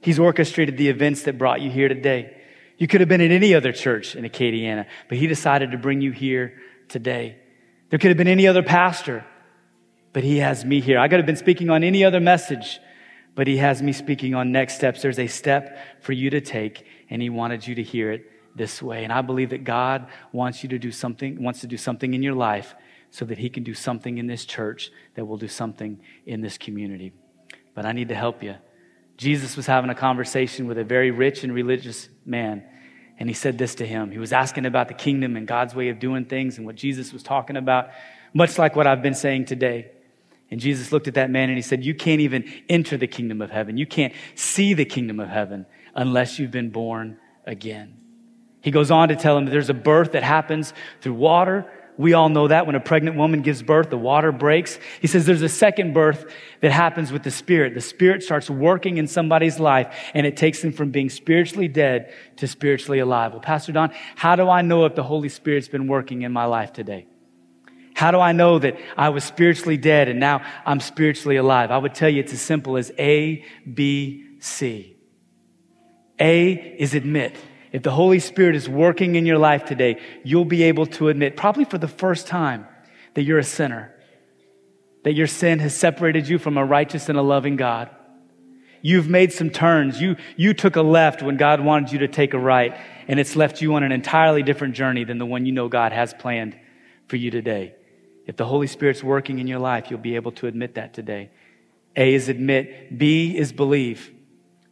He's 0.01 0.19
orchestrated 0.19 0.77
the 0.77 0.89
events 0.89 1.23
that 1.23 1.39
brought 1.39 1.61
you 1.61 1.71
here 1.71 1.89
today. 1.89 2.37
You 2.79 2.87
could 2.87 3.01
have 3.01 3.09
been 3.09 3.21
at 3.21 3.31
any 3.31 3.55
other 3.55 3.73
church 3.73 4.17
in 4.17 4.25
Acadiana, 4.25 4.87
but 5.09 5.19
He 5.19 5.29
decided 5.29 5.71
to 5.71 5.79
bring 5.79 6.01
you 6.01 6.11
here 6.11 6.55
today. 6.89 7.39
There 7.91 7.99
could 7.99 8.11
have 8.11 8.17
been 8.17 8.29
any 8.29 8.47
other 8.47 8.63
pastor, 8.63 9.25
but 10.13 10.25
He 10.25 10.39
has 10.39 10.65
me 10.65 10.81
here. 10.81 10.99
I 10.99 11.09
could 11.09 11.19
have 11.19 11.27
been 11.27 11.37
speaking 11.37 11.71
on 11.71 11.85
any 11.85 12.05
other 12.05 12.21
message, 12.21 12.81
but 13.35 13.47
He 13.47 13.59
has 13.59 13.83
me 13.83 13.93
speaking 13.93 14.35
on 14.35 14.53
next 14.53 14.75
steps. 14.75 15.03
There's 15.03 15.19
a 15.19 15.27
step 15.27 15.79
for 16.01 16.13
you 16.13 16.31
to 16.31 16.41
take, 16.41 16.87
and 17.09 17.23
He 17.23 17.31
wanted 17.31 17.67
you 17.67 17.75
to 17.77 17.83
hear 17.83 18.11
it 18.13 18.31
this 18.57 18.83
way. 18.83 19.05
And 19.05 19.13
I 19.13 19.23
believe 19.23 19.51
that 19.51 19.65
God 19.65 20.09
wants 20.33 20.63
you 20.63 20.69
to 20.71 20.79
do 20.79 20.91
something, 20.91 21.43
wants 21.43 21.61
to 21.61 21.67
do 21.67 21.77
something 21.77 22.15
in 22.15 22.23
your 22.23 22.35
life 22.35 22.75
so 23.11 23.25
that 23.25 23.39
He 23.39 23.49
can 23.49 23.63
do 23.63 23.75
something 23.75 24.19
in 24.19 24.27
this 24.27 24.45
church 24.45 24.91
that 25.15 25.25
will 25.25 25.37
do 25.37 25.49
something 25.49 26.01
in 26.27 26.41
this 26.41 26.59
community. 26.59 27.13
But 27.75 27.87
I 27.87 27.93
need 27.93 28.09
to 28.09 28.15
help 28.15 28.43
you. 28.43 28.57
Jesus 29.17 29.55
was 29.55 29.67
having 29.67 29.91
a 29.91 29.95
conversation 29.95 30.67
with 30.67 30.79
a 30.79 30.85
very 30.85 31.11
rich 31.11 31.45
and 31.45 31.53
religious 31.53 32.09
man, 32.25 32.65
and 33.19 33.29
he 33.29 33.35
said 33.35 33.59
this 33.59 33.75
to 33.77 33.87
him. 33.87 34.11
He 34.11 34.19
was 34.19 34.33
asking 34.33 34.65
about 34.65 34.89
the 34.89 34.95
kingdom 34.95 35.37
and 35.37 35.47
God's 35.47 35.75
way 35.75 35.91
of 35.91 35.99
doing 35.99 36.25
things 36.25 36.57
and 36.57 36.67
what 36.67 36.75
Jesus 36.75 37.13
was 37.13 37.23
talking 37.23 37.57
about, 37.57 37.91
much 38.33 38.59
like 38.59 38.75
what 38.77 38.87
I've 38.87 39.03
been 39.03 39.15
saying 39.15 39.45
today. 39.45 39.91
And 40.51 40.61
Jesus 40.61 40.93
looked 40.93 41.09
at 41.09 41.15
that 41.15 41.31
man 41.31 41.49
and 41.49 41.57
he 41.57 41.63
said, 41.63 41.85
You 41.85 41.95
can't 41.95 42.21
even 42.21 42.51
enter 42.69 42.97
the 42.97 43.07
kingdom 43.07 43.41
of 43.41 43.51
heaven. 43.51 43.77
You 43.77 43.87
can't 43.87 44.13
see 44.35 44.75
the 44.75 44.85
kingdom 44.85 45.21
of 45.21 45.29
heaven 45.29 45.67
unless 45.95 46.39
you've 46.39 46.51
been 46.51 46.71
born 46.71 47.19
again. 47.47 47.97
He 48.63 48.71
goes 48.71 48.91
on 48.91 49.09
to 49.09 49.17
tell 49.17 49.39
him 49.39 49.47
that 49.47 49.51
there's 49.51 49.71
a 49.71 49.75
birth 49.75 50.13
that 50.13 50.23
happens 50.23 50.75
through 51.01 51.15
water 51.15 51.71
we 52.01 52.15
all 52.15 52.31
know 52.31 52.49
that 52.49 52.65
when 52.65 52.77
a 52.77 52.81
pregnant 52.81 53.19
woman 53.19 53.43
gives 53.43 53.63
birth, 53.63 53.91
the 53.91 53.99
water 53.99 54.33
breaks. 54.33 54.79
He 55.03 55.07
says 55.07 55.27
there's 55.27 55.43
a 55.43 55.51
second 55.51 55.93
birth 55.93 56.33
that 56.63 56.73
happens 56.73 57.13
with 57.13 57.25
the 57.25 57.31
Spirit. 57.31 57.75
The 57.75 57.83
Spirit 57.83 58.23
starts 58.23 58.49
working 58.49 58.97
in 58.97 59.07
somebody's 59.07 59.61
life 59.61 59.95
and 60.15 60.27
it 60.27 60.35
takes 60.35 60.63
them 60.63 60.73
from 60.73 60.93
being 60.93 61.11
spiritually 61.11 61.69
dead 61.69 62.15
to 62.37 62.49
spiritually 62.49 63.01
alive. 63.01 63.33
Well, 63.33 63.43
Pastor 63.43 63.73
Don, 63.73 63.93
how 64.17 64.35
do 64.35 64.49
I 64.49 64.63
know 64.63 64.87
if 64.87 64.95
the 64.95 65.03
Holy 65.03 65.29
Spirit's 65.29 65.69
been 65.69 65.89
working 65.89 66.23
in 66.23 66.33
my 66.33 66.47
life 66.47 66.73
today? 66.73 67.07
How 68.01 68.13
do 68.13 68.19
I 68.19 68.33
know 68.33 68.59
that 68.59 68.79
I 68.97 69.11
was 69.11 69.25
spiritually 69.25 69.77
dead 69.77 70.09
and 70.09 70.19
now 70.19 70.41
I'm 70.65 70.81
spiritually 70.81 71.37
alive? 71.37 71.71
I 71.71 71.77
would 71.77 71.95
tell 71.95 72.09
you 72.09 72.21
it's 72.21 72.33
as 72.33 72.41
simple 72.41 72.79
as 72.79 72.91
A, 72.99 73.45
B, 73.71 74.39
C. 74.39 74.97
A 76.19 76.53
is 76.79 76.95
admit. 76.95 77.37
If 77.73 77.83
the 77.83 77.91
Holy 77.91 78.19
Spirit 78.19 78.57
is 78.57 78.67
working 78.71 79.17
in 79.17 79.27
your 79.27 79.37
life 79.37 79.67
today, 79.67 80.01
you'll 80.25 80.47
be 80.47 80.63
able 80.63 80.87
to 80.87 81.11
admit, 81.11 81.37
probably 81.37 81.67
for 81.67 81.77
the 81.77 81.89
first 81.89 82.27
time, 82.27 82.67
that 83.13 83.25
you're 83.25 83.39
a 83.39 83.45
sinner, 83.45 83.95
that 85.05 85.13
your 85.13 85.27
sin 85.27 85.59
has 85.59 85.77
separated 85.77 86.27
you 86.27 86.39
from 86.39 86.57
a 86.57 86.65
righteous 86.65 87.11
and 87.11 87.19
a 87.19 87.23
loving 87.23 87.57
God. 87.57 87.91
You've 88.81 89.11
made 89.11 89.31
some 89.31 89.51
turns. 89.51 90.01
You, 90.01 90.17
you 90.39 90.55
took 90.55 90.77
a 90.77 90.83
left 90.83 91.23
when 91.23 91.37
God 91.37 91.61
wanted 91.61 91.93
you 91.93 91.99
to 91.99 92.09
take 92.09 92.33
a 92.33 92.39
right, 92.39 92.81
and 93.09 93.21
it's 93.21 93.37
left 93.37 93.61
you 93.61 93.75
on 93.75 93.83
an 93.83 93.93
entirely 93.93 94.43
different 94.43 94.75
journey 94.75 95.05
than 95.05 95.19
the 95.19 95.27
one 95.27 95.45
you 95.45 95.53
know 95.53 95.69
God 95.69 95.93
has 95.93 96.15
planned 96.15 96.59
for 97.07 97.17
you 97.17 97.31
today. 97.31 97.75
If 98.27 98.37
the 98.37 98.45
Holy 98.45 98.67
Spirit's 98.67 99.03
working 99.03 99.39
in 99.39 99.47
your 99.47 99.59
life, 99.59 99.91
you'll 99.91 99.99
be 99.99 100.17
able 100.17 100.33
to 100.33 100.47
admit 100.47 100.75
that 100.75 100.95
today. 100.95 101.31
A 101.97 102.15
is 102.15 102.29
admit. 102.29 102.97
B 102.97 103.37
is 103.37 103.53
believe. 103.53 104.13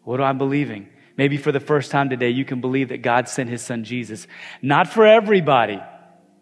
What 0.05 0.21
am 0.21 0.27
I 0.27 0.33
believing? 0.33 0.89
Maybe 1.17 1.37
for 1.37 1.51
the 1.51 1.61
first 1.61 1.91
time 1.91 2.11
today, 2.11 2.31
you 2.31 2.45
can 2.45 2.61
believe 2.61 2.91
that 2.91 3.03
God 3.03 3.29
sent 3.29 3.51
his 3.51 3.63
son 3.63 3.85
Jesus. 3.85 4.27
Not 4.63 4.89
for 4.89 5.05
everybody. 5.05 5.81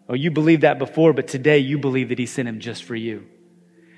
Oh, 0.07 0.13
you 0.13 0.31
believed 0.31 0.61
that 0.61 0.77
before, 0.77 1.13
but 1.13 1.27
today 1.27 1.57
you 1.57 1.79
believe 1.79 2.09
that 2.09 2.19
he 2.19 2.27
sent 2.27 2.47
him 2.47 2.59
just 2.59 2.83
for 2.83 2.95
you. 2.95 3.27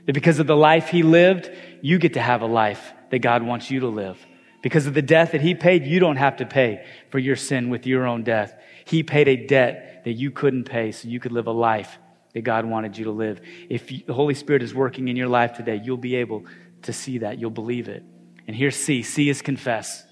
That 0.06 0.14
because 0.14 0.40
of 0.40 0.48
the 0.48 0.56
life 0.56 0.88
he 0.88 1.04
lived, 1.04 1.52
you 1.82 2.00
get 2.00 2.14
to 2.14 2.22
have 2.22 2.42
a 2.42 2.48
life 2.48 2.94
that 3.12 3.20
God 3.20 3.44
wants 3.44 3.70
you 3.70 3.82
to 3.82 3.88
live. 3.88 4.26
Because 4.62 4.88
of 4.88 4.94
the 4.94 5.02
death 5.02 5.34
that 5.34 5.42
he 5.42 5.54
paid, 5.56 5.86
you 5.86 6.00
don't 6.00 6.18
have 6.18 6.38
to 6.38 6.46
pay 6.46 6.86
for 7.10 7.20
your 7.20 7.36
sin 7.36 7.70
with 7.70 7.86
your 7.86 8.06
own 8.08 8.24
death. 8.24 8.54
He 8.86 9.04
paid 9.04 9.28
a 9.28 9.36
debt 9.36 10.04
that 10.06 10.14
you 10.14 10.32
couldn't 10.32 10.64
pay 10.64 10.92
so 10.92 11.08
you 11.08 11.20
could 11.20 11.32
live 11.32 11.48
a 11.48 11.52
life 11.52 12.00
that 12.34 12.42
God 12.42 12.66
wanted 12.66 12.98
you 12.98 13.06
to 13.06 13.12
live. 13.12 13.42
If 13.70 13.88
the 13.88 14.14
Holy 14.14 14.34
Spirit 14.34 14.64
is 14.64 14.74
working 14.74 15.08
in 15.08 15.16
your 15.16 15.28
life 15.28 15.54
today, 15.54 15.82
you'll 15.84 15.98
be 15.98 16.16
able 16.16 16.46
to 16.84 16.94
see 16.94 17.20
that. 17.20 17.40
You'll 17.40 17.50
believe 17.50 17.90
it. 17.90 18.04
And 18.48 18.56
here's 18.56 18.76
C. 18.76 19.04
C 19.04 19.30
is 19.30 19.42
confess. 19.42 20.04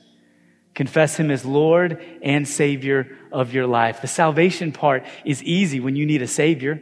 Confess 0.74 1.18
Him 1.18 1.32
as 1.32 1.44
Lord 1.44 2.04
and 2.22 2.48
Savior 2.48 3.18
of 3.32 3.54
your 3.54 3.66
life. 3.66 4.02
The 4.02 4.08
salvation 4.08 4.72
part 4.72 5.06
is 5.26 5.42
easy 5.44 5.80
when 5.80 5.96
you 5.96 6.06
need 6.06 6.22
a 6.22 6.28
Savior. 6.28 6.82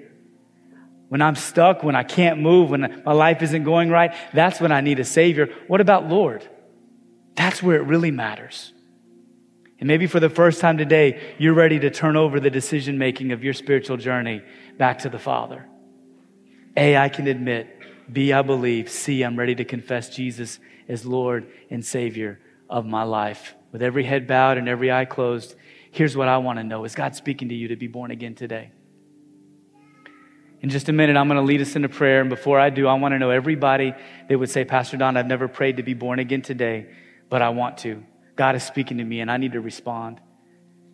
When 1.08 1.22
I'm 1.22 1.36
stuck, 1.36 1.84
when 1.84 1.96
I 1.96 2.04
can't 2.04 2.40
move, 2.40 2.72
when 2.72 3.04
my 3.06 3.14
life 3.14 3.42
isn't 3.42 3.64
going 3.64 3.90
right, 3.90 4.14
that's 4.34 4.60
when 4.60 4.72
I 4.72 4.82
need 4.82 5.00
a 5.00 5.06
Savior. 5.06 5.48
What 5.68 5.80
about 5.80 6.10
Lord? 6.10 6.46
That's 7.36 7.62
where 7.62 7.78
it 7.78 7.84
really 7.84 8.12
matters. 8.12 8.74
And 9.80 9.88
maybe 9.88 10.08
for 10.08 10.20
the 10.20 10.30
first 10.30 10.62
time 10.62 10.78
today, 10.78 11.36
you're 11.38 11.54
ready 11.54 11.80
to 11.80 11.90
turn 11.90 12.16
over 12.16 12.40
the 12.40 12.50
decision 12.50 12.98
making 12.98 13.32
of 13.32 13.44
your 13.44 13.54
spiritual 13.54 13.98
journey 13.98 14.42
back 14.78 15.00
to 15.00 15.10
the 15.10 15.20
Father. 15.20 15.66
A, 16.78 16.98
I 16.98 17.10
can 17.10 17.28
admit. 17.28 17.68
B, 18.12 18.32
I 18.32 18.42
believe. 18.42 18.90
C, 18.90 19.24
I'm 19.24 19.38
ready 19.38 19.56
to 19.56 19.66
confess 19.66 20.10
Jesus 20.10 20.60
as 20.88 21.06
Lord 21.06 21.48
and 21.70 21.84
Savior 21.84 22.40
of 22.70 22.86
my 22.86 23.04
life. 23.04 23.56
With 23.72 23.82
every 23.82 24.04
head 24.06 24.28
bowed 24.28 24.58
and 24.58 24.70
every 24.70 24.92
eye 24.92 25.06
closed, 25.06 25.56
here's 25.92 26.16
what 26.16 26.28
I 26.28 26.38
want 26.38 26.60
to 26.60 26.64
know 26.64 26.86
Is 26.86 26.96
God 26.96 27.16
speaking 27.16 27.50
to 27.50 27.56
you 27.56 27.70
to 27.70 27.76
be 27.76 27.88
born 27.88 28.12
again 28.12 28.36
today? 28.36 28.72
In 30.62 30.70
just 30.70 30.90
a 30.90 30.94
minute, 30.94 31.18
I'm 31.18 31.28
going 31.28 31.40
to 31.40 31.46
lead 31.46 31.62
us 31.62 31.76
into 31.76 31.90
prayer. 31.90 32.22
And 32.22 32.30
before 32.30 32.60
I 32.60 32.70
do, 32.70 32.88
I 32.88 32.94
want 32.94 33.14
to 33.14 33.20
know 33.20 33.30
everybody 33.30 33.94
that 34.30 34.38
would 34.38 34.50
say, 34.50 34.66
Pastor 34.66 34.98
Don, 34.98 35.18
I've 35.18 35.28
never 35.28 35.48
prayed 35.48 35.78
to 35.78 35.84
be 35.84 35.94
born 35.94 36.20
again 36.20 36.42
today, 36.42 36.88
but 37.30 37.42
I 37.42 37.50
want 37.50 37.78
to. 37.80 38.04
God 38.36 38.56
is 38.56 38.64
speaking 38.64 38.98
to 38.98 39.04
me 39.04 39.22
and 39.22 39.32
I 39.32 39.38
need 39.38 39.54
to 39.54 39.62
respond. 39.62 40.20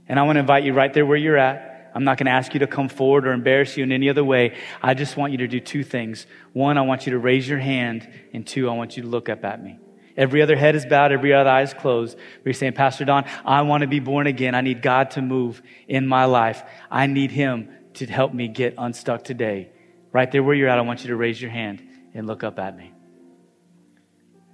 And 0.07 0.19
I 0.19 0.23
want 0.23 0.35
to 0.35 0.41
invite 0.41 0.63
you 0.63 0.73
right 0.73 0.93
there 0.93 1.05
where 1.05 1.17
you're 1.17 1.37
at. 1.37 1.91
I'm 1.93 2.03
not 2.03 2.17
going 2.17 2.25
to 2.25 2.31
ask 2.31 2.53
you 2.53 2.61
to 2.61 2.67
come 2.67 2.89
forward 2.89 3.27
or 3.27 3.33
embarrass 3.33 3.75
you 3.75 3.83
in 3.83 3.91
any 3.91 4.09
other 4.09 4.23
way. 4.23 4.57
I 4.81 4.93
just 4.93 5.17
want 5.17 5.31
you 5.33 5.39
to 5.39 5.47
do 5.47 5.59
two 5.59 5.83
things. 5.83 6.25
One, 6.53 6.77
I 6.77 6.81
want 6.81 7.05
you 7.05 7.13
to 7.13 7.19
raise 7.19 7.47
your 7.47 7.59
hand. 7.59 8.09
And 8.33 8.47
two, 8.47 8.69
I 8.69 8.73
want 8.73 8.95
you 8.95 9.03
to 9.03 9.09
look 9.09 9.29
up 9.29 9.43
at 9.43 9.61
me. 9.61 9.79
Every 10.17 10.41
other 10.41 10.55
head 10.55 10.75
is 10.75 10.85
bowed, 10.85 11.11
every 11.11 11.33
other 11.33 11.49
eye 11.49 11.61
is 11.61 11.73
closed. 11.73 12.17
We're 12.43 12.53
saying, 12.53 12.73
Pastor 12.73 13.05
Don, 13.05 13.25
I 13.45 13.61
want 13.61 13.81
to 13.81 13.87
be 13.87 13.99
born 13.99 14.27
again. 14.27 14.55
I 14.55 14.61
need 14.61 14.81
God 14.81 15.11
to 15.11 15.21
move 15.21 15.61
in 15.87 16.05
my 16.05 16.25
life. 16.25 16.63
I 16.89 17.07
need 17.07 17.31
Him 17.31 17.69
to 17.95 18.05
help 18.05 18.33
me 18.33 18.47
get 18.47 18.75
unstuck 18.77 19.23
today. 19.23 19.71
Right 20.11 20.29
there 20.29 20.43
where 20.43 20.53
you're 20.53 20.69
at, 20.69 20.77
I 20.77 20.81
want 20.81 21.03
you 21.03 21.09
to 21.09 21.15
raise 21.15 21.41
your 21.41 21.51
hand 21.51 21.81
and 22.13 22.27
look 22.27 22.43
up 22.43 22.59
at 22.59 22.75
me. 22.75 22.93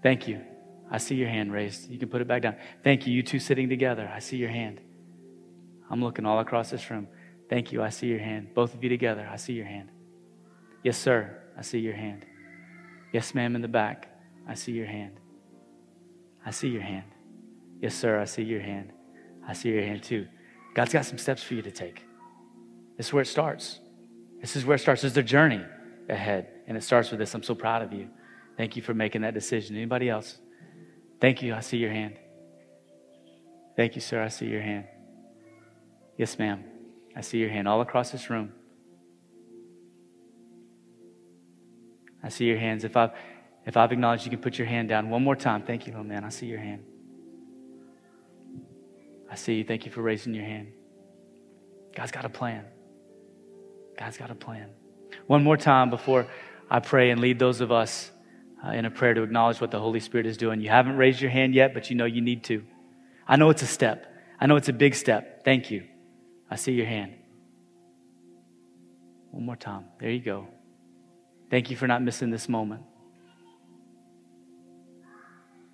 Thank 0.04 0.28
you. 0.28 0.42
I 0.90 0.98
see 0.98 1.16
your 1.16 1.30
hand 1.30 1.52
raised. 1.52 1.90
You 1.90 2.00
can 2.00 2.10
put 2.10 2.22
it 2.22 2.28
back 2.28 2.42
down. 2.42 2.56
Thank 2.84 3.08
you. 3.08 3.14
You 3.14 3.24
two 3.24 3.40
sitting 3.40 3.70
together. 3.70 4.10
I 4.14 4.20
see 4.20 4.38
your 4.38 4.50
hand. 4.50 4.80
I'm 5.90 6.02
looking 6.04 6.26
all 6.26 6.40
across 6.40 6.70
this 6.70 6.90
room. 6.90 7.08
Thank 7.50 7.72
you. 7.72 7.82
I 7.82 7.90
see 7.90 8.08
your 8.08 8.20
hand. 8.20 8.54
Both 8.54 8.74
of 8.74 8.84
you 8.84 8.90
together. 8.90 9.28
I 9.32 9.36
see 9.38 9.54
your 9.54 9.66
hand. 9.66 9.90
Yes, 10.84 10.98
sir. 10.98 11.38
I 11.58 11.62
see 11.62 11.80
your 11.80 11.96
hand. 11.96 12.26
Yes, 13.14 13.34
ma'am, 13.34 13.56
in 13.56 13.62
the 13.62 13.68
back. 13.68 14.10
I 14.48 14.54
see 14.54 14.72
your 14.72 14.86
hand. 14.86 15.20
I 16.46 16.52
see 16.52 16.70
your 16.70 16.82
hand. 16.82 17.06
Yes, 17.82 17.96
sir. 17.96 18.20
I 18.20 18.26
see 18.26 18.44
your 18.44 18.62
hand. 18.62 18.92
I 19.48 19.54
see 19.54 19.70
your 19.70 19.84
hand 19.84 20.04
too. 20.04 20.28
God's 20.74 20.94
got 20.94 21.06
some 21.06 21.18
steps 21.18 21.42
for 21.44 21.54
you 21.54 21.62
to 21.62 21.72
take. 21.72 22.04
This 22.98 23.08
is 23.08 23.14
where 23.14 23.22
it 23.22 23.28
starts. 23.28 23.80
This 24.42 24.56
is 24.56 24.66
where 24.66 24.76
it 24.76 24.80
starts. 24.80 25.02
There's 25.02 25.18
a 25.18 25.24
journey 25.24 25.64
ahead, 26.10 26.48
and 26.68 26.78
it 26.78 26.84
starts 26.84 27.10
with 27.10 27.20
this. 27.20 27.34
I'm 27.34 27.44
so 27.44 27.56
proud 27.56 27.82
of 27.82 27.92
you. 27.94 28.10
Thank 28.58 28.76
you 28.76 28.82
for 28.82 28.94
making 28.94 29.22
that 29.22 29.34
decision. 29.34 29.76
Anybody 29.76 30.10
else? 30.10 30.38
Thank 31.20 31.42
you. 31.42 31.54
I 31.54 31.62
see 31.62 31.78
your 31.78 31.92
hand. 31.92 32.18
Thank 33.76 33.96
you, 33.96 34.02
sir. 34.02 34.22
I 34.22 34.28
see 34.28 34.48
your 34.48 34.62
hand. 34.62 34.86
Yes, 36.18 36.38
ma'am. 36.40 36.64
I 37.16 37.22
see 37.22 37.38
your 37.38 37.50
hand 37.50 37.68
all 37.68 37.82
across 37.82 38.12
this 38.12 38.30
room. 38.30 38.54
I 42.24 42.30
see 42.30 42.46
your 42.46 42.58
hands. 42.58 42.84
If 42.84 42.98
I've, 42.98 43.12
if 43.66 43.78
I've 43.78 43.92
acknowledged, 43.92 44.26
you 44.26 44.32
can 44.32 44.40
put 44.40 44.58
your 44.58 44.68
hand 44.68 44.90
down 44.90 45.10
one 45.10 45.24
more 45.24 45.36
time. 45.36 45.64
Thank 45.64 45.86
you, 45.88 45.94
little 45.94 46.06
man. 46.06 46.24
I 46.24 46.30
see 46.30 46.48
your 46.48 46.60
hand. 46.60 46.84
I 49.30 49.36
see 49.36 49.56
you. 49.56 49.64
Thank 49.64 49.86
you 49.86 49.92
for 49.92 50.02
raising 50.02 50.34
your 50.34 50.46
hand. 50.46 50.72
God's 51.96 52.12
got 52.12 52.26
a 52.26 52.30
plan. 52.30 52.66
God's 53.98 54.18
got 54.18 54.32
a 54.32 54.36
plan. 54.36 54.70
One 55.26 55.44
more 55.44 55.58
time 55.58 55.90
before 55.90 56.28
I 56.70 56.80
pray 56.80 57.12
and 57.12 57.22
lead 57.22 57.40
those 57.40 57.62
of 57.62 57.72
us 57.72 58.12
uh, 58.66 58.72
in 58.72 58.86
a 58.86 58.92
prayer 58.92 59.14
to 59.14 59.24
acknowledge 59.24 59.62
what 59.62 59.72
the 59.72 59.80
Holy 59.80 60.00
Spirit 60.00 60.26
is 60.26 60.38
doing. 60.38 60.62
You 60.62 60.70
haven't 60.70 60.98
raised 60.98 61.22
your 61.22 61.32
hand 61.32 61.54
yet, 61.54 61.74
but 61.74 61.90
you 61.90 61.96
know 61.96 62.06
you 62.06 62.22
need 62.22 62.44
to. 62.46 62.64
I 63.28 63.36
know 63.36 63.50
it's 63.50 63.62
a 63.62 63.68
step. 63.68 64.06
I 64.40 64.48
know 64.48 64.56
it's 64.56 64.70
a 64.70 64.74
big 64.74 64.96
step. 64.96 65.44
Thank 65.44 65.72
you. 65.72 65.84
I 66.50 66.56
see 66.56 66.74
your 66.74 66.86
hand. 66.86 67.14
One 69.32 69.46
more 69.46 69.56
time. 69.56 69.86
There 70.00 70.10
you 70.10 70.22
go. 70.22 70.48
Thank 71.50 71.70
you 71.70 71.78
for 71.78 71.88
not 71.88 72.02
missing 72.02 72.30
this 72.30 72.50
moment. 72.50 72.82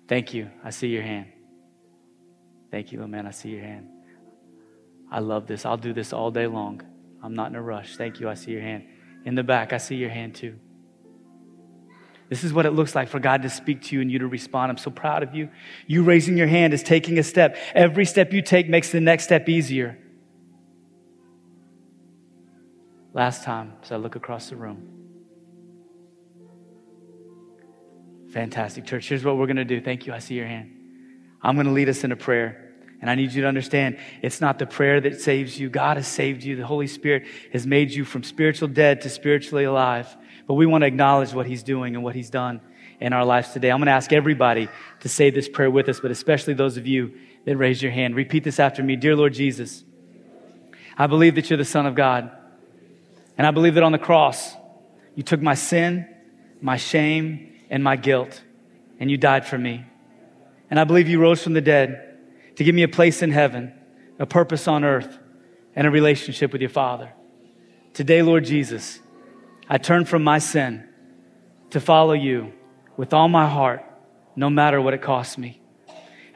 Thank 0.06 0.34
you. 0.34 0.50
I 0.62 0.70
see 0.70 0.88
your 0.88 1.02
hand. 1.02 1.26
Thank 2.70 2.92
you, 2.92 2.98
little 2.98 3.10
man. 3.10 3.26
I 3.26 3.30
see 3.30 3.50
your 3.50 3.62
hand. 3.62 3.88
I 5.10 5.20
love 5.20 5.46
this. 5.46 5.64
I'll 5.64 5.76
do 5.76 5.92
this 5.92 6.12
all 6.12 6.30
day 6.30 6.46
long. 6.46 6.82
I'm 7.22 7.34
not 7.34 7.48
in 7.48 7.56
a 7.56 7.62
rush. 7.62 7.96
Thank 7.96 8.20
you. 8.20 8.28
I 8.28 8.34
see 8.34 8.52
your 8.52 8.60
hand. 8.60 8.84
In 9.24 9.34
the 9.34 9.42
back, 9.42 9.72
I 9.72 9.78
see 9.78 9.96
your 9.96 10.10
hand 10.10 10.34
too. 10.34 10.58
This 12.34 12.42
is 12.42 12.52
what 12.52 12.66
it 12.66 12.72
looks 12.72 12.96
like 12.96 13.06
for 13.10 13.20
God 13.20 13.42
to 13.42 13.48
speak 13.48 13.82
to 13.82 13.94
you 13.94 14.02
and 14.02 14.10
you 14.10 14.18
to 14.18 14.26
respond. 14.26 14.72
I'm 14.72 14.76
so 14.76 14.90
proud 14.90 15.22
of 15.22 15.36
you. 15.36 15.50
You 15.86 16.02
raising 16.02 16.36
your 16.36 16.48
hand 16.48 16.74
is 16.74 16.82
taking 16.82 17.16
a 17.20 17.22
step. 17.22 17.56
Every 17.76 18.04
step 18.04 18.32
you 18.32 18.42
take 18.42 18.68
makes 18.68 18.90
the 18.90 18.98
next 18.98 19.22
step 19.22 19.48
easier. 19.48 19.96
Last 23.12 23.44
time, 23.44 23.74
as 23.84 23.92
I 23.92 23.96
look 23.98 24.16
across 24.16 24.50
the 24.50 24.56
room. 24.56 24.82
Fantastic, 28.32 28.84
church. 28.84 29.08
Here's 29.08 29.24
what 29.24 29.36
we're 29.36 29.46
going 29.46 29.54
to 29.58 29.64
do. 29.64 29.80
Thank 29.80 30.08
you. 30.08 30.12
I 30.12 30.18
see 30.18 30.34
your 30.34 30.48
hand. 30.48 30.72
I'm 31.40 31.54
going 31.54 31.68
to 31.68 31.72
lead 31.72 31.88
us 31.88 32.02
in 32.02 32.10
a 32.10 32.16
prayer. 32.16 32.74
And 33.00 33.08
I 33.08 33.14
need 33.14 33.32
you 33.32 33.42
to 33.42 33.48
understand 33.48 33.98
it's 34.22 34.40
not 34.40 34.58
the 34.58 34.66
prayer 34.66 35.00
that 35.02 35.20
saves 35.20 35.56
you. 35.56 35.70
God 35.70 35.98
has 35.98 36.08
saved 36.08 36.42
you. 36.42 36.56
The 36.56 36.66
Holy 36.66 36.88
Spirit 36.88 37.26
has 37.52 37.64
made 37.64 37.92
you 37.92 38.04
from 38.04 38.24
spiritual 38.24 38.66
dead 38.66 39.02
to 39.02 39.08
spiritually 39.08 39.62
alive. 39.62 40.16
But 40.46 40.54
we 40.54 40.66
want 40.66 40.82
to 40.82 40.86
acknowledge 40.86 41.32
what 41.32 41.46
He's 41.46 41.62
doing 41.62 41.94
and 41.94 42.04
what 42.04 42.14
He's 42.14 42.30
done 42.30 42.60
in 43.00 43.12
our 43.12 43.24
lives 43.24 43.50
today. 43.50 43.70
I'm 43.70 43.78
going 43.78 43.86
to 43.86 43.92
ask 43.92 44.12
everybody 44.12 44.68
to 45.00 45.08
say 45.08 45.30
this 45.30 45.48
prayer 45.48 45.70
with 45.70 45.88
us, 45.88 46.00
but 46.00 46.10
especially 46.10 46.54
those 46.54 46.76
of 46.76 46.86
you 46.86 47.14
that 47.44 47.56
raise 47.56 47.82
your 47.82 47.92
hand. 47.92 48.14
Repeat 48.14 48.44
this 48.44 48.60
after 48.60 48.82
me. 48.82 48.96
Dear 48.96 49.16
Lord 49.16 49.34
Jesus, 49.34 49.84
I 50.96 51.06
believe 51.06 51.34
that 51.34 51.50
you're 51.50 51.56
the 51.56 51.64
Son 51.64 51.86
of 51.86 51.94
God. 51.94 52.30
And 53.36 53.46
I 53.46 53.50
believe 53.50 53.74
that 53.74 53.82
on 53.82 53.92
the 53.92 53.98
cross, 53.98 54.54
you 55.14 55.22
took 55.22 55.40
my 55.40 55.54
sin, 55.54 56.08
my 56.60 56.76
shame, 56.76 57.52
and 57.68 57.82
my 57.82 57.96
guilt, 57.96 58.42
and 59.00 59.10
you 59.10 59.16
died 59.16 59.46
for 59.46 59.58
me. 59.58 59.84
And 60.70 60.78
I 60.78 60.84
believe 60.84 61.08
you 61.08 61.20
rose 61.20 61.42
from 61.42 61.52
the 61.52 61.60
dead 61.60 62.18
to 62.56 62.64
give 62.64 62.74
me 62.74 62.82
a 62.84 62.88
place 62.88 63.22
in 63.22 63.32
heaven, 63.32 63.72
a 64.18 64.26
purpose 64.26 64.68
on 64.68 64.84
earth, 64.84 65.18
and 65.74 65.86
a 65.86 65.90
relationship 65.90 66.52
with 66.52 66.60
your 66.60 66.70
Father. 66.70 67.12
Today, 67.92 68.22
Lord 68.22 68.44
Jesus, 68.44 69.00
I 69.68 69.78
turn 69.78 70.04
from 70.04 70.24
my 70.24 70.38
sin 70.38 70.88
to 71.70 71.80
follow 71.80 72.12
you 72.12 72.52
with 72.96 73.12
all 73.12 73.28
my 73.28 73.48
heart, 73.48 73.84
no 74.36 74.50
matter 74.50 74.80
what 74.80 74.94
it 74.94 75.02
costs 75.02 75.38
me. 75.38 75.60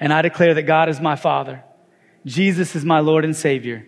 And 0.00 0.12
I 0.12 0.22
declare 0.22 0.54
that 0.54 0.62
God 0.62 0.88
is 0.88 1.00
my 1.00 1.16
Father, 1.16 1.64
Jesus 2.24 2.74
is 2.76 2.84
my 2.84 3.00
Lord 3.00 3.24
and 3.24 3.36
Savior, 3.36 3.86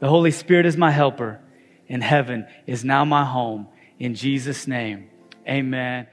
the 0.00 0.08
Holy 0.08 0.30
Spirit 0.30 0.66
is 0.66 0.76
my 0.76 0.90
helper, 0.90 1.40
and 1.88 2.02
heaven 2.02 2.46
is 2.66 2.84
now 2.84 3.04
my 3.04 3.24
home. 3.24 3.68
In 3.98 4.14
Jesus' 4.14 4.66
name, 4.66 5.10
amen. 5.48 6.06